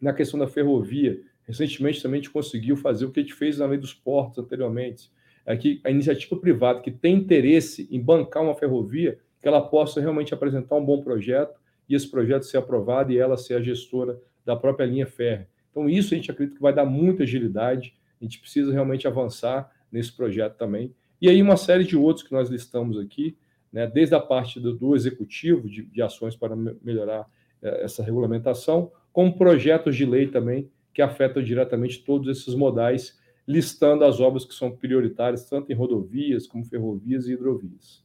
Na 0.02 0.14
questão 0.14 0.40
da 0.40 0.48
ferrovia, 0.48 1.22
recentemente 1.44 2.02
também 2.02 2.22
a 2.22 2.24
gente 2.24 2.34
conseguiu 2.34 2.76
fazer 2.76 3.06
o 3.06 3.12
que 3.12 3.20
a 3.20 3.24
gente 3.24 3.36
fez 3.36 3.60
na 3.60 3.68
lei 3.68 3.78
dos 3.78 3.94
portos 3.94 4.40
anteriormente, 4.40 5.12
é 5.46 5.56
que 5.56 5.80
a 5.84 5.92
iniciativa 5.92 6.36
privada 6.38 6.82
que 6.82 6.90
tem 6.90 7.18
interesse 7.18 7.88
em 7.92 8.02
bancar 8.02 8.42
uma 8.42 8.56
ferrovia, 8.56 9.20
que 9.42 9.48
ela 9.48 9.62
possa 9.62 10.02
realmente 10.02 10.34
apresentar 10.34 10.76
um 10.76 10.86
bom 10.86 11.02
projeto 11.02 11.60
e 11.88 11.96
esse 11.96 12.10
projeto 12.10 12.44
ser 12.44 12.58
aprovado 12.58 13.12
e 13.12 13.18
ela 13.18 13.38
ser 13.38 13.56
a 13.56 13.62
gestora 13.62 14.20
da 14.46 14.56
própria 14.56 14.86
linha 14.86 15.08
férrea. 15.08 15.48
Então, 15.72 15.90
isso 15.90 16.14
a 16.14 16.18
gente 16.18 16.32
acredita 16.32 16.58
que 16.58 16.62
vai 16.62 16.74
dar 16.74 16.86
muita 16.86 17.24
agilidade, 17.24 17.96
a 18.20 18.24
gente 18.24 18.40
precisa 18.40 18.72
realmente 18.72 19.08
avançar 19.08 19.72
nesse 19.92 20.12
projeto 20.12 20.56
também. 20.56 20.94
E 21.22 21.30
aí, 21.30 21.42
uma 21.42 21.58
série 21.58 21.84
de 21.84 21.98
outros 21.98 22.26
que 22.26 22.32
nós 22.32 22.50
listamos 22.50 22.98
aqui, 22.98 23.38
né, 23.72 23.88
desde 23.88 24.16
a 24.16 24.20
parte 24.20 24.60
do, 24.60 24.74
do 24.74 24.96
executivo, 24.96 25.68
de, 25.68 25.84
de, 25.84 26.02
ações 26.02 26.36
para 26.36 26.56
melhorar 26.56 27.28
eh, 27.62 27.84
essa 27.84 28.04
regulamentação, 28.04 28.92
como 29.12 29.38
projetos 29.38 29.96
de 29.96 30.06
lei 30.06 30.28
também, 30.28 30.70
que 30.94 31.02
afetam 31.02 31.44
diretamente 31.44 32.04
todos 32.04 32.28
esses 32.28 32.56
modais, 32.56 33.18
listando 33.48 34.04
as 34.04 34.20
obras 34.20 34.46
que 34.46 34.54
são 34.54 34.72
prioritárias, 34.72 35.48
tanto 35.48 35.72
em 35.72 35.76
rodovias, 35.76 36.48
como 36.48 36.66
ferrovias 36.66 37.28
e 37.28 37.34
hidrovias. 37.34 38.04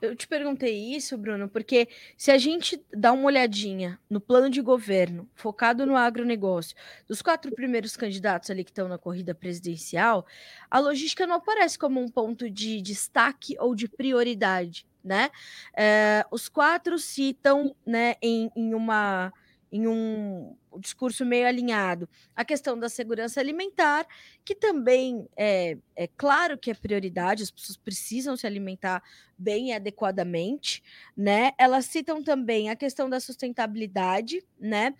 Eu 0.00 0.16
te 0.16 0.26
perguntei 0.26 0.94
isso, 0.94 1.16
Bruno, 1.16 1.48
porque 1.48 1.88
se 2.16 2.30
a 2.30 2.38
gente 2.38 2.82
dá 2.92 3.12
uma 3.12 3.24
olhadinha 3.24 3.98
no 4.08 4.20
plano 4.20 4.50
de 4.50 4.60
governo 4.60 5.28
focado 5.34 5.86
no 5.86 5.96
agronegócio, 5.96 6.76
dos 7.06 7.22
quatro 7.22 7.52
primeiros 7.52 7.96
candidatos 7.96 8.50
ali 8.50 8.64
que 8.64 8.70
estão 8.70 8.88
na 8.88 8.98
corrida 8.98 9.34
presidencial, 9.34 10.26
a 10.70 10.78
logística 10.78 11.26
não 11.26 11.36
aparece 11.36 11.78
como 11.78 12.00
um 12.00 12.08
ponto 12.08 12.50
de 12.50 12.80
destaque 12.82 13.56
ou 13.58 13.74
de 13.74 13.88
prioridade, 13.88 14.86
né? 15.04 15.30
É, 15.76 16.24
os 16.30 16.48
quatro 16.48 16.98
citam, 16.98 17.74
né, 17.86 18.16
em, 18.22 18.50
em 18.56 18.74
uma 18.74 19.32
em 19.72 19.86
um 19.86 20.54
discurso 20.78 21.24
meio 21.24 21.46
alinhado 21.46 22.08
a 22.36 22.44
questão 22.44 22.78
da 22.78 22.88
segurança 22.88 23.40
alimentar, 23.40 24.06
que 24.44 24.54
também 24.54 25.26
é, 25.34 25.78
é 25.96 26.06
claro 26.06 26.58
que 26.58 26.70
é 26.70 26.74
prioridade, 26.74 27.42
as 27.42 27.50
pessoas 27.50 27.78
precisam 27.78 28.36
se 28.36 28.46
alimentar 28.46 29.02
bem 29.38 29.70
e 29.70 29.72
adequadamente, 29.72 30.82
né? 31.16 31.52
Elas 31.58 31.86
citam 31.86 32.22
também 32.22 32.68
a 32.68 32.76
questão 32.76 33.08
da 33.08 33.18
sustentabilidade, 33.18 34.44
né? 34.60 34.94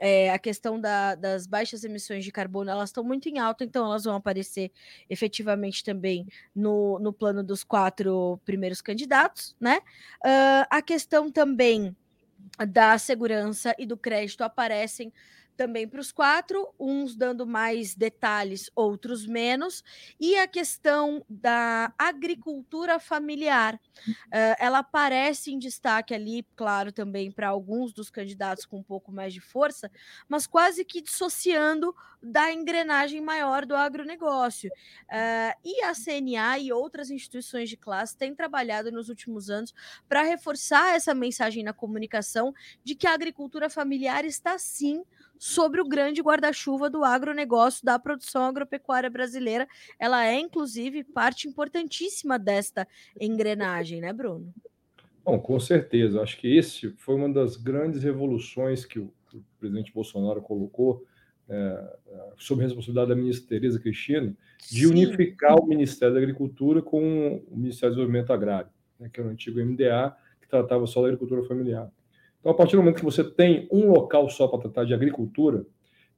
É, 0.00 0.30
a 0.30 0.38
questão 0.38 0.80
da, 0.80 1.16
das 1.16 1.44
baixas 1.44 1.82
emissões 1.82 2.24
de 2.24 2.30
carbono, 2.30 2.70
elas 2.70 2.90
estão 2.90 3.02
muito 3.02 3.28
em 3.28 3.38
alta, 3.38 3.64
então 3.64 3.84
elas 3.84 4.04
vão 4.04 4.14
aparecer 4.14 4.70
efetivamente 5.10 5.82
também 5.82 6.24
no, 6.54 7.00
no 7.00 7.12
plano 7.12 7.42
dos 7.42 7.64
quatro 7.64 8.38
primeiros 8.44 8.80
candidatos, 8.80 9.56
né? 9.58 9.78
Uh, 10.24 10.66
a 10.70 10.80
questão 10.80 11.32
também 11.32 11.96
da 12.68 12.98
segurança 12.98 13.74
e 13.78 13.86
do 13.86 13.96
crédito 13.96 14.42
aparecem 14.42 15.12
também 15.58 15.88
para 15.88 16.00
os 16.00 16.12
quatro, 16.12 16.72
uns 16.78 17.16
dando 17.16 17.44
mais 17.44 17.92
detalhes, 17.92 18.70
outros 18.76 19.26
menos, 19.26 19.82
e 20.20 20.36
a 20.36 20.46
questão 20.46 21.26
da 21.28 21.92
agricultura 21.98 23.00
familiar. 23.00 23.74
Uh, 23.74 24.54
ela 24.60 24.78
aparece 24.78 25.52
em 25.52 25.58
destaque 25.58 26.14
ali, 26.14 26.46
claro, 26.54 26.92
também 26.92 27.32
para 27.32 27.48
alguns 27.48 27.92
dos 27.92 28.08
candidatos 28.08 28.64
com 28.64 28.78
um 28.78 28.82
pouco 28.84 29.10
mais 29.10 29.34
de 29.34 29.40
força, 29.40 29.90
mas 30.28 30.46
quase 30.46 30.84
que 30.84 31.02
dissociando 31.02 31.92
da 32.22 32.52
engrenagem 32.52 33.20
maior 33.20 33.66
do 33.66 33.74
agronegócio. 33.74 34.70
Uh, 34.70 35.58
e 35.64 35.82
a 35.82 35.92
CNA 35.92 36.60
e 36.60 36.72
outras 36.72 37.10
instituições 37.10 37.68
de 37.68 37.76
classe 37.76 38.16
têm 38.16 38.32
trabalhado 38.32 38.92
nos 38.92 39.08
últimos 39.08 39.50
anos 39.50 39.74
para 40.08 40.22
reforçar 40.22 40.94
essa 40.94 41.12
mensagem 41.14 41.64
na 41.64 41.72
comunicação 41.72 42.54
de 42.84 42.94
que 42.94 43.08
a 43.08 43.14
agricultura 43.14 43.68
familiar 43.68 44.24
está 44.24 44.56
sim 44.56 45.02
sobre 45.38 45.80
o 45.80 45.88
grande 45.88 46.20
guarda-chuva 46.20 46.90
do 46.90 47.04
agronegócio 47.04 47.84
da 47.84 47.98
produção 47.98 48.44
agropecuária 48.44 49.08
brasileira. 49.08 49.66
Ela 49.98 50.26
é, 50.26 50.38
inclusive, 50.38 51.04
parte 51.04 51.48
importantíssima 51.48 52.38
desta 52.38 52.86
engrenagem, 53.20 54.00
né, 54.00 54.12
Bruno? 54.12 54.52
Bom, 55.24 55.38
com 55.38 55.60
certeza. 55.60 56.22
Acho 56.22 56.38
que 56.38 56.56
esse 56.56 56.90
foi 56.96 57.14
uma 57.14 57.28
das 57.28 57.56
grandes 57.56 58.02
revoluções 58.02 58.84
que 58.84 58.98
o, 58.98 59.12
presidente 59.58 59.92
Bolsonaro 59.92 60.40
colocou 60.40 61.04
é, 61.48 61.96
sob 62.38 62.62
a 62.62 62.64
responsabilidade 62.64 63.08
da 63.10 63.14
ministra 63.14 63.48
Tereza 63.48 63.78
Cristina, 63.78 64.34
de 64.70 64.86
Sim. 64.86 64.86
unificar 64.86 65.58
o 65.58 65.66
Ministério 65.66 66.14
da 66.14 66.20
Agricultura 66.20 66.82
com 66.82 67.42
o 67.50 67.56
Ministério 67.56 67.94
do 67.94 67.96
Desenvolvimento 67.96 68.32
Agrário, 68.32 68.70
né, 68.98 69.10
que 69.12 69.20
era 69.20 69.28
o 69.28 69.32
antigo 69.32 69.60
MDA, 69.60 70.16
que 70.40 70.48
tratava 70.48 70.86
só 70.86 71.00
da 71.00 71.08
agricultura 71.08 71.42
familiar. 71.44 71.90
Então, 72.40 72.52
a 72.52 72.54
partir 72.54 72.76
do 72.76 72.82
momento 72.82 72.96
que 72.98 73.04
você 73.04 73.24
tem 73.24 73.68
um 73.70 73.90
local 73.90 74.28
só 74.28 74.46
para 74.46 74.60
tratar 74.60 74.84
de 74.84 74.94
agricultura, 74.94 75.66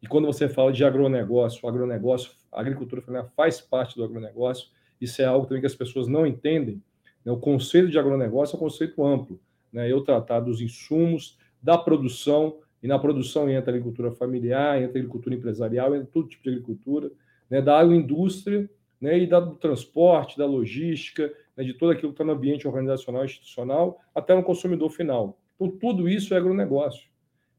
e 0.02 0.06
quando 0.06 0.26
você 0.26 0.48
fala 0.48 0.72
de 0.72 0.84
agronegócio, 0.84 1.66
agronegócio, 1.68 2.32
a 2.52 2.60
agricultura 2.60 3.02
familiar 3.02 3.30
faz 3.36 3.60
parte 3.60 3.96
do 3.96 4.04
agronegócio, 4.04 4.68
isso 5.00 5.20
é 5.20 5.24
algo 5.24 5.46
também 5.46 5.60
que 5.60 5.66
as 5.66 5.74
pessoas 5.74 6.08
não 6.08 6.26
entendem. 6.26 6.82
Né? 7.24 7.32
O 7.32 7.36
conceito 7.36 7.90
de 7.90 7.98
agronegócio 7.98 8.54
é 8.54 8.56
um 8.56 8.60
conceito 8.60 9.04
amplo. 9.04 9.40
Né? 9.72 9.90
Eu 9.90 10.02
tratar 10.02 10.40
dos 10.40 10.60
insumos, 10.60 11.38
da 11.62 11.76
produção, 11.76 12.58
e 12.82 12.88
na 12.88 12.98
produção 12.98 13.48
entra 13.48 13.70
agricultura 13.70 14.10
familiar, 14.10 14.80
entra 14.80 14.98
agricultura 14.98 15.34
empresarial, 15.34 15.94
entra 15.94 16.08
todo 16.10 16.28
tipo 16.28 16.42
de 16.42 16.50
agricultura, 16.50 17.10
né? 17.48 17.60
da 17.60 17.78
agroindústria 17.78 18.68
né? 19.00 19.18
e 19.18 19.26
da, 19.26 19.40
do 19.40 19.54
transporte, 19.56 20.38
da 20.38 20.46
logística, 20.46 21.32
né? 21.56 21.64
de 21.64 21.74
tudo 21.74 21.92
aquilo 21.92 22.12
que 22.12 22.14
está 22.14 22.24
no 22.24 22.32
ambiente 22.32 22.66
organizacional 22.66 23.24
institucional, 23.24 24.00
até 24.14 24.34
no 24.34 24.42
consumidor 24.42 24.90
final. 24.90 25.38
Então, 25.60 25.70
tudo 25.78 26.08
isso 26.08 26.32
é 26.32 26.38
agronegócio. 26.38 27.10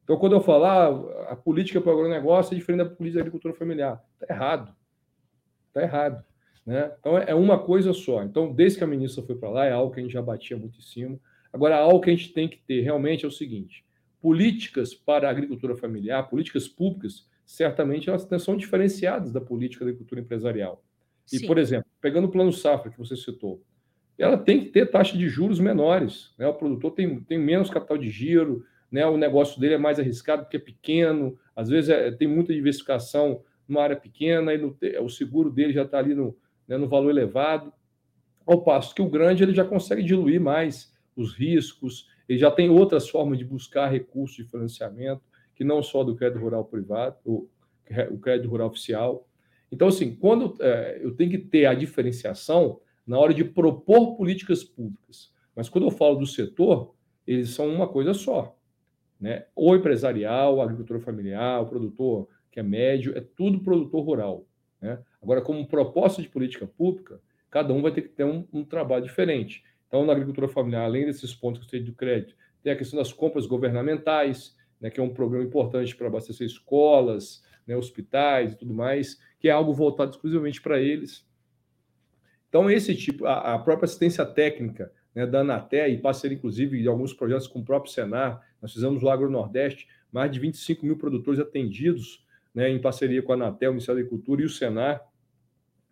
Então, 0.03 0.17
quando 0.17 0.33
eu 0.33 0.41
falar 0.41 0.87
ah, 0.87 1.33
a 1.33 1.35
política 1.35 1.79
para 1.79 1.91
o 1.91 1.93
agronegócio 1.93 2.53
é 2.53 2.57
diferente 2.57 2.79
da 2.83 2.89
política 2.89 3.19
da 3.19 3.21
agricultura 3.21 3.53
familiar, 3.53 4.03
está 4.19 4.33
errado. 4.33 4.75
Está 5.67 5.83
errado. 5.83 6.25
Né? 6.65 6.91
Então, 6.99 7.17
é 7.17 7.35
uma 7.35 7.59
coisa 7.59 7.93
só. 7.93 8.23
Então, 8.23 8.51
desde 8.51 8.79
que 8.79 8.83
a 8.83 8.87
ministra 8.87 9.23
foi 9.23 9.35
para 9.35 9.49
lá, 9.49 9.65
é 9.65 9.71
algo 9.71 9.93
que 9.93 9.99
a 9.99 10.03
gente 10.03 10.13
já 10.13 10.21
batia 10.21 10.57
muito 10.57 10.79
em 10.79 10.81
cima. 10.81 11.19
Agora, 11.53 11.77
algo 11.77 12.01
que 12.01 12.09
a 12.09 12.15
gente 12.15 12.33
tem 12.33 12.47
que 12.47 12.57
ter 12.57 12.81
realmente 12.81 13.23
é 13.23 13.27
o 13.27 13.31
seguinte: 13.31 13.85
políticas 14.19 14.93
para 14.93 15.27
a 15.27 15.31
agricultura 15.31 15.75
familiar, 15.75 16.27
políticas 16.29 16.67
públicas, 16.67 17.29
certamente 17.45 18.09
elas 18.09 18.27
são 18.41 18.57
diferenciadas 18.57 19.31
da 19.31 19.41
política 19.41 19.85
da 19.85 19.91
agricultura 19.91 20.21
empresarial. 20.21 20.83
E, 21.31 21.39
Sim. 21.39 21.47
por 21.47 21.57
exemplo, 21.57 21.89
pegando 22.01 22.25
o 22.25 22.31
plano 22.31 22.51
Safra 22.51 22.91
que 22.91 22.97
você 22.97 23.15
citou, 23.15 23.61
ela 24.21 24.37
tem 24.37 24.59
que 24.59 24.69
ter 24.69 24.89
taxa 24.89 25.17
de 25.17 25.27
juros 25.27 25.59
menores. 25.59 26.33
Né? 26.37 26.47
O 26.47 26.53
produtor 26.53 26.91
tem, 26.91 27.19
tem 27.21 27.39
menos 27.39 27.69
capital 27.69 27.97
de 27.97 28.09
giro, 28.09 28.63
né? 28.91 29.05
o 29.05 29.17
negócio 29.17 29.59
dele 29.59 29.75
é 29.75 29.77
mais 29.77 29.99
arriscado 29.99 30.43
porque 30.43 30.57
é 30.57 30.59
pequeno, 30.59 31.37
às 31.55 31.69
vezes 31.69 31.89
é, 31.89 32.11
tem 32.11 32.27
muita 32.27 32.53
diversificação 32.53 33.41
numa 33.67 33.81
área 33.81 33.95
pequena, 33.95 34.53
e 34.53 34.57
no, 34.57 34.77
o 35.01 35.09
seguro 35.09 35.49
dele 35.49 35.73
já 35.73 35.83
está 35.83 35.97
ali 35.97 36.13
no, 36.13 36.35
né, 36.67 36.77
no 36.77 36.87
valor 36.87 37.09
elevado. 37.09 37.71
Ao 38.45 38.61
passo 38.63 38.93
que 38.93 39.01
o 39.01 39.09
grande 39.09 39.43
ele 39.43 39.53
já 39.53 39.63
consegue 39.63 40.03
diluir 40.03 40.41
mais 40.41 40.93
os 41.15 41.33
riscos, 41.33 42.09
ele 42.27 42.37
já 42.37 42.51
tem 42.51 42.69
outras 42.69 43.09
formas 43.09 43.37
de 43.37 43.45
buscar 43.45 43.87
recursos 43.87 44.35
de 44.35 44.43
financiamento, 44.43 45.21
que 45.55 45.63
não 45.63 45.81
só 45.81 46.03
do 46.03 46.15
crédito 46.15 46.41
rural 46.41 46.65
privado, 46.65 47.17
o, 47.25 47.47
o 48.09 48.17
crédito 48.19 48.49
rural 48.49 48.67
oficial. 48.67 49.27
Então, 49.71 49.87
assim, 49.87 50.15
quando 50.15 50.57
é, 50.59 50.99
eu 51.01 51.15
tenho 51.15 51.31
que 51.31 51.37
ter 51.37 51.65
a 51.65 51.73
diferenciação, 51.73 52.79
na 53.05 53.17
hora 53.19 53.33
de 53.33 53.43
propor 53.43 54.15
políticas 54.15 54.63
públicas. 54.63 55.31
Mas 55.55 55.69
quando 55.69 55.85
eu 55.85 55.91
falo 55.91 56.15
do 56.15 56.25
setor, 56.25 56.95
eles 57.25 57.49
são 57.49 57.67
uma 57.67 57.87
coisa 57.87 58.13
só. 58.13 58.57
Né? 59.19 59.45
O 59.55 59.75
empresarial, 59.75 60.59
a 60.59 60.63
agricultura 60.63 60.99
familiar, 60.99 61.61
o 61.61 61.67
produtor 61.67 62.27
que 62.51 62.59
é 62.59 62.63
médio, 62.63 63.17
é 63.17 63.21
tudo 63.21 63.63
produtor 63.63 64.03
rural. 64.03 64.45
Né? 64.81 64.99
Agora, 65.21 65.41
como 65.41 65.67
proposta 65.67 66.21
de 66.21 66.27
política 66.27 66.67
pública, 66.67 67.21
cada 67.49 67.73
um 67.73 67.81
vai 67.81 67.91
ter 67.91 68.01
que 68.01 68.09
ter 68.09 68.23
um, 68.23 68.47
um 68.51 68.63
trabalho 68.63 69.05
diferente. 69.05 69.63
Então, 69.87 70.05
na 70.05 70.13
agricultura 70.13 70.47
familiar, 70.47 70.85
além 70.85 71.05
desses 71.05 71.33
pontos 71.33 71.59
que 71.59 71.65
eu 71.65 71.69
citei 71.69 71.83
do 71.83 71.95
crédito, 71.95 72.35
tem 72.63 72.73
a 72.73 72.75
questão 72.75 72.97
das 72.97 73.11
compras 73.11 73.45
governamentais, 73.45 74.55
né, 74.79 74.89
que 74.89 74.99
é 74.99 75.03
um 75.03 75.13
programa 75.13 75.45
importante 75.45 75.95
para 75.95 76.07
abastecer 76.07 76.47
escolas, 76.47 77.43
né, 77.67 77.75
hospitais 77.75 78.53
e 78.53 78.57
tudo 78.57 78.73
mais, 78.73 79.19
que 79.39 79.47
é 79.47 79.51
algo 79.51 79.73
voltado 79.73 80.11
exclusivamente 80.11 80.61
para 80.61 80.79
eles. 80.79 81.25
Então, 82.51 82.69
esse 82.69 82.93
tipo, 82.93 83.25
a, 83.25 83.53
a 83.53 83.59
própria 83.59 83.85
assistência 83.85 84.25
técnica 84.25 84.91
né, 85.15 85.25
da 85.25 85.39
Anaté, 85.39 85.87
e 85.87 85.97
parceria, 85.97 86.35
inclusive, 86.37 86.81
de 86.81 86.87
alguns 86.89 87.13
projetos 87.13 87.47
com 87.47 87.59
o 87.59 87.63
próprio 87.63 87.93
Senar, 87.93 88.45
nós 88.61 88.73
fizemos 88.73 89.01
no 89.01 89.09
Agro 89.09 89.29
Nordeste, 89.29 89.87
mais 90.11 90.29
de 90.29 90.37
25 90.37 90.85
mil 90.85 90.97
produtores 90.97 91.39
atendidos 91.39 92.25
né, 92.53 92.69
em 92.69 92.77
parceria 92.77 93.23
com 93.23 93.31
a 93.31 93.35
Anatel, 93.35 93.71
o 93.71 93.73
Ministério 93.75 94.01
da 94.01 94.05
Agricultura 94.05 94.41
e 94.41 94.45
o 94.45 94.49
Senar. 94.49 95.01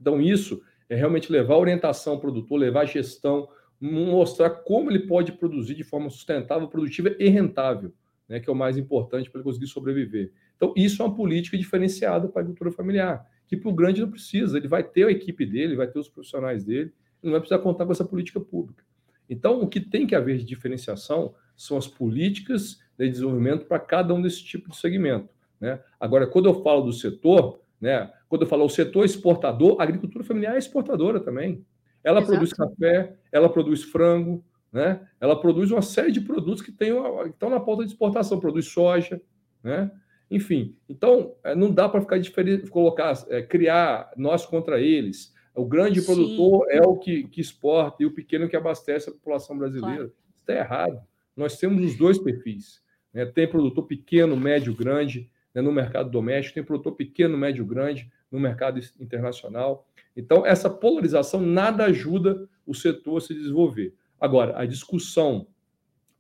Então, 0.01 0.19
isso 0.19 0.61
é 0.89 0.95
realmente 0.95 1.31
levar 1.31 1.55
orientação 1.55 2.13
ao 2.13 2.19
produtor, 2.19 2.59
levar 2.59 2.81
a 2.81 2.85
gestão, 2.85 3.47
mostrar 3.79 4.49
como 4.49 4.91
ele 4.91 5.07
pode 5.07 5.31
produzir 5.31 5.75
de 5.75 5.83
forma 5.85 6.09
sustentável, 6.09 6.67
produtiva 6.67 7.15
e 7.17 7.29
rentável, 7.29 7.93
né, 8.27 8.41
que 8.41 8.49
é 8.49 8.51
o 8.51 8.55
mais 8.55 8.77
importante 8.77 9.29
para 9.29 9.39
ele 9.39 9.45
conseguir 9.45 9.67
sobreviver. 9.67 10.33
Então, 10.57 10.73
isso 10.75 11.01
é 11.01 11.05
uma 11.05 11.15
política 11.15 11.57
diferenciada 11.57 12.27
para 12.27 12.41
a 12.41 12.43
agricultura 12.43 12.69
familiar 12.69 13.25
que 13.49 13.57
para 13.57 13.69
o 13.69 13.73
grande 13.73 13.99
não 13.99 14.11
precisa. 14.11 14.57
Ele 14.57 14.67
vai 14.67 14.83
ter 14.83 15.07
a 15.07 15.11
equipe 15.11 15.43
dele, 15.43 15.75
vai 15.75 15.87
ter 15.87 15.97
os 15.97 16.07
profissionais 16.07 16.63
dele, 16.63 16.93
não 17.21 17.31
vai 17.31 17.39
precisar 17.39 17.59
contar 17.59 17.83
com 17.83 17.91
essa 17.91 18.05
política 18.05 18.39
pública. 18.39 18.83
Então, 19.27 19.59
o 19.59 19.67
que 19.67 19.79
tem 19.79 20.05
que 20.05 20.13
haver 20.13 20.37
de 20.37 20.45
diferenciação 20.45 21.33
são 21.57 21.75
as 21.75 21.87
políticas 21.87 22.79
de 22.97 23.09
desenvolvimento 23.09 23.65
para 23.65 23.79
cada 23.79 24.13
um 24.13 24.21
desse 24.21 24.43
tipo 24.43 24.69
de 24.69 24.77
segmento. 24.77 25.29
Né? 25.59 25.79
Agora, 25.99 26.27
quando 26.27 26.47
eu 26.47 26.61
falo 26.61 26.83
do 26.83 26.93
setor, 26.93 27.59
né, 27.81 28.13
quando 28.27 28.43
eu 28.43 28.47
falo 28.47 28.65
o 28.65 28.69
setor 28.69 29.03
exportador, 29.03 29.77
a 29.79 29.83
agricultura 29.83 30.23
familiar 30.23 30.53
é 30.53 30.59
exportadora 30.59 31.19
também. 31.19 31.65
Ela 32.03 32.19
Exato. 32.19 32.31
produz 32.31 32.53
café, 32.53 33.15
ela 33.31 33.49
produz 33.49 33.83
frango, 33.83 34.45
né? 34.71 35.07
ela 35.19 35.39
produz 35.39 35.71
uma 35.71 35.81
série 35.81 36.11
de 36.11 36.21
produtos 36.21 36.61
que, 36.61 36.71
tem, 36.71 36.91
que 36.93 37.29
estão 37.29 37.49
na 37.49 37.59
pauta 37.59 37.83
de 37.83 37.91
exportação, 37.91 38.39
produz 38.39 38.67
soja, 38.67 39.19
né? 39.63 39.91
Enfim, 40.29 40.75
então 40.87 41.35
é, 41.43 41.55
não 41.55 41.71
dá 41.71 41.89
para 41.89 42.01
ficar 42.01 42.19
diferente, 42.19 42.69
colocar, 42.69 43.13
é, 43.29 43.41
criar 43.41 44.11
nós 44.15 44.45
contra 44.45 44.79
eles. 44.79 45.33
O 45.55 45.65
grande 45.65 46.01
Sim. 46.01 46.05
produtor 46.05 46.67
é 46.69 46.81
o 46.81 46.95
que, 46.95 47.23
que 47.23 47.41
exporta 47.41 48.03
e 48.03 48.05
o 48.05 48.13
pequeno 48.13 48.47
que 48.47 48.55
abastece 48.55 49.09
a 49.09 49.13
população 49.13 49.57
brasileira. 49.57 49.95
Claro. 49.95 50.13
Isso 50.29 50.39
está 50.41 50.53
errado. 50.53 51.01
Nós 51.35 51.57
temos 51.57 51.83
os 51.83 51.97
dois 51.97 52.17
perfis. 52.17 52.81
Né? 53.13 53.25
Tem 53.25 53.47
produtor 53.47 53.85
pequeno, 53.85 54.37
médio, 54.37 54.73
grande 54.73 55.29
né, 55.53 55.61
no 55.61 55.71
mercado 55.71 56.09
doméstico, 56.09 56.55
tem 56.55 56.63
produtor 56.63 56.95
pequeno, 56.95 57.37
médio, 57.37 57.65
grande 57.65 58.09
no 58.31 58.39
mercado 58.39 58.79
internacional. 58.99 59.87
Então, 60.15 60.45
essa 60.45 60.69
polarização 60.69 61.41
nada 61.41 61.85
ajuda 61.85 62.47
o 62.65 62.73
setor 62.73 63.17
a 63.17 63.21
se 63.21 63.33
desenvolver. 63.33 63.95
Agora, 64.19 64.59
a 64.59 64.65
discussão 64.65 65.47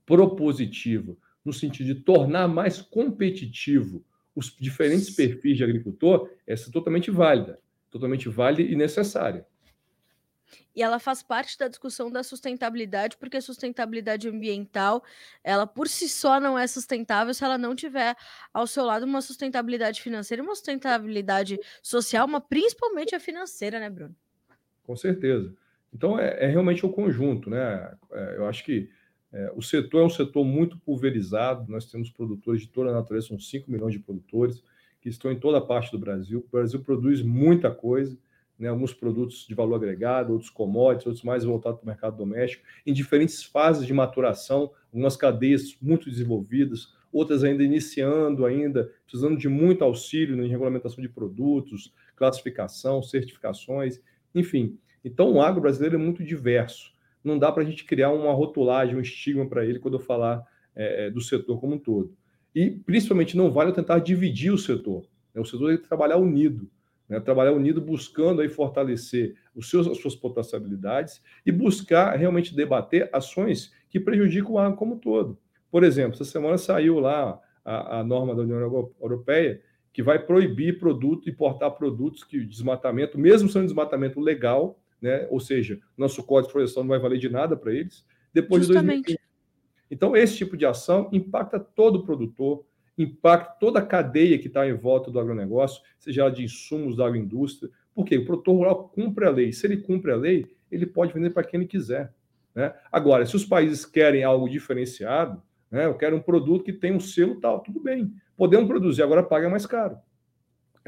propositiva 0.05 1.15
no 1.43 1.53
sentido 1.53 1.87
de 1.87 1.95
tornar 1.95 2.47
mais 2.47 2.81
competitivo 2.81 4.03
os 4.35 4.55
diferentes 4.57 5.09
perfis 5.09 5.57
de 5.57 5.63
agricultor, 5.63 6.29
essa 6.45 6.69
é 6.69 6.71
totalmente 6.71 7.11
válida, 7.11 7.59
totalmente 7.89 8.29
válida 8.29 8.71
e 8.71 8.75
necessária. 8.75 9.45
E 10.75 10.81
ela 10.81 10.99
faz 10.99 11.21
parte 11.21 11.57
da 11.57 11.67
discussão 11.67 12.09
da 12.09 12.23
sustentabilidade, 12.23 13.17
porque 13.17 13.37
a 13.37 13.41
sustentabilidade 13.41 14.29
ambiental, 14.29 15.03
ela 15.43 15.67
por 15.67 15.87
si 15.87 16.07
só 16.07 16.39
não 16.39 16.57
é 16.57 16.65
sustentável 16.67 17.33
se 17.33 17.43
ela 17.43 17.57
não 17.57 17.75
tiver 17.75 18.15
ao 18.53 18.65
seu 18.65 18.85
lado 18.85 19.05
uma 19.05 19.21
sustentabilidade 19.21 20.01
financeira, 20.01 20.41
uma 20.41 20.55
sustentabilidade 20.55 21.59
social, 21.81 22.27
mas 22.27 22.43
principalmente 22.47 23.13
a 23.13 23.19
financeira, 23.19 23.79
né, 23.79 23.89
Bruno? 23.89 24.15
Com 24.83 24.95
certeza. 24.95 25.53
Então 25.93 26.19
é, 26.19 26.45
é 26.45 26.47
realmente 26.47 26.85
o 26.85 26.89
conjunto, 26.89 27.49
né? 27.49 27.93
É, 28.11 28.37
eu 28.37 28.47
acho 28.47 28.63
que 28.63 28.89
é, 29.31 29.51
o 29.55 29.61
setor 29.61 30.01
é 30.01 30.05
um 30.05 30.09
setor 30.09 30.43
muito 30.43 30.77
pulverizado, 30.79 31.71
nós 31.71 31.85
temos 31.85 32.09
produtores 32.09 32.61
de 32.61 32.67
toda 32.69 32.89
a 32.89 32.93
natureza, 32.93 33.27
são 33.27 33.39
5 33.39 33.69
milhões 33.71 33.93
de 33.93 33.99
produtores 33.99 34.63
que 35.01 35.09
estão 35.09 35.31
em 35.31 35.39
toda 35.39 35.59
a 35.59 35.61
parte 35.61 35.91
do 35.91 35.99
Brasil. 35.99 36.45
O 36.47 36.51
Brasil 36.51 36.79
produz 36.81 37.21
muita 37.21 37.71
coisa, 37.71 38.17
né, 38.57 38.67
alguns 38.67 38.93
produtos 38.93 39.45
de 39.47 39.55
valor 39.55 39.75
agregado, 39.75 40.33
outros 40.33 40.49
commodities, 40.49 41.07
outros 41.07 41.23
mais 41.23 41.43
voltados 41.43 41.79
para 41.79 41.85
o 41.85 41.89
mercado 41.89 42.17
doméstico, 42.17 42.65
em 42.85 42.91
diferentes 42.91 43.41
fases 43.43 43.85
de 43.85 43.93
maturação, 43.93 44.71
algumas 44.91 45.15
cadeias 45.15 45.77
muito 45.81 46.09
desenvolvidas, 46.09 46.93
outras 47.11 47.43
ainda 47.43 47.63
iniciando, 47.63 48.45
ainda 48.45 48.91
precisando 49.05 49.37
de 49.37 49.47
muito 49.47 49.83
auxílio 49.83 50.43
em 50.43 50.49
regulamentação 50.49 51.01
de 51.01 51.09
produtos, 51.09 51.93
classificação, 52.15 53.01
certificações, 53.01 54.01
enfim. 54.35 54.77
Então, 55.03 55.31
o 55.31 55.41
agro 55.41 55.61
brasileiro 55.61 55.95
é 55.95 55.99
muito 55.99 56.23
diverso. 56.23 56.91
Não 57.23 57.37
dá 57.37 57.51
para 57.51 57.63
a 57.63 57.65
gente 57.65 57.83
criar 57.83 58.11
uma 58.11 58.33
rotulagem, 58.33 58.95
um 58.95 59.01
estigma 59.01 59.47
para 59.47 59.65
ele 59.65 59.79
quando 59.79 59.95
eu 59.95 59.99
falar 59.99 60.43
é, 60.75 61.09
do 61.09 61.21
setor 61.21 61.59
como 61.59 61.75
um 61.75 61.79
todo. 61.79 62.13
E, 62.55 62.69
principalmente, 62.69 63.37
não 63.37 63.51
vale 63.51 63.71
eu 63.71 63.75
tentar 63.75 63.99
dividir 63.99 64.51
o 64.51 64.57
setor. 64.57 65.05
Né? 65.33 65.41
O 65.41 65.45
setor 65.45 65.69
tem 65.69 65.77
que 65.77 65.87
trabalhar 65.87 66.17
unido 66.17 66.69
né? 67.09 67.19
trabalhar 67.19 67.51
unido 67.51 67.81
buscando 67.81 68.41
aí 68.41 68.47
fortalecer 68.47 69.35
os 69.55 69.69
seus, 69.69 69.87
as 69.87 69.97
suas 69.97 70.15
potencialidades 70.15 71.21
e 71.45 71.51
buscar 71.51 72.15
realmente 72.15 72.55
debater 72.55 73.09
ações 73.11 73.73
que 73.89 73.99
prejudicam 73.99 74.51
o 74.51 74.59
agro 74.59 74.77
como 74.77 74.93
um 74.95 74.99
todo. 74.99 75.37
Por 75.71 75.83
exemplo, 75.83 76.13
essa 76.13 76.25
semana 76.25 76.57
saiu 76.57 76.99
lá 76.99 77.39
a, 77.65 77.99
a 77.99 78.03
norma 78.03 78.35
da 78.35 78.43
União 78.43 78.59
Europeia 79.01 79.59
que 79.91 80.03
vai 80.03 80.19
proibir 80.19 80.77
produto, 80.77 81.29
importar 81.29 81.71
produtos 81.71 82.23
que 82.23 82.45
desmatamento, 82.45 83.17
mesmo 83.17 83.49
sendo 83.49 83.65
desmatamento 83.65 84.19
legal, 84.19 84.79
né? 85.01 85.27
ou 85.29 85.39
seja, 85.39 85.79
nosso 85.97 86.23
código 86.23 86.51
florestal 86.51 86.83
não 86.83 86.89
vai 86.89 86.99
valer 86.99 87.19
de 87.19 87.29
nada 87.29 87.55
para 87.55 87.73
eles, 87.73 88.05
depois 88.33 88.65
Justamente. 88.65 89.07
de 89.07 89.17
2020. 89.17 89.19
Então, 89.91 90.15
esse 90.15 90.37
tipo 90.37 90.55
de 90.55 90.65
ação 90.65 91.09
impacta 91.11 91.59
todo 91.59 91.97
o 91.97 92.03
produtor, 92.03 92.63
impacta 92.97 93.55
toda 93.59 93.79
a 93.79 93.85
cadeia 93.85 94.37
que 94.37 94.47
está 94.47 94.67
em 94.67 94.73
volta 94.73 95.09
do 95.09 95.19
agronegócio, 95.19 95.81
seja 95.97 96.21
ela 96.21 96.31
de 96.31 96.43
insumos 96.43 96.95
da 96.95 97.05
agroindústria. 97.07 97.71
Porque 97.95 98.17
o 98.17 98.25
produtor 98.25 98.55
rural 98.55 98.89
cumpre 98.89 99.25
a 99.25 99.29
lei. 99.29 99.51
Se 99.51 99.65
ele 99.65 99.77
cumpre 99.77 100.11
a 100.11 100.15
lei, 100.15 100.45
ele 100.71 100.85
pode 100.85 101.13
vender 101.13 101.31
para 101.31 101.43
quem 101.43 101.59
ele 101.59 101.67
quiser. 101.67 102.13
Né? 102.53 102.73
Agora, 102.91 103.25
se 103.25 103.35
os 103.35 103.45
países 103.45 103.85
querem 103.85 104.23
algo 104.23 104.47
diferenciado, 104.47 105.41
né? 105.71 105.85
eu 105.85 105.95
quero 105.95 106.15
um 106.15 106.21
produto 106.21 106.63
que 106.63 106.73
tem 106.73 106.93
um 106.93 106.99
selo 106.99 107.39
tal, 107.39 107.61
tudo 107.61 107.79
bem. 107.81 108.13
Podemos 108.37 108.67
produzir, 108.67 109.01
agora 109.01 109.23
paga 109.23 109.49
mais 109.49 109.65
caro. 109.65 109.97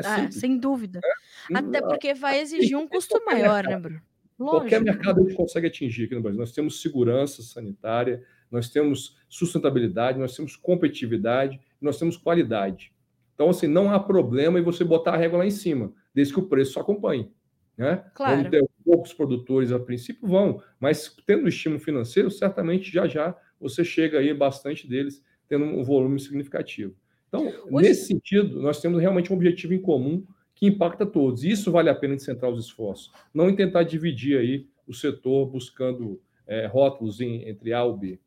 É 0.06 0.26
ah, 0.26 0.32
sem 0.32 0.58
dúvida. 0.58 1.00
É? 1.04 1.58
Até 1.58 1.82
porque 1.82 2.14
vai 2.14 2.40
exigir 2.40 2.78
um 2.78 2.88
custo 2.88 3.24
maior, 3.26 3.64
né, 3.64 3.78
Bruno? 3.78 4.02
Qualquer 4.38 4.82
mercado 4.82 5.20
a 5.20 5.24
gente 5.24 5.36
consegue 5.36 5.68
atingir 5.68 6.06
aqui 6.06 6.16
no 6.16 6.22
Brasil. 6.22 6.40
Nós 6.40 6.52
temos 6.52 6.82
segurança 6.82 7.44
sanitária, 7.44 8.24
nós 8.50 8.70
temos 8.70 9.18
sustentabilidade, 9.30 10.18
nós 10.18 10.36
temos 10.36 10.56
competitividade, 10.56 11.60
nós 11.80 12.00
temos 12.00 12.18
qualidade. 12.18 12.92
Então, 13.36 13.50
assim, 13.50 13.68
não 13.68 13.92
há 13.92 14.00
problema 14.00 14.60
em 14.60 14.64
você 14.64 14.84
botar 14.84 15.14
a 15.14 15.18
régua 15.18 15.40
lá 15.40 15.46
em 15.46 15.52
cima, 15.52 15.94
desde 16.14 16.34
que 16.34 16.40
o 16.40 16.48
preço 16.48 16.80
acompanhe. 16.80 17.32
Né? 17.78 18.04
Claro. 18.14 18.38
Vamos 18.38 18.52
ter 18.52 18.70
poucos 18.84 19.14
produtores 19.14 19.72
a 19.72 19.80
princípio, 19.80 20.28
vão, 20.28 20.62
mas 20.80 21.16
tendo 21.26 21.48
estímulo 21.48 21.80
financeiro, 21.80 22.30
certamente 22.30 22.92
já 22.92 23.08
já 23.08 23.36
você 23.60 23.84
chega 23.84 24.20
aí 24.20 24.34
bastante 24.34 24.88
deles 24.88 25.24
tendo 25.48 25.66
um 25.66 25.84
volume 25.84 26.20
significativo. 26.20 26.96
Então, 27.32 27.48
Hoje... 27.72 27.88
nesse 27.88 28.08
sentido, 28.08 28.62
nós 28.62 28.82
temos 28.82 29.00
realmente 29.00 29.32
um 29.32 29.38
objetivo 29.38 29.74
em 29.74 29.82
comum 29.82 30.26
que 30.54 30.68
impacta 30.68 31.06
todos. 31.06 31.46
E 31.46 31.50
isso 31.50 31.72
vale 31.72 31.90
a 31.90 31.96
pena 31.96 32.18
de 32.18 32.24
centrar 32.24 32.52
os 32.52 32.66
esforços. 32.66 33.10
Não 33.34 33.56
tentar 33.56 33.84
dividir 33.84 34.38
aí 34.38 34.68
o 34.86 34.94
setor 34.94 35.48
buscando 35.48 36.22
é, 36.46 36.66
rótulos 36.68 37.22
em, 37.22 37.48
entre 37.48 37.74
A 37.74 37.86
e 37.86 37.98
B. 37.98 38.20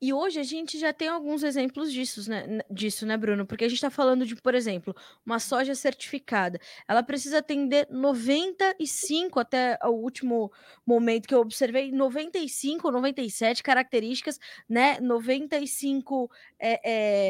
E 0.00 0.12
hoje 0.12 0.38
a 0.38 0.42
gente 0.42 0.78
já 0.78 0.92
tem 0.92 1.08
alguns 1.08 1.42
exemplos 1.42 1.92
disso, 1.92 2.28
né, 2.28 2.60
disso, 2.70 3.06
né, 3.06 3.16
Bruno? 3.16 3.46
Porque 3.46 3.64
a 3.64 3.68
gente 3.68 3.78
está 3.78 3.90
falando 3.90 4.26
de, 4.26 4.36
por 4.36 4.54
exemplo, 4.54 4.94
uma 5.24 5.38
soja 5.38 5.74
certificada. 5.74 6.60
Ela 6.86 7.02
precisa 7.02 7.38
atender 7.38 7.86
95, 7.90 9.40
até 9.40 9.78
o 9.82 9.90
último 9.90 10.52
momento 10.86 11.26
que 11.26 11.34
eu 11.34 11.40
observei, 11.40 11.90
95, 11.90 12.90
97 12.90 13.62
características, 13.62 14.38
né? 14.68 15.00
95 15.00 16.30
é, 16.58 16.80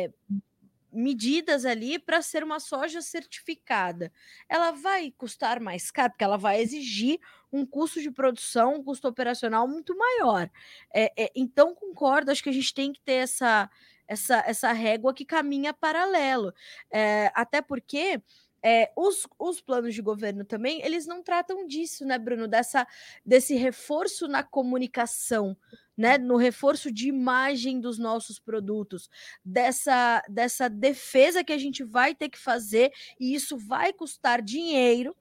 é, 0.05 0.11
medidas 0.95 1.65
ali 1.65 1.99
para 1.99 2.23
ser 2.23 2.43
uma 2.45 2.61
soja 2.61 3.03
certificada. 3.03 4.13
Ela 4.49 4.71
vai 4.71 5.11
custar 5.11 5.61
mais 5.61 5.91
caro, 5.91 6.13
porque 6.13 6.25
ela 6.25 6.39
vai 6.39 6.61
exigir 6.61 7.19
um 7.55 7.65
custo 7.65 8.03
de 8.03 8.11
produção, 8.11 8.75
um 8.75 8.83
custo 8.83 9.07
operacional 9.07 9.69
muito 9.69 9.97
maior. 9.97 10.51
É, 10.93 11.13
é, 11.17 11.31
então, 11.37 11.73
concordo, 11.73 12.33
acho 12.33 12.43
que 12.43 12.49
a 12.49 12.53
gente 12.53 12.75
tem 12.75 12.93
que 12.93 13.01
ter 13.01 13.13
essa, 13.13 13.71
essa, 14.09 14.43
essa 14.45 14.73
régua 14.73 15.15
que 15.15 15.25
caminha 15.25 15.73
paralelo. 15.73 16.53
É, 16.91 17.31
até 17.33 17.63
porque 17.63 18.21
é, 18.61 18.91
os, 18.97 19.25
os 19.39 19.61
planos 19.61 19.95
de 19.95 20.03
governo 20.03 20.45
também, 20.45 20.83
eles 20.83 21.07
não 21.07 21.23
tratam 21.23 21.65
disso, 21.65 22.05
né, 22.05 22.19
Bruno? 22.19 22.49
Dessa, 22.49 22.85
desse 23.25 23.55
reforço 23.55 24.27
na 24.27 24.43
comunicação, 24.43 25.57
né? 25.97 26.19
No 26.19 26.37
reforço 26.37 26.91
de 26.91 27.07
imagem 27.09 27.81
dos 27.81 28.01
nossos 28.01 28.41
produtos, 28.41 29.09
dessa, 29.45 30.25
dessa 30.29 30.69
defesa 30.69 31.45
que 31.45 31.53
a 31.53 31.59
gente 31.59 31.85
vai 31.85 32.17
ter 32.17 32.29
que 32.29 32.39
fazer, 32.39 32.91
e 33.21 33.33
isso 33.33 33.57
vai 33.57 33.93
custar 33.93 34.43
dinheiro 34.43 35.15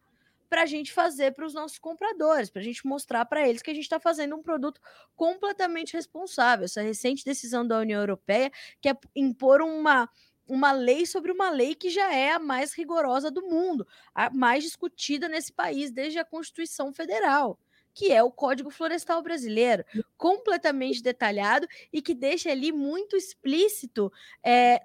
para 0.54 0.62
a 0.62 0.66
gente 0.68 0.94
fazer 0.94 1.32
para 1.32 1.48
os 1.48 1.54
nossos 1.56 1.80
compradores, 1.80 2.52
para 2.52 2.62
a 2.62 2.64
gente 2.64 2.86
mostrar 2.86 3.26
para 3.26 3.50
eles 3.50 3.64
que 3.64 3.72
a 3.72 3.74
gente 3.74 3.86
está 3.86 4.00
fazendo 4.00 4.36
um 4.36 4.44
produto 4.44 4.80
completamente 5.16 5.94
responsável. 5.94 6.66
Essa 6.66 6.84
recente 6.84 7.26
decisão 7.26 7.66
da 7.66 7.80
União 7.80 8.00
Europeia 8.00 8.52
que 8.80 8.88
é 8.88 8.96
impor 9.16 9.64
uma 9.64 10.08
uma 10.48 10.72
lei 10.72 11.08
sobre 11.08 11.32
uma 11.32 11.50
lei 11.50 11.74
que 11.74 11.90
já 11.90 12.14
é 12.14 12.34
a 12.34 12.38
mais 12.38 12.72
rigorosa 12.72 13.32
do 13.32 13.42
mundo, 13.42 13.88
a 14.14 14.30
mais 14.30 14.64
discutida 14.64 15.28
nesse 15.28 15.52
país 15.52 15.90
desde 15.92 16.20
a 16.20 16.26
Constituição 16.26 16.94
Federal, 16.94 17.58
que 17.92 18.12
é 18.12 18.22
o 18.22 18.30
Código 18.30 18.70
Florestal 18.70 19.24
Brasileiro, 19.24 19.84
completamente 20.16 21.02
detalhado 21.02 21.68
e 21.92 22.00
que 22.00 22.14
deixa 22.14 22.52
ali 22.52 22.72
muito 22.72 23.16
explícito 23.16 24.12
é, 24.46 24.84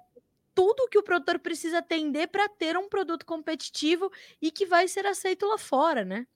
tudo 0.59 0.89
que 0.89 0.97
o 0.97 1.03
produtor 1.03 1.39
precisa 1.39 1.77
atender 1.77 2.27
para 2.27 2.49
ter 2.49 2.75
um 2.75 2.89
produto 2.89 3.25
competitivo 3.25 4.11
e 4.41 4.51
que 4.51 4.65
vai 4.65 4.89
ser 4.89 5.05
aceito 5.05 5.45
lá 5.45 5.57
fora, 5.57 6.03
né? 6.03 6.27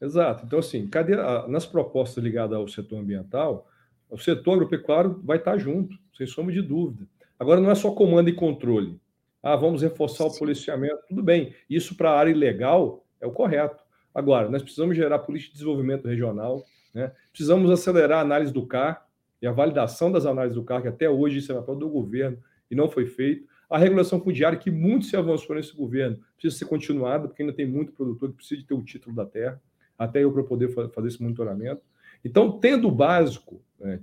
Exato. 0.00 0.46
Então, 0.46 0.60
assim, 0.60 0.86
cadê, 0.86 1.16
nas 1.48 1.66
propostas 1.66 2.22
ligadas 2.22 2.56
ao 2.56 2.68
setor 2.68 3.00
ambiental, 3.00 3.66
o 4.08 4.16
setor 4.16 4.52
agropecuário 4.52 5.20
vai 5.24 5.38
estar 5.38 5.58
junto, 5.58 5.98
sem 6.16 6.28
sombra 6.28 6.54
de 6.54 6.62
dúvida. 6.62 7.08
Agora, 7.36 7.60
não 7.60 7.72
é 7.72 7.74
só 7.74 7.90
comando 7.90 8.28
e 8.28 8.32
controle. 8.32 9.00
Ah, 9.42 9.56
vamos 9.56 9.82
reforçar 9.82 10.30
Sim. 10.30 10.36
o 10.36 10.38
policiamento. 10.38 11.00
Tudo 11.08 11.22
bem, 11.24 11.52
isso 11.68 11.96
para 11.96 12.12
a 12.12 12.18
área 12.20 12.30
ilegal 12.30 13.04
é 13.20 13.26
o 13.26 13.32
correto. 13.32 13.82
Agora, 14.14 14.48
nós 14.48 14.62
precisamos 14.62 14.96
gerar 14.96 15.18
política 15.18 15.50
de 15.50 15.58
desenvolvimento 15.58 16.06
regional, 16.06 16.64
né? 16.94 17.10
precisamos 17.32 17.68
acelerar 17.68 18.20
a 18.20 18.22
análise 18.22 18.52
do 18.52 18.64
CAR 18.64 19.04
e 19.42 19.46
a 19.48 19.50
validação 19.50 20.12
das 20.12 20.24
análises 20.24 20.54
do 20.54 20.62
CAR, 20.62 20.82
que 20.82 20.88
até 20.88 21.10
hoje 21.10 21.38
isso 21.38 21.50
é 21.50 21.56
papel 21.56 21.74
do 21.74 21.88
governo 21.88 22.38
e 22.70 22.74
não 22.74 22.88
foi 22.88 23.06
feito. 23.06 23.46
A 23.68 23.76
regulação 23.76 24.20
fundiária, 24.20 24.58
que 24.58 24.70
muito 24.70 25.06
se 25.06 25.16
avançou 25.16 25.54
nesse 25.54 25.76
governo, 25.76 26.18
precisa 26.36 26.58
ser 26.58 26.64
continuada, 26.64 27.28
porque 27.28 27.42
ainda 27.42 27.54
tem 27.54 27.66
muito 27.66 27.92
produtor 27.92 28.30
que 28.30 28.36
precisa 28.36 28.64
ter 28.66 28.74
o 28.74 28.82
título 28.82 29.14
da 29.14 29.26
terra, 29.26 29.60
até 29.98 30.24
eu 30.24 30.32
para 30.32 30.42
poder 30.42 30.68
fazer 30.68 31.08
esse 31.08 31.22
monitoramento. 31.22 31.82
Então, 32.24 32.58
tendo 32.58 32.88
o 32.88 32.90
básico, 32.90 33.62
né, 33.78 34.00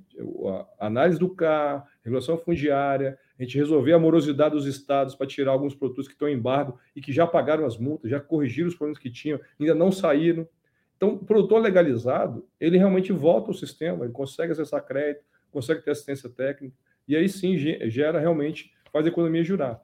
a 0.79 0.87
análise 0.87 1.19
do 1.19 1.29
CAR, 1.29 1.87
regulação 2.03 2.37
fundiária, 2.37 3.17
a 3.37 3.43
gente 3.43 3.57
resolver 3.57 3.93
a 3.93 3.99
morosidade 3.99 4.55
dos 4.55 4.65
estados 4.65 5.15
para 5.15 5.27
tirar 5.27 5.51
alguns 5.51 5.75
produtos 5.75 6.07
que 6.07 6.13
estão 6.13 6.29
em 6.29 6.35
embargo 6.35 6.79
e 6.95 7.01
que 7.01 7.11
já 7.11 7.27
pagaram 7.27 7.65
as 7.65 7.77
multas, 7.77 8.09
já 8.09 8.19
corrigiram 8.19 8.69
os 8.69 8.75
problemas 8.75 8.99
que 8.99 9.09
tinham, 9.09 9.39
ainda 9.59 9.75
não 9.75 9.91
saíram. 9.91 10.47
Então, 10.95 11.15
o 11.15 11.25
produtor 11.25 11.61
legalizado, 11.61 12.47
ele 12.59 12.77
realmente 12.77 13.11
volta 13.11 13.49
ao 13.49 13.53
sistema, 13.53 14.05
ele 14.05 14.13
consegue 14.13 14.53
acessar 14.53 14.85
crédito, 14.85 15.25
consegue 15.51 15.81
ter 15.81 15.91
assistência 15.91 16.29
técnica, 16.29 16.73
e 17.07 17.15
aí 17.15 17.27
sim 17.29 17.57
gera 17.57 18.19
realmente, 18.19 18.71
faz 18.91 19.05
a 19.05 19.09
economia 19.09 19.43
jurar. 19.43 19.81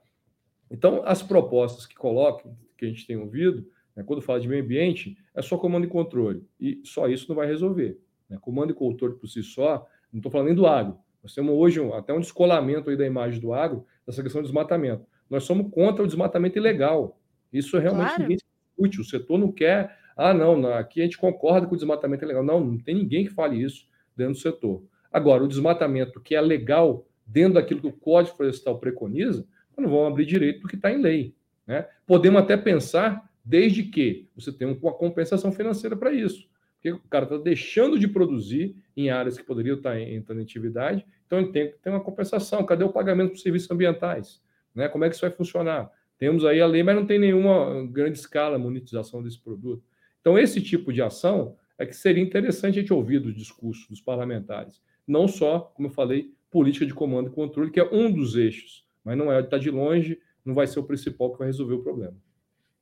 Então, 0.70 1.02
as 1.06 1.22
propostas 1.22 1.86
que 1.86 1.96
colocam, 1.96 2.58
que 2.78 2.86
a 2.86 2.88
gente 2.88 3.06
tem 3.06 3.18
ouvido, 3.18 3.68
né, 3.96 4.04
quando 4.04 4.22
fala 4.22 4.40
de 4.40 4.48
meio 4.48 4.64
ambiente, 4.64 5.18
é 5.36 5.42
só 5.42 5.58
comando 5.58 5.86
e 5.86 5.90
controle, 5.90 6.46
e 6.60 6.82
só 6.84 7.08
isso 7.08 7.28
não 7.28 7.36
vai 7.36 7.48
resolver. 7.48 8.00
Né? 8.30 8.38
Comando 8.40 8.72
e 8.72 8.74
controle 8.74 9.16
por 9.16 9.28
si 9.28 9.44
só, 9.44 9.86
não 10.12 10.20
estou 10.20 10.32
falando 10.32 10.48
nem 10.48 10.56
do 10.56 10.66
agro, 10.66 10.98
nós 11.24 11.36
temos 11.36 11.54
hoje 11.54 11.80
um, 11.80 11.94
até 11.94 12.14
um 12.14 12.20
descolamento 12.20 12.90
aí 12.90 12.98
da 12.98 13.06
imagem 13.06 13.40
do 13.40 13.54
agro, 13.54 13.86
dessa 14.06 14.24
questão 14.24 14.42
do 14.42 14.46
desmatamento. 14.46 15.06
Nós 15.30 15.44
somos 15.44 15.72
contra 15.72 16.04
o 16.04 16.08
desmatamento 16.08 16.58
ilegal. 16.58 17.20
Isso 17.54 17.78
realmente 17.78 18.08
claro. 18.08 18.22
ninguém 18.24 18.38
discute. 18.38 19.02
O 19.02 19.04
setor 19.04 19.38
não 19.38 19.52
quer 19.52 19.98
Ah, 20.18 20.34
não, 20.34 20.58
não, 20.58 20.74
aqui 20.74 21.00
a 21.00 21.04
gente 21.04 21.18
concorda 21.18 21.68
que 21.68 21.74
o 21.74 21.78
desmatamento 21.78 22.24
é 22.24 22.28
legal. 22.28 22.44
Não, 22.44 22.60
não 22.60 22.78
tem 22.78 22.96
ninguém 22.96 23.26
que 23.26 23.32
fale 23.32 23.62
isso 23.62 23.88
dentro 24.16 24.34
do 24.34 24.40
setor. 24.40 24.84
Agora, 25.12 25.44
o 25.44 25.48
desmatamento 25.48 26.20
que 26.20 26.36
é 26.36 26.42
legal 26.42 27.06
dentro 27.32 27.54
daquilo 27.54 27.82
que 27.82 27.88
o 27.88 27.94
Código 27.94 28.36
Florestal 28.36 28.78
preconiza, 28.78 29.46
não 29.78 29.90
vão 29.90 30.06
abrir 30.06 30.26
direito 30.26 30.62
do 30.62 30.68
que 30.68 30.76
está 30.76 30.92
em 30.92 31.02
lei. 31.02 31.34
Né? 31.66 31.88
Podemos 32.06 32.42
até 32.42 32.56
pensar, 32.56 33.30
desde 33.44 33.84
que 33.84 34.28
você 34.36 34.52
tenha 34.52 34.72
uma 34.72 34.94
compensação 34.94 35.52
financeira 35.52 35.96
para 35.96 36.12
isso. 36.14 36.50
Porque 36.76 36.92
o 36.92 37.00
cara 37.10 37.26
está 37.26 37.38
deixando 37.38 37.98
de 37.98 38.08
produzir 38.08 38.76
em 38.96 39.10
áreas 39.10 39.38
que 39.38 39.44
poderiam 39.44 39.78
estar 39.78 39.92
tá 39.92 40.02
entrando 40.02 40.40
em 40.40 40.44
atividade, 40.44 41.06
então 41.26 41.40
ele 41.40 41.52
tem 41.52 41.72
que 41.72 41.78
ter 41.78 41.90
uma 41.90 42.02
compensação. 42.02 42.66
Cadê 42.66 42.84
o 42.84 42.92
pagamento 42.92 43.32
por 43.32 43.38
serviços 43.38 43.70
ambientais? 43.72 44.42
Né? 44.74 44.90
Como 44.90 45.04
é 45.04 45.10
que 45.10 45.16
isso 45.16 45.26
vai 45.26 45.32
funcionar? 45.32 45.92
Temos 46.18 46.46
aí 46.46 46.62
a 46.62 46.68
lei, 46.68 46.84
mas 46.84 46.96
não 46.96 47.06
tem 47.06 47.18
nenhuma 47.18 47.88
grande 47.88 48.18
escala 48.18 48.60
monetização 48.60 49.24
desse 49.24 49.40
produto. 49.40 49.84
Então, 50.20 50.38
esse 50.38 50.62
tipo 50.62 50.94
de 50.94 51.02
ação 51.02 51.56
é 51.80 51.86
que 51.86 51.96
seria 51.96 52.22
interessante 52.22 52.78
a 52.78 52.82
gente 52.82 52.94
ouvir 52.94 53.20
dos 53.20 53.34
discursos 53.34 53.88
dos 53.88 54.02
parlamentares. 54.02 54.80
Não 55.08 55.28
só, 55.28 55.72
como 55.76 55.88
eu 55.88 55.92
falei, 55.92 56.32
política 56.52 56.86
de 56.86 56.94
comando 56.94 57.30
e 57.30 57.34
controle, 57.34 57.72
que 57.72 57.80
é 57.80 57.90
um 57.92 58.12
dos 58.12 58.36
eixos, 58.36 58.86
mas 59.04 59.18
não 59.18 59.32
é, 59.32 59.40
está 59.40 59.58
de 59.58 59.72
longe, 59.72 60.20
não 60.46 60.54
vai 60.54 60.68
ser 60.68 60.80
o 60.80 60.84
principal 60.84 61.32
que 61.32 61.40
vai 61.40 61.48
resolver 61.48 61.76
o 61.76 61.84
problema. 61.84 62.16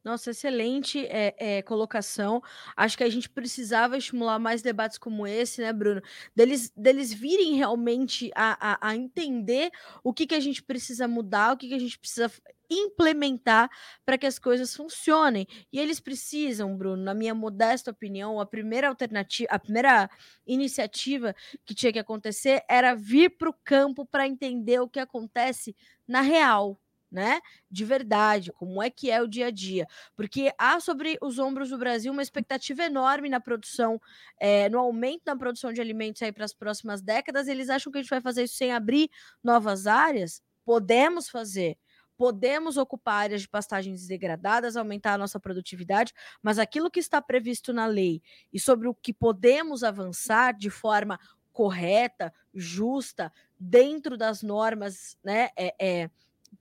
Nossa, 0.03 0.31
excelente 0.31 1.05
é, 1.07 1.35
é, 1.37 1.61
colocação. 1.61 2.41
Acho 2.75 2.97
que 2.97 3.03
a 3.03 3.09
gente 3.09 3.29
precisava 3.29 3.97
estimular 3.97 4.39
mais 4.39 4.61
debates 4.61 4.97
como 4.97 5.27
esse, 5.27 5.61
né, 5.61 5.73
Bruno? 5.73 6.01
Deles, 6.33 6.71
deles 6.75 7.11
virem 7.11 7.55
realmente 7.55 8.31
a, 8.33 8.73
a, 8.75 8.89
a 8.89 8.95
entender 8.95 9.69
o 10.01 10.13
que, 10.13 10.25
que 10.25 10.35
a 10.35 10.39
gente 10.39 10.63
precisa 10.63 11.05
mudar, 11.05 11.53
o 11.53 11.57
que, 11.57 11.67
que 11.67 11.73
a 11.73 11.79
gente 11.79 11.99
precisa 11.99 12.31
implementar 12.69 13.69
para 14.05 14.17
que 14.17 14.25
as 14.25 14.39
coisas 14.39 14.73
funcionem. 14.73 15.45
E 15.71 15.79
eles 15.79 15.99
precisam, 15.99 16.77
Bruno, 16.77 17.03
na 17.03 17.13
minha 17.13 17.33
modesta 17.35 17.91
opinião, 17.91 18.39
a 18.39 18.45
primeira 18.45 18.87
alternativa, 18.87 19.49
a 19.51 19.59
primeira 19.59 20.09
iniciativa 20.47 21.35
que 21.65 21.75
tinha 21.75 21.91
que 21.91 21.99
acontecer 21.99 22.63
era 22.69 22.95
vir 22.95 23.31
para 23.37 23.49
o 23.49 23.55
campo 23.65 24.05
para 24.05 24.27
entender 24.27 24.79
o 24.79 24.87
que 24.87 24.99
acontece 24.99 25.75
na 26.07 26.21
real, 26.21 26.79
né? 27.11 27.39
De 27.69 27.83
verdade, 27.83 28.51
como 28.53 28.81
é 28.81 28.89
que 28.89 29.09
é 29.09 29.21
o 29.21 29.27
dia 29.27 29.47
a 29.47 29.51
dia. 29.51 29.87
Porque 30.15 30.53
há 30.57 30.79
sobre 30.79 31.17
os 31.21 31.39
ombros 31.39 31.69
do 31.69 31.77
Brasil 31.77 32.11
uma 32.11 32.21
expectativa 32.21 32.83
enorme 32.83 33.29
na 33.29 33.39
produção, 33.39 33.99
é, 34.39 34.69
no 34.69 34.79
aumento 34.79 35.23
da 35.25 35.35
produção 35.35 35.73
de 35.73 35.81
alimentos 35.81 36.21
aí 36.21 36.31
para 36.31 36.45
as 36.45 36.53
próximas 36.53 37.01
décadas. 37.01 37.47
Eles 37.47 37.69
acham 37.69 37.91
que 37.91 37.97
a 37.97 38.01
gente 38.01 38.09
vai 38.09 38.21
fazer 38.21 38.43
isso 38.43 38.55
sem 38.55 38.71
abrir 38.71 39.09
novas 39.43 39.87
áreas? 39.87 40.41
Podemos 40.65 41.29
fazer. 41.29 41.77
Podemos 42.17 42.75
ocupar 42.75 43.23
áreas 43.23 43.41
de 43.43 43.47
pastagens 43.47 44.05
degradadas, 44.05 44.75
aumentar 44.75 45.13
a 45.13 45.17
nossa 45.17 45.39
produtividade, 45.39 46.13
mas 46.43 46.59
aquilo 46.59 46.91
que 46.91 46.99
está 46.99 47.21
previsto 47.21 47.71
na 47.71 47.85
lei 47.85 48.21
e 48.51 48.59
sobre 48.59 48.89
o 48.89 48.93
que 48.93 49.13
podemos 49.13 49.85
avançar 49.85 50.53
de 50.53 50.69
forma 50.69 51.17
correta, 51.53 52.33
justa, 52.53 53.31
dentro 53.59 54.17
das 54.17 54.41
normas, 54.41 55.17
né? 55.23 55.49
É, 55.57 55.75
é, 55.79 56.09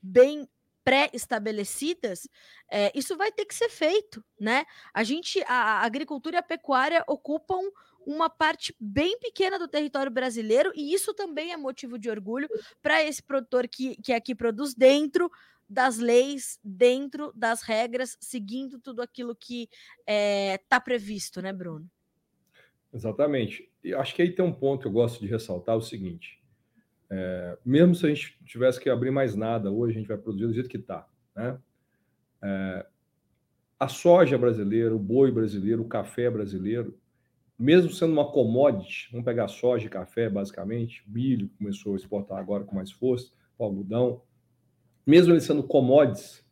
bem 0.03 0.49
pré-estabelecidas, 0.89 2.27
é, 2.71 2.91
isso 2.95 3.15
vai 3.15 3.31
ter 3.31 3.45
que 3.45 3.55
ser 3.55 3.69
feito, 3.69 4.25
né? 4.41 4.65
A 4.95 5.05
gente, 5.05 5.39
a, 5.43 5.83
a 5.83 5.85
agricultura 5.85 6.37
e 6.37 6.39
a 6.39 6.43
pecuária 6.43 7.05
ocupam 7.07 7.61
uma 8.07 8.31
parte 8.31 8.75
bem 8.81 9.19
pequena 9.19 9.59
do 9.59 9.69
território 9.69 10.11
brasileiro 10.11 10.73
e 10.75 10.95
isso 10.95 11.13
também 11.13 11.53
é 11.53 11.59
motivo 11.59 11.99
de 11.99 12.09
orgulho 12.09 12.49
para 12.81 13.05
esse 13.05 13.23
produtor 13.23 13.69
que, 13.69 14.01
que 14.01 14.15
aqui 14.15 14.35
produz 14.35 14.75
dentro 14.75 15.31
das 15.69 15.99
leis, 15.99 16.59
dentro 16.65 17.31
das 17.37 17.61
regras, 17.61 18.17
seguindo 18.19 18.79
tudo 18.79 19.03
aquilo 19.03 19.37
que 19.37 19.65
está 19.65 19.75
é, 20.07 20.59
tá 20.71 20.81
previsto, 20.81 21.43
né, 21.43 21.53
Bruno? 21.53 21.87
Exatamente. 22.95 23.71
E 23.85 23.93
acho 23.93 24.15
que 24.15 24.23
aí 24.23 24.35
tem 24.35 24.43
um 24.43 24.55
ponto 24.55 24.81
que 24.81 24.89
eu 24.89 24.93
gosto 24.93 25.21
de 25.21 25.27
ressaltar: 25.27 25.77
o 25.77 25.83
seguinte 25.83 26.39
é, 27.11 27.57
mesmo 27.65 27.95
se 27.95 28.05
a 28.05 28.09
gente 28.09 28.39
tivesse 28.45 28.79
que 28.79 28.91
abrir 28.91 29.11
mais 29.11 29.35
nada, 29.35 29.71
hoje 29.71 29.95
a 29.95 29.99
gente 29.99 30.09
vai 30.09 30.19
produzir 30.19 30.47
do 30.47 30.53
jeito 30.53 30.69
que 30.69 30.77
está. 30.77 31.07
Né? 31.35 31.59
É, 32.43 32.87
a 33.81 33.89
soja 33.89 34.37
brasileira, 34.37 34.95
o 34.95 34.99
boi 34.99 35.31
brasileiro, 35.31 35.83
o 35.83 35.89
café 35.89 36.31
brasileiro, 36.31 36.99
mesmo 37.59 37.91
sendo 37.91 38.13
uma 38.13 38.31
commodity, 38.31 39.09
vamos 39.11 39.25
pegar 39.25 39.49
soja 39.49 39.87
e 39.87 39.91
café 39.91 40.29
basicamente, 40.29 41.03
milho 41.07 41.51
começou 41.59 41.95
a 41.95 41.97
exportar 41.97 42.39
agora 42.39 42.65
com 42.65 42.77
mais 42.77 42.91
força, 42.91 43.33
o 43.57 43.65
algodão, 43.65 44.23
mesmo 45.07 45.33
eles 45.33 45.45
sendo 45.45 45.63
commodities, 45.63 46.47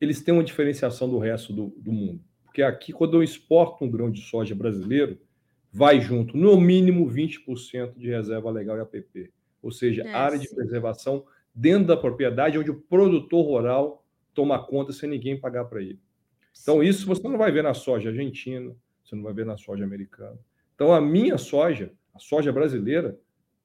eles 0.00 0.22
têm 0.22 0.34
uma 0.34 0.44
diferenciação 0.44 1.08
do 1.08 1.18
resto 1.18 1.52
do, 1.52 1.68
do 1.78 1.92
mundo. 1.92 2.22
Porque 2.44 2.62
aqui, 2.62 2.92
quando 2.92 3.16
eu 3.16 3.22
exporto 3.22 3.84
um 3.84 3.90
grão 3.90 4.10
de 4.10 4.22
soja 4.22 4.54
brasileiro, 4.54 5.18
vai 5.72 6.00
junto, 6.00 6.36
no 6.36 6.60
mínimo, 6.60 7.08
20% 7.08 7.96
de 7.96 8.08
reserva 8.08 8.50
legal 8.50 8.76
e 8.76 8.80
APP 8.80 9.30
ou 9.62 9.70
seja, 9.70 10.02
é, 10.02 10.12
área 10.12 10.38
sim. 10.38 10.44
de 10.44 10.54
preservação 10.54 11.24
dentro 11.54 11.88
da 11.88 11.96
propriedade, 11.96 12.58
onde 12.58 12.70
o 12.70 12.80
produtor 12.80 13.44
rural 13.44 14.04
toma 14.34 14.64
conta 14.64 14.92
sem 14.92 15.08
ninguém 15.08 15.38
pagar 15.38 15.64
para 15.64 15.82
ele. 15.82 15.98
Então, 16.62 16.82
isso 16.82 17.06
você 17.06 17.26
não 17.28 17.38
vai 17.38 17.50
ver 17.50 17.62
na 17.62 17.74
soja 17.74 18.10
argentina, 18.10 18.74
você 19.04 19.16
não 19.16 19.22
vai 19.22 19.32
ver 19.32 19.46
na 19.46 19.56
soja 19.56 19.84
americana. 19.84 20.38
Então, 20.74 20.92
a 20.92 21.00
minha 21.00 21.36
soja, 21.36 21.92
a 22.14 22.18
soja 22.18 22.52
brasileira, 22.52 23.18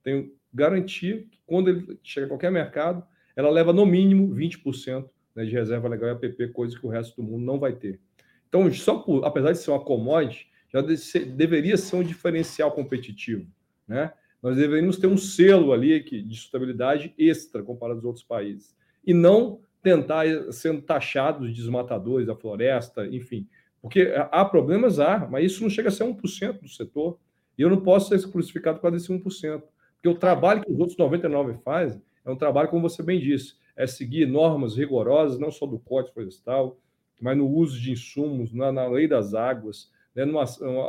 tenho 0.04 0.34
garantia 0.54 1.24
que 1.24 1.39
quando 1.46 1.70
ele 1.70 2.00
chega 2.04 2.26
a 2.26 2.30
qualquer 2.30 2.52
mercado, 2.52 3.06
ela 3.36 3.50
leva 3.50 3.74
no 3.74 3.86
mínimo 3.86 4.34
20% 4.34 5.10
né, 5.36 5.46
de 5.46 5.52
reserva 5.52 5.88
legal 5.88 6.10
e 6.10 6.12
APP, 6.14 6.48
coisa 6.50 6.80
que 6.80 6.86
o 6.86 6.89
resto 6.89 7.16
do 7.18 7.24
mundo 7.24 7.43
não 7.43 7.60
vai 7.60 7.74
ter. 7.74 8.00
Então, 8.48 8.72
só 8.74 9.00
por, 9.00 9.26
apesar 9.26 9.52
de 9.52 9.58
ser 9.58 9.72
uma 9.72 9.84
commodity, 9.84 10.48
já 10.70 10.82
deveria 10.82 11.78
ser 11.78 11.98
um 11.98 12.04
diferencial 12.04 12.72
competitivo, 12.72 13.46
né? 13.88 14.14
Nós 14.46 14.58
deveríamos 14.58 14.98
ter 14.98 15.08
um 15.08 15.18
selo 15.18 15.74
ali 15.74 16.04
que, 16.04 16.22
de 16.22 16.36
sustentabilidade 16.36 17.12
extra 17.18 17.64
comparado 17.64 17.98
aos 17.98 18.06
outros 18.06 18.24
países. 18.24 18.76
E 19.04 19.12
não 19.12 19.60
tentar 19.82 20.24
sendo 20.52 20.84
taxados 20.84 21.48
de 21.48 21.56
desmatadores 21.56 22.28
da 22.28 22.36
floresta, 22.36 23.08
enfim. 23.08 23.48
Porque 23.82 24.14
há 24.32 24.46
problemas, 24.46 25.00
há, 25.00 25.28
mas 25.28 25.46
isso 25.46 25.64
não 25.64 25.70
chega 25.72 25.89
a 25.89 25.91
ser 25.91 26.04
1% 26.04 26.62
do 26.62 26.70
setor. 26.70 27.18
E 27.58 27.64
eu 27.64 27.72
não 27.72 27.82
posso 27.82 28.16
ser 28.16 28.30
crucificado 28.30 28.78
por 28.78 28.84
causa 28.84 28.98
desse 28.98 29.12
1%. 29.12 29.64
Porque 29.96 30.10
o 30.10 30.14
trabalho 30.14 30.62
que 30.64 30.72
os 30.72 30.80
outros 30.80 30.96
99% 30.96 31.58
fazem 31.64 32.00
é 32.24 32.30
um 32.30 32.36
trabalho, 32.36 32.70
como 32.70 32.88
você 32.88 33.02
bem 33.02 33.20
disse, 33.20 33.56
é 33.76 33.88
seguir 33.88 34.28
normas 34.28 34.78
rigorosas, 34.78 35.39
não 35.39 35.50
só 35.50 35.66
do 35.66 35.80
Código 35.80 36.14
Florestal, 36.14 36.78
mas 37.20 37.36
no 37.36 37.48
uso 37.48 37.82
de 37.82 37.91
insumos, 37.91 38.54
na, 38.54 38.72
na 38.72 38.88
lei 38.88 39.08
das 39.08 39.34
águas, 39.34 39.91
né, 40.14 40.24
numa, 40.24 40.46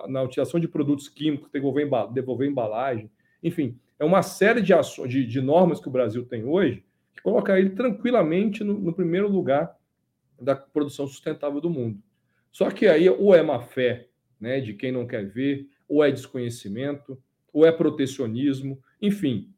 na 0.08 0.22
utilização 0.22 0.60
de 0.60 0.68
produtos 0.68 1.08
químicos, 1.08 1.50
devolver, 1.50 1.88
devolver 2.12 2.46
embalagem. 2.46 3.10
Enfim, 3.46 3.78
é 3.96 4.04
uma 4.04 4.22
série 4.22 4.60
de, 4.60 4.74
ações, 4.74 5.08
de, 5.08 5.24
de 5.24 5.40
normas 5.40 5.78
que 5.80 5.86
o 5.86 5.92
Brasil 5.92 6.26
tem 6.26 6.44
hoje 6.44 6.84
que 7.14 7.22
coloca 7.22 7.56
ele 7.56 7.70
tranquilamente 7.70 8.64
no, 8.64 8.74
no, 8.74 8.92
primeiro 8.92 9.28
lugar 9.28 9.78
da 10.40 10.56
produção 10.56 11.06
sustentável 11.06 11.60
do 11.60 11.70
mundo. 11.70 12.02
Só 12.50 12.70
que 12.70 12.88
aí 12.88 13.08
ou 13.08 13.32
é 13.34 13.42
má 13.42 13.60
fé 13.60 14.08
né, 14.40 14.60
de 14.60 14.74
quem 14.74 14.90
não 14.90 15.06
quer 15.06 15.24
ver, 15.24 15.68
ou 15.88 16.04
é 16.04 16.10
desconhecimento, 16.10 17.16
ou 17.52 17.64
é 17.64 17.70
protecionismo, 17.70 18.82
enfim. 19.00 19.50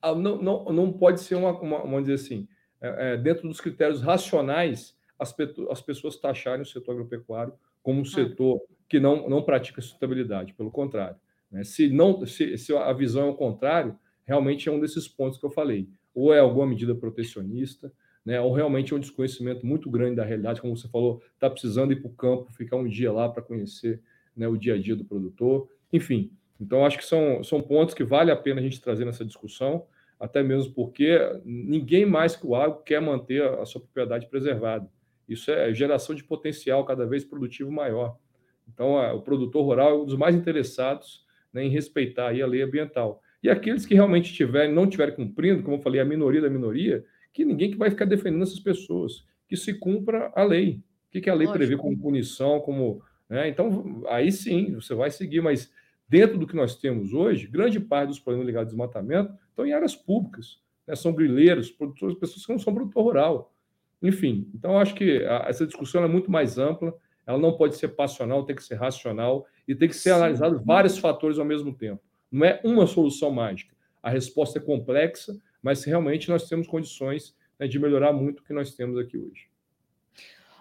Não, 0.00 0.40
não, 0.40 0.64
não 0.66 0.92
pode 0.92 1.20
ser 1.20 1.34
uma, 1.34 1.50
uma 1.60 1.78
vamos 1.80 2.02
dizer 2.02 2.14
assim, 2.14 2.46
é, 2.80 3.14
é, 3.14 3.16
dentro 3.16 3.48
dos 3.48 3.60
critérios 3.60 4.02
racionais, 4.02 4.96
as, 5.18 5.34
as 5.68 5.80
pessoas 5.82 6.16
taxarem 6.16 6.62
o 6.62 6.66
setor 6.66 6.92
agropecuário 6.92 7.54
como 7.82 7.98
um 7.98 8.02
ah. 8.02 8.06
setor 8.06 8.62
que 8.88 9.00
não, 9.00 9.28
não 9.28 9.42
pratica 9.42 9.82
sustentabilidade, 9.82 10.54
pelo 10.54 10.70
contrário. 10.70 11.16
Né? 11.54 11.62
Se, 11.62 11.88
não, 11.88 12.26
se, 12.26 12.58
se 12.58 12.76
a 12.76 12.92
visão 12.92 13.28
é 13.28 13.30
o 13.30 13.34
contrário, 13.34 13.96
realmente 14.26 14.68
é 14.68 14.72
um 14.72 14.80
desses 14.80 15.06
pontos 15.06 15.38
que 15.38 15.46
eu 15.46 15.50
falei. 15.50 15.88
Ou 16.12 16.34
é 16.34 16.40
alguma 16.40 16.66
medida 16.66 16.94
protecionista, 16.96 17.92
né? 18.24 18.40
ou 18.40 18.52
realmente 18.52 18.92
é 18.92 18.96
um 18.96 19.00
desconhecimento 19.00 19.64
muito 19.64 19.88
grande 19.88 20.16
da 20.16 20.24
realidade, 20.24 20.60
como 20.60 20.76
você 20.76 20.88
falou, 20.88 21.22
está 21.32 21.48
precisando 21.48 21.92
ir 21.92 22.02
para 22.02 22.10
o 22.10 22.14
campo, 22.14 22.52
ficar 22.52 22.76
um 22.76 22.88
dia 22.88 23.12
lá 23.12 23.28
para 23.28 23.40
conhecer 23.40 24.00
né, 24.36 24.48
o 24.48 24.56
dia 24.56 24.74
a 24.74 24.78
dia 24.78 24.96
do 24.96 25.04
produtor. 25.04 25.68
Enfim, 25.92 26.32
então 26.60 26.84
acho 26.84 26.98
que 26.98 27.04
são, 27.04 27.44
são 27.44 27.62
pontos 27.62 27.94
que 27.94 28.02
vale 28.02 28.32
a 28.32 28.36
pena 28.36 28.60
a 28.60 28.62
gente 28.62 28.80
trazer 28.80 29.04
nessa 29.04 29.24
discussão, 29.24 29.86
até 30.18 30.42
mesmo 30.42 30.74
porque 30.74 31.18
ninguém 31.44 32.04
mais 32.04 32.34
que 32.34 32.44
o 32.44 32.56
agro 32.56 32.82
quer 32.82 33.00
manter 33.00 33.44
a 33.44 33.64
sua 33.64 33.80
propriedade 33.80 34.26
preservada. 34.26 34.90
Isso 35.28 35.52
é 35.52 35.72
geração 35.72 36.16
de 36.16 36.24
potencial 36.24 36.84
cada 36.84 37.06
vez 37.06 37.24
produtivo 37.24 37.70
maior. 37.70 38.16
Então, 38.72 38.94
o 39.14 39.22
produtor 39.22 39.64
rural 39.64 39.90
é 39.90 39.94
um 39.94 40.04
dos 40.04 40.16
mais 40.16 40.34
interessados 40.34 41.23
né, 41.54 41.64
em 41.64 41.70
respeitar 41.70 42.28
aí 42.28 42.42
a 42.42 42.46
lei 42.46 42.60
ambiental. 42.62 43.22
E 43.42 43.48
aqueles 43.48 43.86
que 43.86 43.94
realmente 43.94 44.32
tiverem, 44.34 44.74
não 44.74 44.84
estiverem 44.84 45.14
cumprindo, 45.14 45.62
como 45.62 45.76
eu 45.76 45.80
falei, 45.80 46.00
a 46.00 46.04
minoria 46.04 46.40
da 46.40 46.50
minoria, 46.50 47.04
que 47.32 47.44
ninguém 47.44 47.70
que 47.70 47.76
vai 47.76 47.90
ficar 47.90 48.04
defendendo 48.04 48.42
essas 48.42 48.58
pessoas, 48.58 49.24
que 49.48 49.56
se 49.56 49.74
cumpra 49.74 50.32
a 50.34 50.42
lei. 50.42 50.82
O 51.08 51.20
que, 51.20 51.30
a 51.30 51.34
lei 51.34 51.46
Lógico. 51.46 51.58
prevê 51.58 51.76
como 51.76 51.96
punição, 51.96 52.58
como. 52.60 53.00
Né? 53.28 53.48
Então, 53.48 54.02
aí 54.08 54.32
sim, 54.32 54.74
você 54.74 54.94
vai 54.94 55.10
seguir, 55.10 55.40
mas 55.40 55.72
dentro 56.08 56.36
do 56.36 56.46
que 56.46 56.56
nós 56.56 56.76
temos 56.76 57.12
hoje, 57.12 57.46
grande 57.46 57.78
parte 57.78 58.08
dos 58.08 58.18
problemas 58.18 58.46
ligados 58.46 58.72
ao 58.72 58.76
desmatamento 58.76 59.32
estão 59.48 59.64
em 59.64 59.72
áreas 59.72 59.94
públicas. 59.94 60.60
Né? 60.86 60.96
São 60.96 61.12
grileiros, 61.12 61.70
produtores, 61.70 62.16
pessoas 62.18 62.44
que 62.44 62.52
não 62.52 62.58
são 62.58 62.74
produtor 62.74 63.04
rural. 63.04 63.54
Enfim, 64.02 64.50
então 64.54 64.78
acho 64.78 64.94
que 64.94 65.24
a, 65.24 65.46
essa 65.48 65.66
discussão 65.66 66.02
é 66.04 66.08
muito 66.08 66.30
mais 66.30 66.58
ampla, 66.58 66.94
ela 67.26 67.38
não 67.38 67.56
pode 67.56 67.76
ser 67.76 67.88
passional, 67.88 68.44
tem 68.44 68.56
que 68.56 68.62
ser 68.62 68.74
racional 68.74 69.46
e 69.66 69.74
tem 69.74 69.88
que 69.88 69.96
ser 69.96 70.10
Sim. 70.10 70.16
analisado 70.16 70.62
vários 70.64 70.98
fatores 70.98 71.38
ao 71.38 71.44
mesmo 71.44 71.74
tempo. 71.74 72.02
Não 72.30 72.44
é 72.46 72.60
uma 72.64 72.86
solução 72.86 73.30
mágica. 73.30 73.74
A 74.02 74.10
resposta 74.10 74.58
é 74.58 74.62
complexa, 74.62 75.36
mas 75.62 75.84
realmente 75.84 76.28
nós 76.28 76.48
temos 76.48 76.66
condições 76.66 77.34
né, 77.58 77.66
de 77.66 77.78
melhorar 77.78 78.12
muito 78.12 78.40
o 78.40 78.44
que 78.44 78.52
nós 78.52 78.74
temos 78.74 78.98
aqui 78.98 79.16
hoje. 79.16 79.48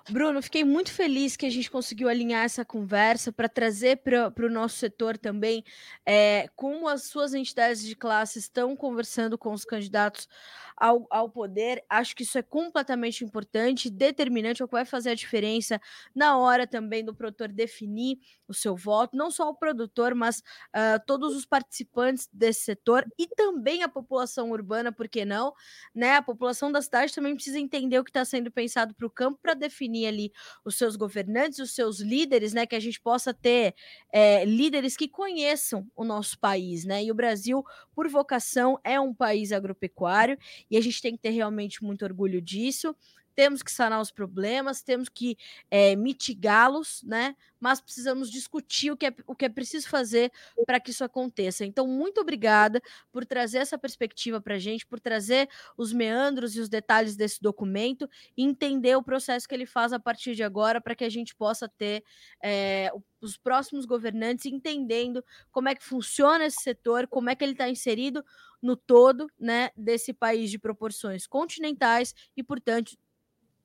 Bruno, 0.10 0.42
fiquei 0.42 0.66
muito 0.66 0.92
feliz 0.92 1.38
que 1.38 1.46
a 1.46 1.50
gente 1.50 1.72
conseguiu 1.72 2.10
alinhar 2.10 2.44
essa 2.44 2.66
conversa 2.66 3.32
para 3.32 3.48
trazer 3.48 3.98
para 3.98 4.34
o 4.46 4.50
nosso 4.50 4.76
setor 4.76 5.18
também 5.18 5.64
é, 6.06 6.50
como 6.58 6.90
as 6.90 7.04
suas 7.04 7.34
entidades 7.34 7.82
de 7.82 7.96
classe 7.96 8.38
estão 8.38 8.76
conversando 8.76 9.38
com 9.38 9.54
os 9.54 9.64
candidatos 9.64 10.28
ao, 10.76 11.08
ao 11.10 11.30
poder. 11.30 11.86
Acho 11.90 12.14
que 12.18 12.24
isso 12.24 12.38
é 12.38 12.42
completamente 12.42 13.24
importante, 13.24 13.90
determinante, 13.90 14.62
é 14.62 14.66
o 14.66 14.68
que 14.68 14.74
vai 14.74 14.84
fazer 14.84 15.12
a 15.12 15.16
diferença 15.16 15.80
na 16.14 16.38
hora 16.38 16.68
também 16.68 17.06
do 17.06 17.16
produtor 17.16 17.48
definir 17.48 18.18
o 18.46 18.54
seu 18.54 18.76
voto, 18.76 19.16
não 19.16 19.32
só 19.32 19.50
o 19.50 19.56
produtor, 19.56 20.14
mas 20.14 20.40
uh, 20.40 21.00
todos 21.08 21.34
os 21.34 21.46
participantes 21.46 22.28
desse 22.34 22.62
setor 22.62 23.06
e 23.18 23.26
também 23.26 23.84
a 23.84 23.88
população 23.88 24.52
urbana, 24.52 24.92
por 24.92 25.08
que 25.08 25.24
não? 25.24 25.54
Né? 25.96 26.18
A 26.18 26.22
população 26.22 26.70
da 26.70 26.82
cidade 26.82 27.16
também 27.16 27.36
precisa 27.36 27.58
entender 27.58 27.98
o 28.00 28.04
que 28.04 28.10
está 28.10 28.26
sendo 28.26 28.52
pensado 28.52 28.94
para 28.94 29.08
o 29.08 29.10
campo 29.10 29.40
para 29.42 29.54
definir 29.54 29.93
ali 30.08 30.32
os 30.66 30.76
seus 30.76 30.96
governantes, 30.96 31.60
os 31.60 31.74
seus 31.74 32.00
líderes, 32.00 32.54
né? 32.54 32.66
Que 32.66 32.76
a 32.76 32.80
gente 32.80 33.00
possa 33.00 33.34
ter 33.34 33.76
é, 34.12 34.44
líderes 34.46 34.98
que 34.98 35.08
conheçam 35.08 35.88
o 35.96 36.04
nosso 36.04 36.38
país, 36.40 36.86
né? 36.86 37.04
E 37.04 37.12
o 37.12 37.16
Brasil, 37.16 37.64
por 37.96 38.08
vocação, 38.10 38.80
é 38.84 39.00
um 39.00 39.14
país 39.14 39.52
agropecuário 39.52 40.38
e 40.70 40.78
a 40.78 40.82
gente 40.82 41.02
tem 41.02 41.16
que 41.16 41.22
ter 41.22 41.30
realmente 41.30 41.84
muito 41.84 42.04
orgulho 42.04 42.42
disso. 42.42 42.96
Temos 43.36 43.64
que 43.64 43.72
sanar 43.72 44.02
os 44.02 44.12
problemas, 44.12 44.82
temos 44.82 45.10
que 45.10 45.38
é, 45.70 45.96
mitigá-los, 45.96 47.02
né? 47.04 47.36
Mas 47.60 47.82
precisamos 47.82 48.30
discutir 48.30 48.92
o 48.92 48.98
que 48.98 49.08
é, 49.08 49.16
o 49.26 49.36
que 49.36 49.46
é 49.46 49.50
preciso 49.50 49.88
fazer 49.88 50.32
para 50.66 50.80
que 50.80 50.92
isso 50.92 51.04
aconteça. 51.04 51.66
Então, 51.66 51.88
muito 51.88 52.20
obrigada 52.20 52.82
por 53.12 53.26
trazer 53.26 53.60
essa 53.60 53.78
perspectiva 53.78 54.42
para 54.42 54.56
a 54.56 54.60
gente, 54.60 54.86
por 54.86 55.00
trazer 55.00 55.50
os 55.78 55.94
meandros 55.94 56.56
e 56.56 56.60
os 56.60 56.70
detalhes 56.70 57.16
desse 57.16 57.42
documento 57.42 58.10
e 58.36 58.44
entender 58.44 58.96
o 58.96 59.04
processo 59.04 59.48
que 59.48 59.56
ele 59.56 59.66
faz 59.66 59.94
a 59.94 60.00
partir 60.00 60.36
de 60.36 60.44
agora 60.44 60.82
para 60.82 60.96
que 60.96 61.04
a 61.04 61.10
gente 61.10 61.36
possa 61.36 61.70
ter 61.70 62.04
é, 62.44 62.92
os 63.22 63.38
próximos 63.38 63.86
governantes 63.86 64.46
entendendo 64.46 65.24
como 65.52 65.70
é 65.70 65.76
que 65.76 65.84
funciona 65.84 66.46
esse 66.46 66.62
setor, 66.62 67.08
como 67.08 67.30
é 67.30 67.36
que 67.36 67.44
ele 67.44 67.54
está 67.54 67.70
inserido 67.70 68.24
no 68.62 68.76
todo 68.76 69.28
né, 69.40 69.70
desse 69.76 70.14
país 70.14 70.50
de 70.50 70.58
proporções 70.58 71.28
continentais 71.28 72.14
e, 72.36 72.44
portanto, 72.44 72.98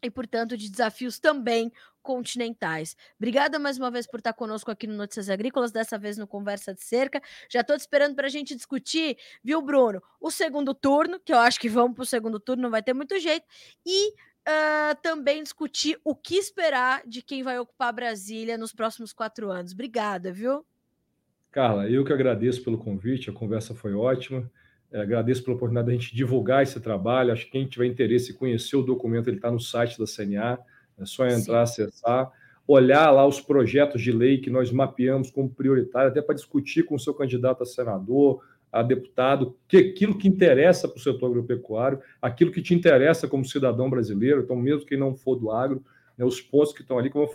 e, 0.02 0.10
portanto, 0.10 0.56
de 0.56 0.70
desafios 0.70 1.18
também 1.18 1.72
continentais. 2.02 2.96
Obrigada 3.18 3.58
mais 3.58 3.78
uma 3.78 3.90
vez 3.90 4.06
por 4.06 4.18
estar 4.18 4.32
conosco 4.32 4.70
aqui 4.70 4.86
no 4.86 4.94
Notícias 4.94 5.28
Agrícolas, 5.28 5.70
dessa 5.70 5.98
vez 5.98 6.16
no 6.16 6.26
Conversa 6.26 6.72
de 6.72 6.82
Cerca. 6.82 7.20
Já 7.50 7.60
estou 7.60 7.76
te 7.76 7.80
esperando 7.80 8.14
para 8.14 8.26
a 8.26 8.30
gente 8.30 8.54
discutir, 8.54 9.16
viu, 9.44 9.60
Bruno? 9.60 10.02
O 10.20 10.30
segundo 10.30 10.72
turno, 10.72 11.20
que 11.20 11.32
eu 11.32 11.38
acho 11.38 11.60
que 11.60 11.68
vamos 11.68 11.94
para 11.94 12.02
o 12.02 12.06
segundo 12.06 12.40
turno, 12.40 12.62
não 12.62 12.70
vai 12.70 12.82
ter 12.82 12.94
muito 12.94 13.18
jeito, 13.18 13.46
e 13.84 14.10
uh, 14.10 14.96
também 15.02 15.42
discutir 15.42 16.00
o 16.02 16.14
que 16.14 16.36
esperar 16.36 17.02
de 17.06 17.20
quem 17.20 17.42
vai 17.42 17.58
ocupar 17.58 17.92
Brasília 17.92 18.56
nos 18.56 18.72
próximos 18.72 19.12
quatro 19.12 19.50
anos. 19.50 19.72
Obrigada, 19.72 20.32
viu? 20.32 20.64
Carla, 21.50 21.88
eu 21.88 22.04
que 22.04 22.12
agradeço 22.12 22.62
pelo 22.62 22.78
convite, 22.78 23.30
a 23.30 23.32
conversa 23.32 23.74
foi 23.74 23.94
ótima. 23.94 24.50
É, 24.90 25.00
agradeço 25.00 25.44
pela 25.44 25.56
oportunidade 25.56 25.86
da 25.86 25.92
gente 25.92 26.14
divulgar 26.14 26.62
esse 26.62 26.80
trabalho. 26.80 27.32
Acho 27.32 27.44
que 27.44 27.52
quem 27.52 27.66
tiver 27.66 27.86
interesse 27.86 28.32
em 28.32 28.34
conhecer 28.34 28.76
o 28.76 28.82
documento, 28.82 29.28
ele 29.28 29.36
está 29.36 29.50
no 29.50 29.60
site 29.60 29.98
da 29.98 30.06
CNA, 30.06 30.58
é 30.98 31.04
só 31.04 31.26
entrar, 31.26 31.66
Sim. 31.66 31.82
acessar, 31.82 32.32
olhar 32.66 33.10
lá 33.10 33.26
os 33.26 33.40
projetos 33.40 34.02
de 34.02 34.12
lei 34.12 34.38
que 34.38 34.50
nós 34.50 34.70
mapeamos 34.72 35.30
como 35.30 35.50
prioritário, 35.50 36.10
até 36.10 36.22
para 36.22 36.34
discutir 36.34 36.84
com 36.84 36.94
o 36.94 36.98
seu 36.98 37.14
candidato 37.14 37.62
a 37.62 37.66
senador, 37.66 38.42
a 38.70 38.82
deputado, 38.82 39.56
que 39.66 39.76
aquilo 39.76 40.16
que 40.16 40.28
interessa 40.28 40.88
para 40.88 40.98
o 40.98 41.02
setor 41.02 41.30
agropecuário, 41.30 42.02
aquilo 42.20 42.52
que 42.52 42.60
te 42.60 42.74
interessa 42.74 43.26
como 43.26 43.44
cidadão 43.44 43.88
brasileiro, 43.88 44.42
então, 44.42 44.56
mesmo 44.56 44.86
quem 44.86 44.98
não 44.98 45.14
for 45.14 45.36
do 45.36 45.50
agro, 45.50 45.82
né, 46.16 46.24
os 46.24 46.40
pontos 46.40 46.72
que 46.72 46.82
estão 46.82 46.98
ali, 46.98 47.08
como 47.08 47.24
o 47.26 47.30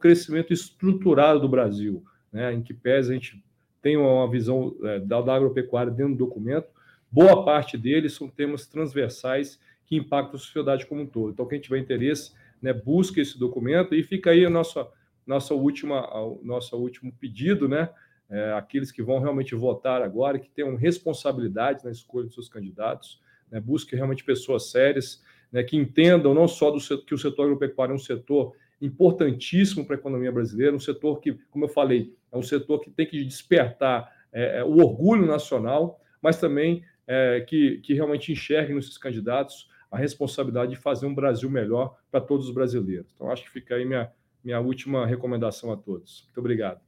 crescimento 0.00 0.52
estruturado 0.52 1.40
do 1.40 1.48
Brasil, 1.48 2.04
né, 2.30 2.52
em 2.52 2.62
que 2.62 2.74
pese 2.74 3.10
a 3.10 3.14
gente 3.14 3.42
tem 3.80 3.96
uma 3.96 4.28
visão 4.30 4.74
é, 4.82 5.00
da, 5.00 5.20
da 5.20 5.34
agropecuária 5.34 5.92
dentro 5.92 6.14
do 6.14 6.26
documento, 6.26 6.68
boa 7.10 7.44
parte 7.44 7.76
deles 7.76 8.12
são 8.12 8.28
temas 8.28 8.66
transversais 8.66 9.58
que 9.86 9.96
impactam 9.96 10.36
a 10.36 10.38
sociedade 10.38 10.86
como 10.86 11.02
um 11.02 11.06
todo. 11.06 11.32
Então, 11.32 11.46
quem 11.46 11.58
tiver 11.58 11.78
interesse, 11.78 12.32
né, 12.60 12.72
busque 12.72 13.20
esse 13.20 13.38
documento 13.38 13.94
e 13.94 14.02
fica 14.02 14.30
aí 14.30 14.44
a 14.44 14.50
nossa, 14.50 14.86
nossa 15.26 15.54
última, 15.54 16.00
a, 16.00 16.34
nosso 16.42 16.76
último 16.76 17.12
pedido, 17.12 17.68
né? 17.68 17.88
É, 18.30 18.52
aqueles 18.52 18.92
que 18.92 19.02
vão 19.02 19.20
realmente 19.20 19.54
votar 19.54 20.02
agora, 20.02 20.38
que 20.38 20.50
tenham 20.50 20.76
responsabilidade 20.76 21.82
na 21.82 21.90
escolha 21.90 22.26
dos 22.26 22.34
seus 22.34 22.48
candidatos, 22.50 23.22
né, 23.50 23.58
busque 23.58 23.96
realmente 23.96 24.22
pessoas 24.22 24.70
sérias, 24.70 25.24
né, 25.50 25.62
que 25.62 25.78
entendam 25.78 26.34
não 26.34 26.46
só 26.46 26.70
do, 26.70 26.78
que 27.06 27.14
o 27.14 27.18
setor 27.18 27.44
agropecuário 27.44 27.92
é 27.92 27.96
um 27.96 27.98
setor 27.98 28.52
importantíssimo 28.80 29.84
para 29.84 29.96
a 29.96 29.98
economia 29.98 30.30
brasileira, 30.30 30.74
um 30.74 30.80
setor 30.80 31.20
que, 31.20 31.34
como 31.50 31.64
eu 31.64 31.68
falei, 31.68 32.14
é 32.30 32.36
um 32.36 32.42
setor 32.42 32.80
que 32.80 32.90
tem 32.90 33.06
que 33.06 33.24
despertar 33.24 34.12
é, 34.32 34.58
é, 34.58 34.64
o 34.64 34.78
orgulho 34.78 35.26
nacional, 35.26 36.00
mas 36.22 36.38
também 36.38 36.84
é, 37.06 37.40
que, 37.40 37.78
que 37.78 37.94
realmente 37.94 38.32
enxergue 38.32 38.74
nesses 38.74 38.98
candidatos 38.98 39.68
a 39.90 39.96
responsabilidade 39.96 40.72
de 40.72 40.76
fazer 40.76 41.06
um 41.06 41.14
Brasil 41.14 41.50
melhor 41.50 41.98
para 42.10 42.20
todos 42.20 42.48
os 42.48 42.54
brasileiros. 42.54 43.10
Então, 43.14 43.30
acho 43.30 43.44
que 43.44 43.50
fica 43.50 43.74
aí 43.74 43.84
minha, 43.84 44.12
minha 44.44 44.60
última 44.60 45.06
recomendação 45.06 45.72
a 45.72 45.76
todos. 45.76 46.24
Muito 46.26 46.38
obrigado. 46.38 46.80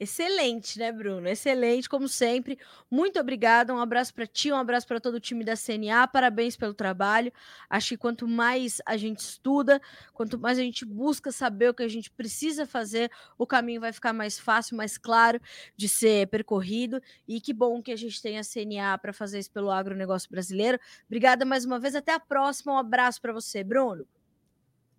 Excelente, 0.00 0.78
né, 0.78 0.92
Bruno? 0.92 1.26
Excelente, 1.28 1.88
como 1.88 2.06
sempre. 2.06 2.56
Muito 2.88 3.18
obrigada. 3.18 3.74
Um 3.74 3.80
abraço 3.80 4.14
para 4.14 4.28
ti, 4.28 4.52
um 4.52 4.56
abraço 4.56 4.86
para 4.86 5.00
todo 5.00 5.16
o 5.16 5.20
time 5.20 5.44
da 5.44 5.56
CNA. 5.56 6.06
Parabéns 6.06 6.56
pelo 6.56 6.72
trabalho. 6.72 7.32
Acho 7.68 7.88
que 7.90 7.96
quanto 7.96 8.28
mais 8.28 8.80
a 8.86 8.96
gente 8.96 9.18
estuda, 9.18 9.80
quanto 10.14 10.38
mais 10.38 10.56
a 10.56 10.62
gente 10.62 10.84
busca 10.84 11.32
saber 11.32 11.70
o 11.70 11.74
que 11.74 11.82
a 11.82 11.88
gente 11.88 12.12
precisa 12.12 12.64
fazer, 12.64 13.10
o 13.36 13.44
caminho 13.44 13.80
vai 13.80 13.92
ficar 13.92 14.12
mais 14.12 14.38
fácil, 14.38 14.76
mais 14.76 14.96
claro 14.96 15.40
de 15.76 15.88
ser 15.88 16.28
percorrido. 16.28 17.02
E 17.26 17.40
que 17.40 17.52
bom 17.52 17.82
que 17.82 17.90
a 17.90 17.96
gente 17.96 18.22
tem 18.22 18.38
a 18.38 18.44
CNA 18.44 18.96
para 18.98 19.12
fazer 19.12 19.40
isso 19.40 19.50
pelo 19.50 19.68
agronegócio 19.68 20.30
brasileiro. 20.30 20.78
Obrigada 21.06 21.44
mais 21.44 21.64
uma 21.64 21.80
vez. 21.80 21.96
Até 21.96 22.14
a 22.14 22.20
próxima. 22.20 22.72
Um 22.72 22.78
abraço 22.78 23.20
para 23.20 23.32
você, 23.32 23.64
Bruno. 23.64 24.06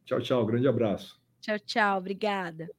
Tchau, 0.05 0.19
tchau. 0.19 0.45
Grande 0.45 0.67
abraço. 0.67 1.17
Tchau, 1.39 1.57
tchau. 1.59 1.97
Obrigada. 1.99 2.78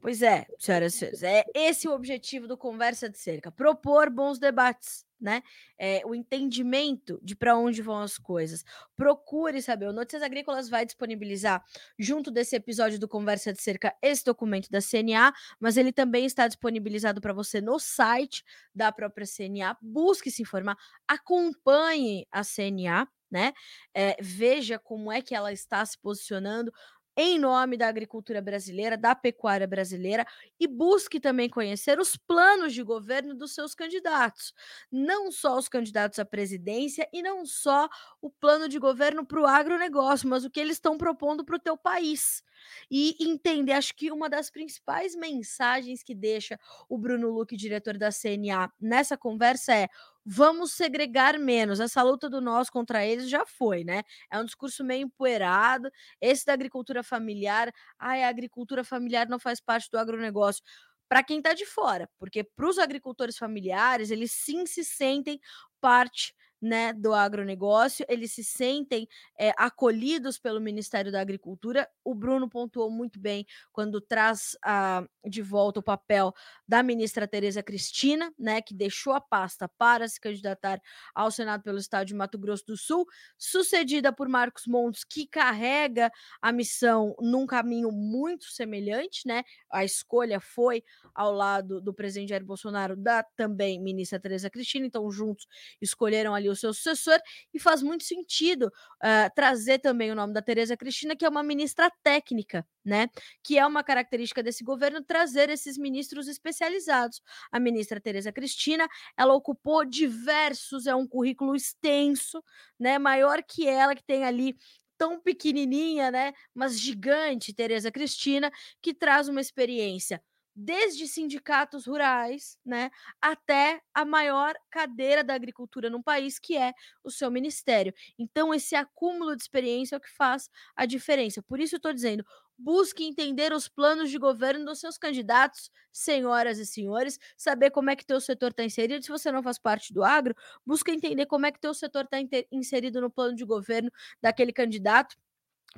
Pois 0.00 0.22
é, 0.22 0.46
senhoras 0.58 0.94
e 0.94 0.98
senhores, 0.98 1.22
é 1.22 1.44
esse 1.54 1.86
o 1.86 1.92
objetivo 1.92 2.48
do 2.48 2.56
Conversa 2.56 3.08
de 3.08 3.18
Cerca, 3.18 3.52
propor 3.52 4.08
bons 4.08 4.38
debates, 4.38 5.04
né? 5.20 5.42
É, 5.78 6.00
o 6.06 6.14
entendimento 6.14 7.20
de 7.22 7.36
para 7.36 7.54
onde 7.54 7.82
vão 7.82 7.98
as 7.98 8.16
coisas. 8.16 8.64
Procure 8.96 9.60
saber. 9.60 9.88
O 9.88 9.92
Notícias 9.92 10.22
Agrícolas 10.22 10.70
vai 10.70 10.86
disponibilizar, 10.86 11.62
junto 11.98 12.30
desse 12.30 12.56
episódio 12.56 12.98
do 12.98 13.06
Conversa 13.06 13.52
de 13.52 13.60
Cerca, 13.60 13.94
esse 14.00 14.24
documento 14.24 14.70
da 14.70 14.80
CNA, 14.80 15.34
mas 15.58 15.76
ele 15.76 15.92
também 15.92 16.24
está 16.24 16.48
disponibilizado 16.48 17.20
para 17.20 17.34
você 17.34 17.60
no 17.60 17.78
site 17.78 18.42
da 18.74 18.90
própria 18.90 19.26
CNA. 19.26 19.76
Busque 19.82 20.30
se 20.30 20.40
informar, 20.40 20.78
acompanhe 21.06 22.26
a 22.32 22.42
CNA, 22.42 23.06
né? 23.30 23.52
É, 23.94 24.16
veja 24.20 24.78
como 24.78 25.12
é 25.12 25.20
que 25.22 25.34
ela 25.34 25.52
está 25.52 25.84
se 25.84 25.98
posicionando 25.98 26.72
em 27.16 27.38
nome 27.38 27.76
da 27.76 27.88
agricultura 27.88 28.40
brasileira, 28.40 28.96
da 28.96 29.14
pecuária 29.14 29.66
brasileira 29.66 30.26
e 30.58 30.66
busque 30.66 31.20
também 31.20 31.48
conhecer 31.48 31.98
os 31.98 32.16
planos 32.16 32.72
de 32.72 32.82
governo 32.82 33.34
dos 33.34 33.52
seus 33.54 33.74
candidatos, 33.74 34.54
não 34.90 35.30
só 35.30 35.56
os 35.58 35.68
candidatos 35.68 36.18
à 36.18 36.24
presidência 36.24 37.08
e 37.12 37.22
não 37.22 37.44
só 37.44 37.88
o 38.20 38.30
plano 38.30 38.68
de 38.68 38.78
governo 38.78 39.26
para 39.26 39.40
o 39.40 39.46
agronegócio, 39.46 40.28
mas 40.28 40.44
o 40.44 40.50
que 40.50 40.60
eles 40.60 40.76
estão 40.76 40.96
propondo 40.96 41.44
para 41.44 41.56
o 41.56 41.60
teu 41.60 41.76
país. 41.76 42.42
E 42.90 43.16
entender, 43.20 43.72
acho 43.72 43.94
que 43.94 44.10
uma 44.10 44.28
das 44.28 44.50
principais 44.50 45.14
mensagens 45.14 46.02
que 46.02 46.14
deixa 46.14 46.58
o 46.88 46.98
Bruno 46.98 47.30
Luque, 47.30 47.56
diretor 47.56 47.96
da 47.96 48.10
CNA, 48.10 48.70
nessa 48.80 49.16
conversa 49.16 49.74
é 49.74 49.88
vamos 50.24 50.72
segregar 50.72 51.38
menos. 51.38 51.80
Essa 51.80 52.02
luta 52.02 52.28
do 52.28 52.40
nós 52.40 52.70
contra 52.70 53.04
eles 53.04 53.28
já 53.28 53.44
foi, 53.46 53.84
né? 53.84 54.02
É 54.30 54.38
um 54.38 54.44
discurso 54.44 54.84
meio 54.84 55.04
empoeirado. 55.06 55.90
Esse 56.20 56.46
da 56.46 56.52
agricultura 56.52 57.02
familiar, 57.02 57.72
ai, 57.98 58.22
a 58.24 58.28
agricultura 58.28 58.84
familiar 58.84 59.28
não 59.28 59.38
faz 59.38 59.60
parte 59.60 59.90
do 59.90 59.98
agronegócio. 59.98 60.62
Para 61.08 61.24
quem 61.24 61.38
está 61.38 61.52
de 61.54 61.66
fora, 61.66 62.08
porque 62.18 62.44
para 62.44 62.68
os 62.68 62.78
agricultores 62.78 63.36
familiares, 63.36 64.10
eles 64.12 64.30
sim 64.32 64.64
se 64.66 64.84
sentem 64.84 65.40
parte 65.80 66.32
né, 66.60 66.92
do 66.92 67.14
agronegócio, 67.14 68.04
eles 68.08 68.32
se 68.32 68.44
sentem 68.44 69.08
é, 69.38 69.52
acolhidos 69.56 70.38
pelo 70.38 70.60
Ministério 70.60 71.10
da 71.10 71.20
Agricultura. 71.20 71.88
O 72.04 72.14
Bruno 72.14 72.48
pontuou 72.48 72.90
muito 72.90 73.18
bem 73.18 73.46
quando 73.72 74.00
traz 74.00 74.56
a, 74.62 75.04
de 75.26 75.40
volta 75.40 75.80
o 75.80 75.82
papel 75.82 76.34
da 76.68 76.82
ministra 76.82 77.26
Tereza 77.26 77.62
Cristina, 77.62 78.32
né, 78.38 78.60
que 78.60 78.74
deixou 78.74 79.12
a 79.12 79.20
pasta 79.20 79.68
para 79.78 80.06
se 80.08 80.20
candidatar 80.20 80.80
ao 81.14 81.30
Senado 81.30 81.62
pelo 81.62 81.78
Estado 81.78 82.06
de 82.06 82.14
Mato 82.14 82.38
Grosso 82.38 82.66
do 82.66 82.76
Sul, 82.76 83.06
sucedida 83.38 84.12
por 84.12 84.28
Marcos 84.28 84.66
Montes, 84.66 85.04
que 85.04 85.26
carrega 85.26 86.10
a 86.42 86.52
missão 86.52 87.14
num 87.20 87.46
caminho 87.46 87.90
muito 87.90 88.44
semelhante, 88.46 89.26
né? 89.26 89.42
A 89.70 89.84
escolha 89.84 90.40
foi 90.40 90.84
ao 91.14 91.32
lado 91.32 91.80
do 91.80 91.94
presidente 91.94 92.30
Jair 92.30 92.44
Bolsonaro, 92.44 92.96
da 92.96 93.22
também 93.36 93.80
ministra 93.80 94.20
Tereza 94.20 94.50
Cristina, 94.50 94.86
então 94.86 95.10
juntos 95.10 95.46
escolheram 95.80 96.34
ali 96.34 96.49
o 96.52 96.56
seu 96.56 96.72
sucessor, 96.72 97.18
e 97.52 97.58
faz 97.58 97.82
muito 97.82 98.04
sentido 98.04 98.64
uh, 98.66 99.30
trazer 99.34 99.78
também 99.78 100.10
o 100.10 100.14
nome 100.14 100.32
da 100.32 100.42
Tereza 100.42 100.76
Cristina, 100.76 101.16
que 101.16 101.24
é 101.24 101.28
uma 101.28 101.42
ministra 101.42 101.90
técnica, 102.02 102.66
né? 102.84 103.08
Que 103.42 103.58
é 103.58 103.66
uma 103.66 103.82
característica 103.82 104.42
desse 104.42 104.64
governo 104.64 105.02
trazer 105.02 105.50
esses 105.50 105.78
ministros 105.78 106.28
especializados. 106.28 107.20
A 107.50 107.60
ministra 107.60 108.00
Tereza 108.00 108.32
Cristina, 108.32 108.88
ela 109.16 109.34
ocupou 109.34 109.84
diversos, 109.84 110.86
é 110.86 110.94
um 110.94 111.06
currículo 111.06 111.54
extenso, 111.54 112.42
né? 112.78 112.98
Maior 112.98 113.42
que 113.42 113.66
ela, 113.66 113.94
que 113.94 114.04
tem 114.04 114.24
ali 114.24 114.56
tão 115.00 115.18
pequenininha, 115.18 116.10
né, 116.10 116.34
mas 116.54 116.78
gigante, 116.78 117.54
Tereza 117.54 117.90
Cristina, 117.90 118.50
que 118.82 118.92
traz 118.92 119.28
uma 119.28 119.40
experiência 119.40 120.22
desde 120.54 121.06
sindicatos 121.06 121.86
rurais, 121.86 122.58
né, 122.64 122.90
até 123.20 123.80
a 123.94 124.04
maior 124.04 124.54
cadeira 124.70 125.22
da 125.24 125.34
agricultura 125.34 125.88
no 125.90 126.02
país, 126.02 126.38
que 126.38 126.56
é 126.56 126.72
o 127.04 127.10
seu 127.10 127.30
ministério. 127.30 127.94
Então, 128.18 128.52
esse 128.52 128.74
acúmulo 128.74 129.36
de 129.36 129.42
experiência 129.42 129.94
é 129.96 129.98
o 129.98 130.00
que 130.00 130.10
faz 130.10 130.48
a 130.76 130.86
diferença. 130.86 131.42
Por 131.42 131.60
isso, 131.60 131.74
eu 131.74 131.78
estou 131.78 131.92
dizendo: 131.92 132.24
busque 132.58 133.04
entender 133.04 133.52
os 133.52 133.68
planos 133.68 134.10
de 134.10 134.18
governo 134.18 134.64
dos 134.66 134.80
seus 134.80 134.98
candidatos, 134.98 135.70
senhoras 135.90 136.58
e 136.58 136.66
senhores, 136.66 137.18
saber 137.36 137.70
como 137.70 137.90
é 137.90 137.96
que 137.96 138.04
teu 138.04 138.20
setor 138.20 138.50
está 138.50 138.62
inserido. 138.64 139.02
Se 139.02 139.10
você 139.10 139.32
não 139.32 139.42
faz 139.42 139.58
parte 139.58 139.92
do 139.94 140.04
agro, 140.04 140.34
busque 140.66 140.90
entender 140.90 141.26
como 141.26 141.46
é 141.46 141.52
que 141.52 141.60
teu 141.60 141.72
setor 141.72 142.04
está 142.04 142.18
inserido 142.52 143.00
no 143.00 143.10
plano 143.10 143.34
de 143.34 143.44
governo 143.44 143.90
daquele 144.20 144.52
candidato 144.52 145.16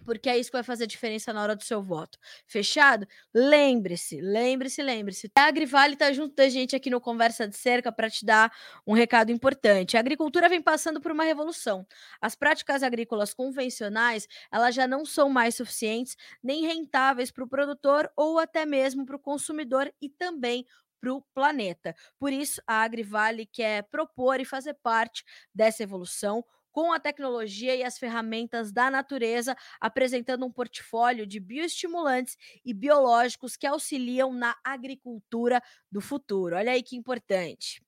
porque 0.04 0.28
é 0.28 0.38
isso 0.38 0.50
que 0.50 0.56
vai 0.56 0.62
fazer 0.62 0.86
diferença 0.86 1.32
na 1.32 1.42
hora 1.42 1.56
do 1.56 1.62
seu 1.62 1.82
voto. 1.82 2.18
Fechado? 2.46 3.06
Lembre-se, 3.34 4.20
lembre-se, 4.20 4.82
lembre-se. 4.82 5.30
A 5.34 5.46
Agrivale 5.46 5.94
está 5.94 6.12
junto 6.12 6.34
da 6.34 6.48
gente 6.48 6.74
aqui 6.74 6.90
no 6.90 7.00
Conversa 7.00 7.46
de 7.46 7.56
Cerca 7.56 7.92
para 7.92 8.10
te 8.10 8.24
dar 8.24 8.52
um 8.86 8.94
recado 8.94 9.30
importante. 9.30 9.96
A 9.96 10.00
agricultura 10.00 10.48
vem 10.48 10.62
passando 10.62 11.00
por 11.00 11.12
uma 11.12 11.24
revolução. 11.24 11.86
As 12.20 12.34
práticas 12.34 12.82
agrícolas 12.82 13.34
convencionais, 13.34 14.26
elas 14.50 14.74
já 14.74 14.86
não 14.86 15.04
são 15.04 15.28
mais 15.28 15.54
suficientes 15.54 16.16
nem 16.42 16.66
rentáveis 16.66 17.30
para 17.30 17.44
o 17.44 17.48
produtor 17.48 18.10
ou 18.16 18.38
até 18.38 18.66
mesmo 18.66 19.06
para 19.06 19.16
o 19.16 19.20
consumidor 19.20 19.92
e 20.00 20.08
também 20.08 20.66
para 21.00 21.12
o 21.12 21.20
planeta. 21.34 21.94
Por 22.18 22.32
isso, 22.32 22.62
a 22.66 22.82
Agrivale 22.82 23.44
quer 23.44 23.82
propor 23.84 24.40
e 24.40 24.44
fazer 24.44 24.74
parte 24.74 25.24
dessa 25.52 25.82
evolução 25.82 26.44
com 26.72 26.92
a 26.92 26.98
tecnologia 26.98 27.76
e 27.76 27.84
as 27.84 27.98
ferramentas 27.98 28.72
da 28.72 28.90
natureza, 28.90 29.56
apresentando 29.80 30.44
um 30.46 30.50
portfólio 30.50 31.26
de 31.26 31.38
bioestimulantes 31.38 32.36
e 32.64 32.72
biológicos 32.74 33.56
que 33.56 33.66
auxiliam 33.66 34.32
na 34.32 34.56
agricultura 34.64 35.62
do 35.90 36.00
futuro. 36.00 36.56
Olha 36.56 36.72
aí 36.72 36.82
que 36.82 36.96
importante. 36.96 37.82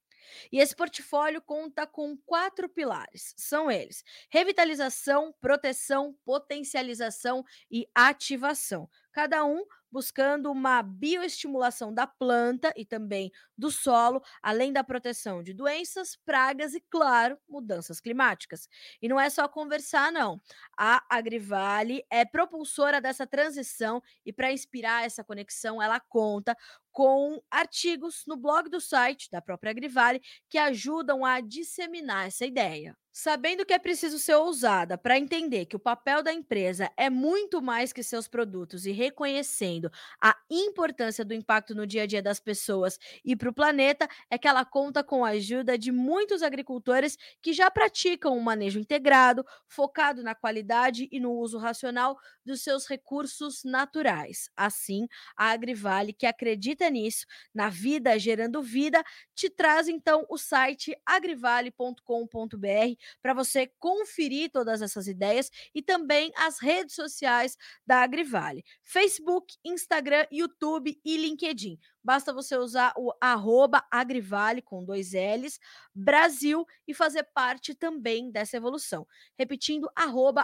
E 0.51 0.59
esse 0.59 0.75
portfólio 0.75 1.41
conta 1.43 1.87
com 1.87 2.17
quatro 2.17 2.69
pilares. 2.69 3.35
São 3.37 3.71
eles: 3.71 4.03
revitalização, 4.31 5.35
proteção, 5.41 6.17
potencialização 6.25 7.45
e 7.71 7.87
ativação. 7.95 8.89
Cada 9.13 9.45
um 9.45 9.65
buscando 9.95 10.51
uma 10.51 10.83
bioestimulação 10.83 11.95
da 11.95 12.07
planta 12.07 12.73
e 12.77 12.85
também 12.85 13.31
do 13.57 13.71
solo, 13.71 14.21
além 14.43 14.73
da 14.73 14.83
proteção 14.83 15.43
de 15.43 15.55
doenças, 15.55 16.17
pragas 16.27 16.75
e, 16.75 16.81
claro, 16.91 17.39
mudanças 17.49 18.01
climáticas. 18.01 18.69
E 19.01 19.09
não 19.09 19.21
é 19.21 19.31
só 19.31 19.47
conversar, 19.49 20.11
não. 20.11 20.41
A 20.77 21.05
Agrivale 21.09 22.05
é 22.11 22.25
propulsora 22.25 23.01
dessa 23.01 23.27
transição 23.27 24.03
e, 24.27 24.33
para 24.33 24.53
inspirar 24.53 25.05
essa 25.07 25.23
conexão, 25.23 25.81
ela 25.81 26.01
conta 26.01 26.57
com 26.91 27.41
artigos 27.51 28.25
no 28.27 28.37
blog 28.37 28.69
do 28.69 28.81
site 28.81 29.31
da 29.31 29.41
própria 29.41 29.71
Agrivale 29.71 30.21
que 30.49 30.59
ajudam 30.59 31.25
a 31.25 31.41
disseminar 31.41 32.27
essa 32.27 32.45
ideia. 32.45 32.97
Sabendo 33.17 33.65
que 33.65 33.73
é 33.73 33.79
preciso 33.79 34.19
ser 34.19 34.35
ousada 34.35 34.99
para 34.99 35.17
entender 35.17 35.67
que 35.67 35.77
o 35.77 35.79
papel 35.79 36.21
da 36.21 36.33
empresa 36.33 36.91
é 36.97 37.09
muito 37.09 37.63
mais 37.63 37.93
que 37.93 38.03
seus 38.03 38.27
produtos 38.27 38.87
e 38.87 38.91
reconhecendo 38.91 39.89
a 40.21 40.37
importância 40.51 41.25
do 41.25 41.33
impacto 41.33 41.77
no 41.77 41.87
dia 41.87 42.03
a 42.03 42.07
dia 42.07 42.21
das 42.21 42.41
pessoas 42.41 42.99
e 43.25 43.37
para 43.37 43.49
o 43.49 43.53
planeta, 43.55 44.09
é 44.29 44.37
que 44.37 44.49
ela 44.49 44.65
conta 44.65 45.05
com 45.05 45.25
a 45.25 45.29
ajuda 45.29 45.79
de 45.79 45.93
muitos 45.93 46.43
agricultores 46.43 47.17
que 47.41 47.53
já 47.53 47.71
praticam 47.71 48.37
um 48.37 48.41
manejo 48.41 48.81
integrado, 48.81 49.45
focado 49.69 50.21
na 50.25 50.35
qualidade 50.35 51.09
e 51.13 51.21
no 51.21 51.35
uso 51.35 51.57
racional 51.57 52.19
dos 52.45 52.63
seus 52.63 52.85
recursos 52.89 53.63
naturais. 53.63 54.51
Assim, 54.57 55.07
a 55.37 55.51
Agrivale, 55.51 56.13
que 56.13 56.27
acredita 56.27 56.91
nisso, 56.91 57.25
na 57.55 57.69
vida 57.69 58.19
gerando 58.19 58.61
vida, 58.61 59.05
te 59.37 59.49
traz 59.49 59.87
então 59.87 60.27
o 60.29 60.37
site 60.37 60.97
agrivale.com.br 61.07 63.04
para 63.23 63.35
você 63.35 63.67
conferir 63.79 64.51
todas 64.51 64.83
essas 64.83 65.07
ideias 65.07 65.51
e 65.75 65.83
também 65.83 66.33
as 66.37 66.59
redes 66.59 66.95
sociais 66.95 67.57
da 67.87 68.03
Agrivale: 68.03 68.65
Facebook, 68.83 69.57
Instagram, 69.65 70.27
YouTube 70.31 71.01
e 71.05 71.17
LinkedIn. 71.17 71.79
Basta 72.03 72.33
você 72.33 72.57
usar 72.57 72.93
o 72.97 73.13
Agrivale 73.91 74.61
com 74.61 74.85
dois 74.85 75.13
L's, 75.13 75.59
Brasil, 75.95 76.67
e 76.87 76.93
fazer 76.93 77.25
parte 77.35 77.75
também 77.75 78.31
dessa 78.31 78.57
evolução. 78.57 79.07
Repetindo, 79.39 79.91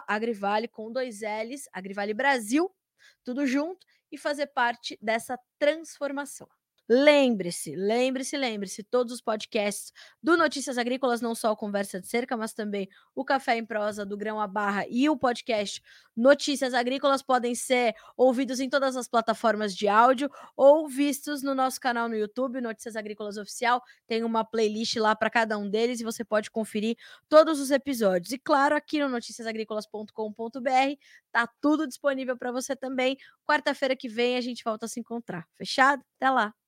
Agrivale 0.07 0.69
com 0.69 0.91
dois 0.91 1.21
L's, 1.21 1.69
Agrivale 1.73 2.15
Brasil, 2.15 2.75
tudo 3.23 3.47
junto, 3.47 3.87
e 4.11 4.19
fazer 4.19 4.47
parte 4.49 4.99
dessa 5.01 5.39
transformação. 5.59 6.49
Lembre-se, 6.93 7.77
lembre-se, 7.77 8.37
lembre-se, 8.37 8.83
todos 8.83 9.13
os 9.13 9.21
podcasts 9.21 9.93
do 10.21 10.37
Notícias 10.37 10.77
Agrícolas, 10.77 11.21
não 11.21 11.37
só 11.37 11.53
o 11.53 11.57
Conversa 11.57 12.01
de 12.01 12.09
Cerca, 12.09 12.37
mas 12.37 12.53
também 12.53 12.89
o 13.15 13.25
Café 13.25 13.57
em 13.57 13.65
Prosa 13.65 14.05
do 14.05 14.17
Grão 14.17 14.41
a 14.41 14.49
Barra 14.49 14.85
e 14.91 15.09
o 15.09 15.17
podcast 15.17 15.81
Notícias 16.17 16.75
Agrícolas 16.75 17.23
podem 17.23 17.55
ser 17.55 17.95
ouvidos 18.17 18.59
em 18.59 18.69
todas 18.69 18.97
as 18.97 19.07
plataformas 19.07 19.73
de 19.73 19.87
áudio 19.87 20.29
ou 20.57 20.89
vistos 20.89 21.45
no 21.45 21.55
nosso 21.55 21.81
canal 21.81 22.09
no 22.09 22.17
YouTube, 22.17 22.61
Notícias 22.61 22.97
Agrícolas 22.97 23.37
Oficial. 23.37 23.81
Tem 24.09 24.25
uma 24.25 24.45
playlist 24.45 24.97
lá 24.97 25.15
para 25.15 25.31
cada 25.31 25.57
um 25.57 25.71
deles 25.71 26.01
e 26.01 26.05
você 26.05 26.25
pode 26.25 26.51
conferir 26.51 26.97
todos 27.29 27.61
os 27.61 27.71
episódios. 27.71 28.33
E 28.33 28.39
claro, 28.39 28.75
aqui 28.75 28.99
no 28.99 29.09
noticiasagricolas.com.br 29.09 30.97
tá 31.31 31.49
tudo 31.61 31.87
disponível 31.87 32.37
para 32.37 32.51
você 32.51 32.75
também. 32.75 33.17
Quarta-feira 33.47 33.95
que 33.95 34.09
vem 34.09 34.37
a 34.37 34.41
gente 34.41 34.65
volta 34.65 34.87
a 34.87 34.89
se 34.89 34.99
encontrar. 34.99 35.47
Fechado? 35.57 36.03
Até 36.17 36.29
lá! 36.29 36.60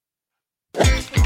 Thank 0.74 1.16
you. 1.16 1.21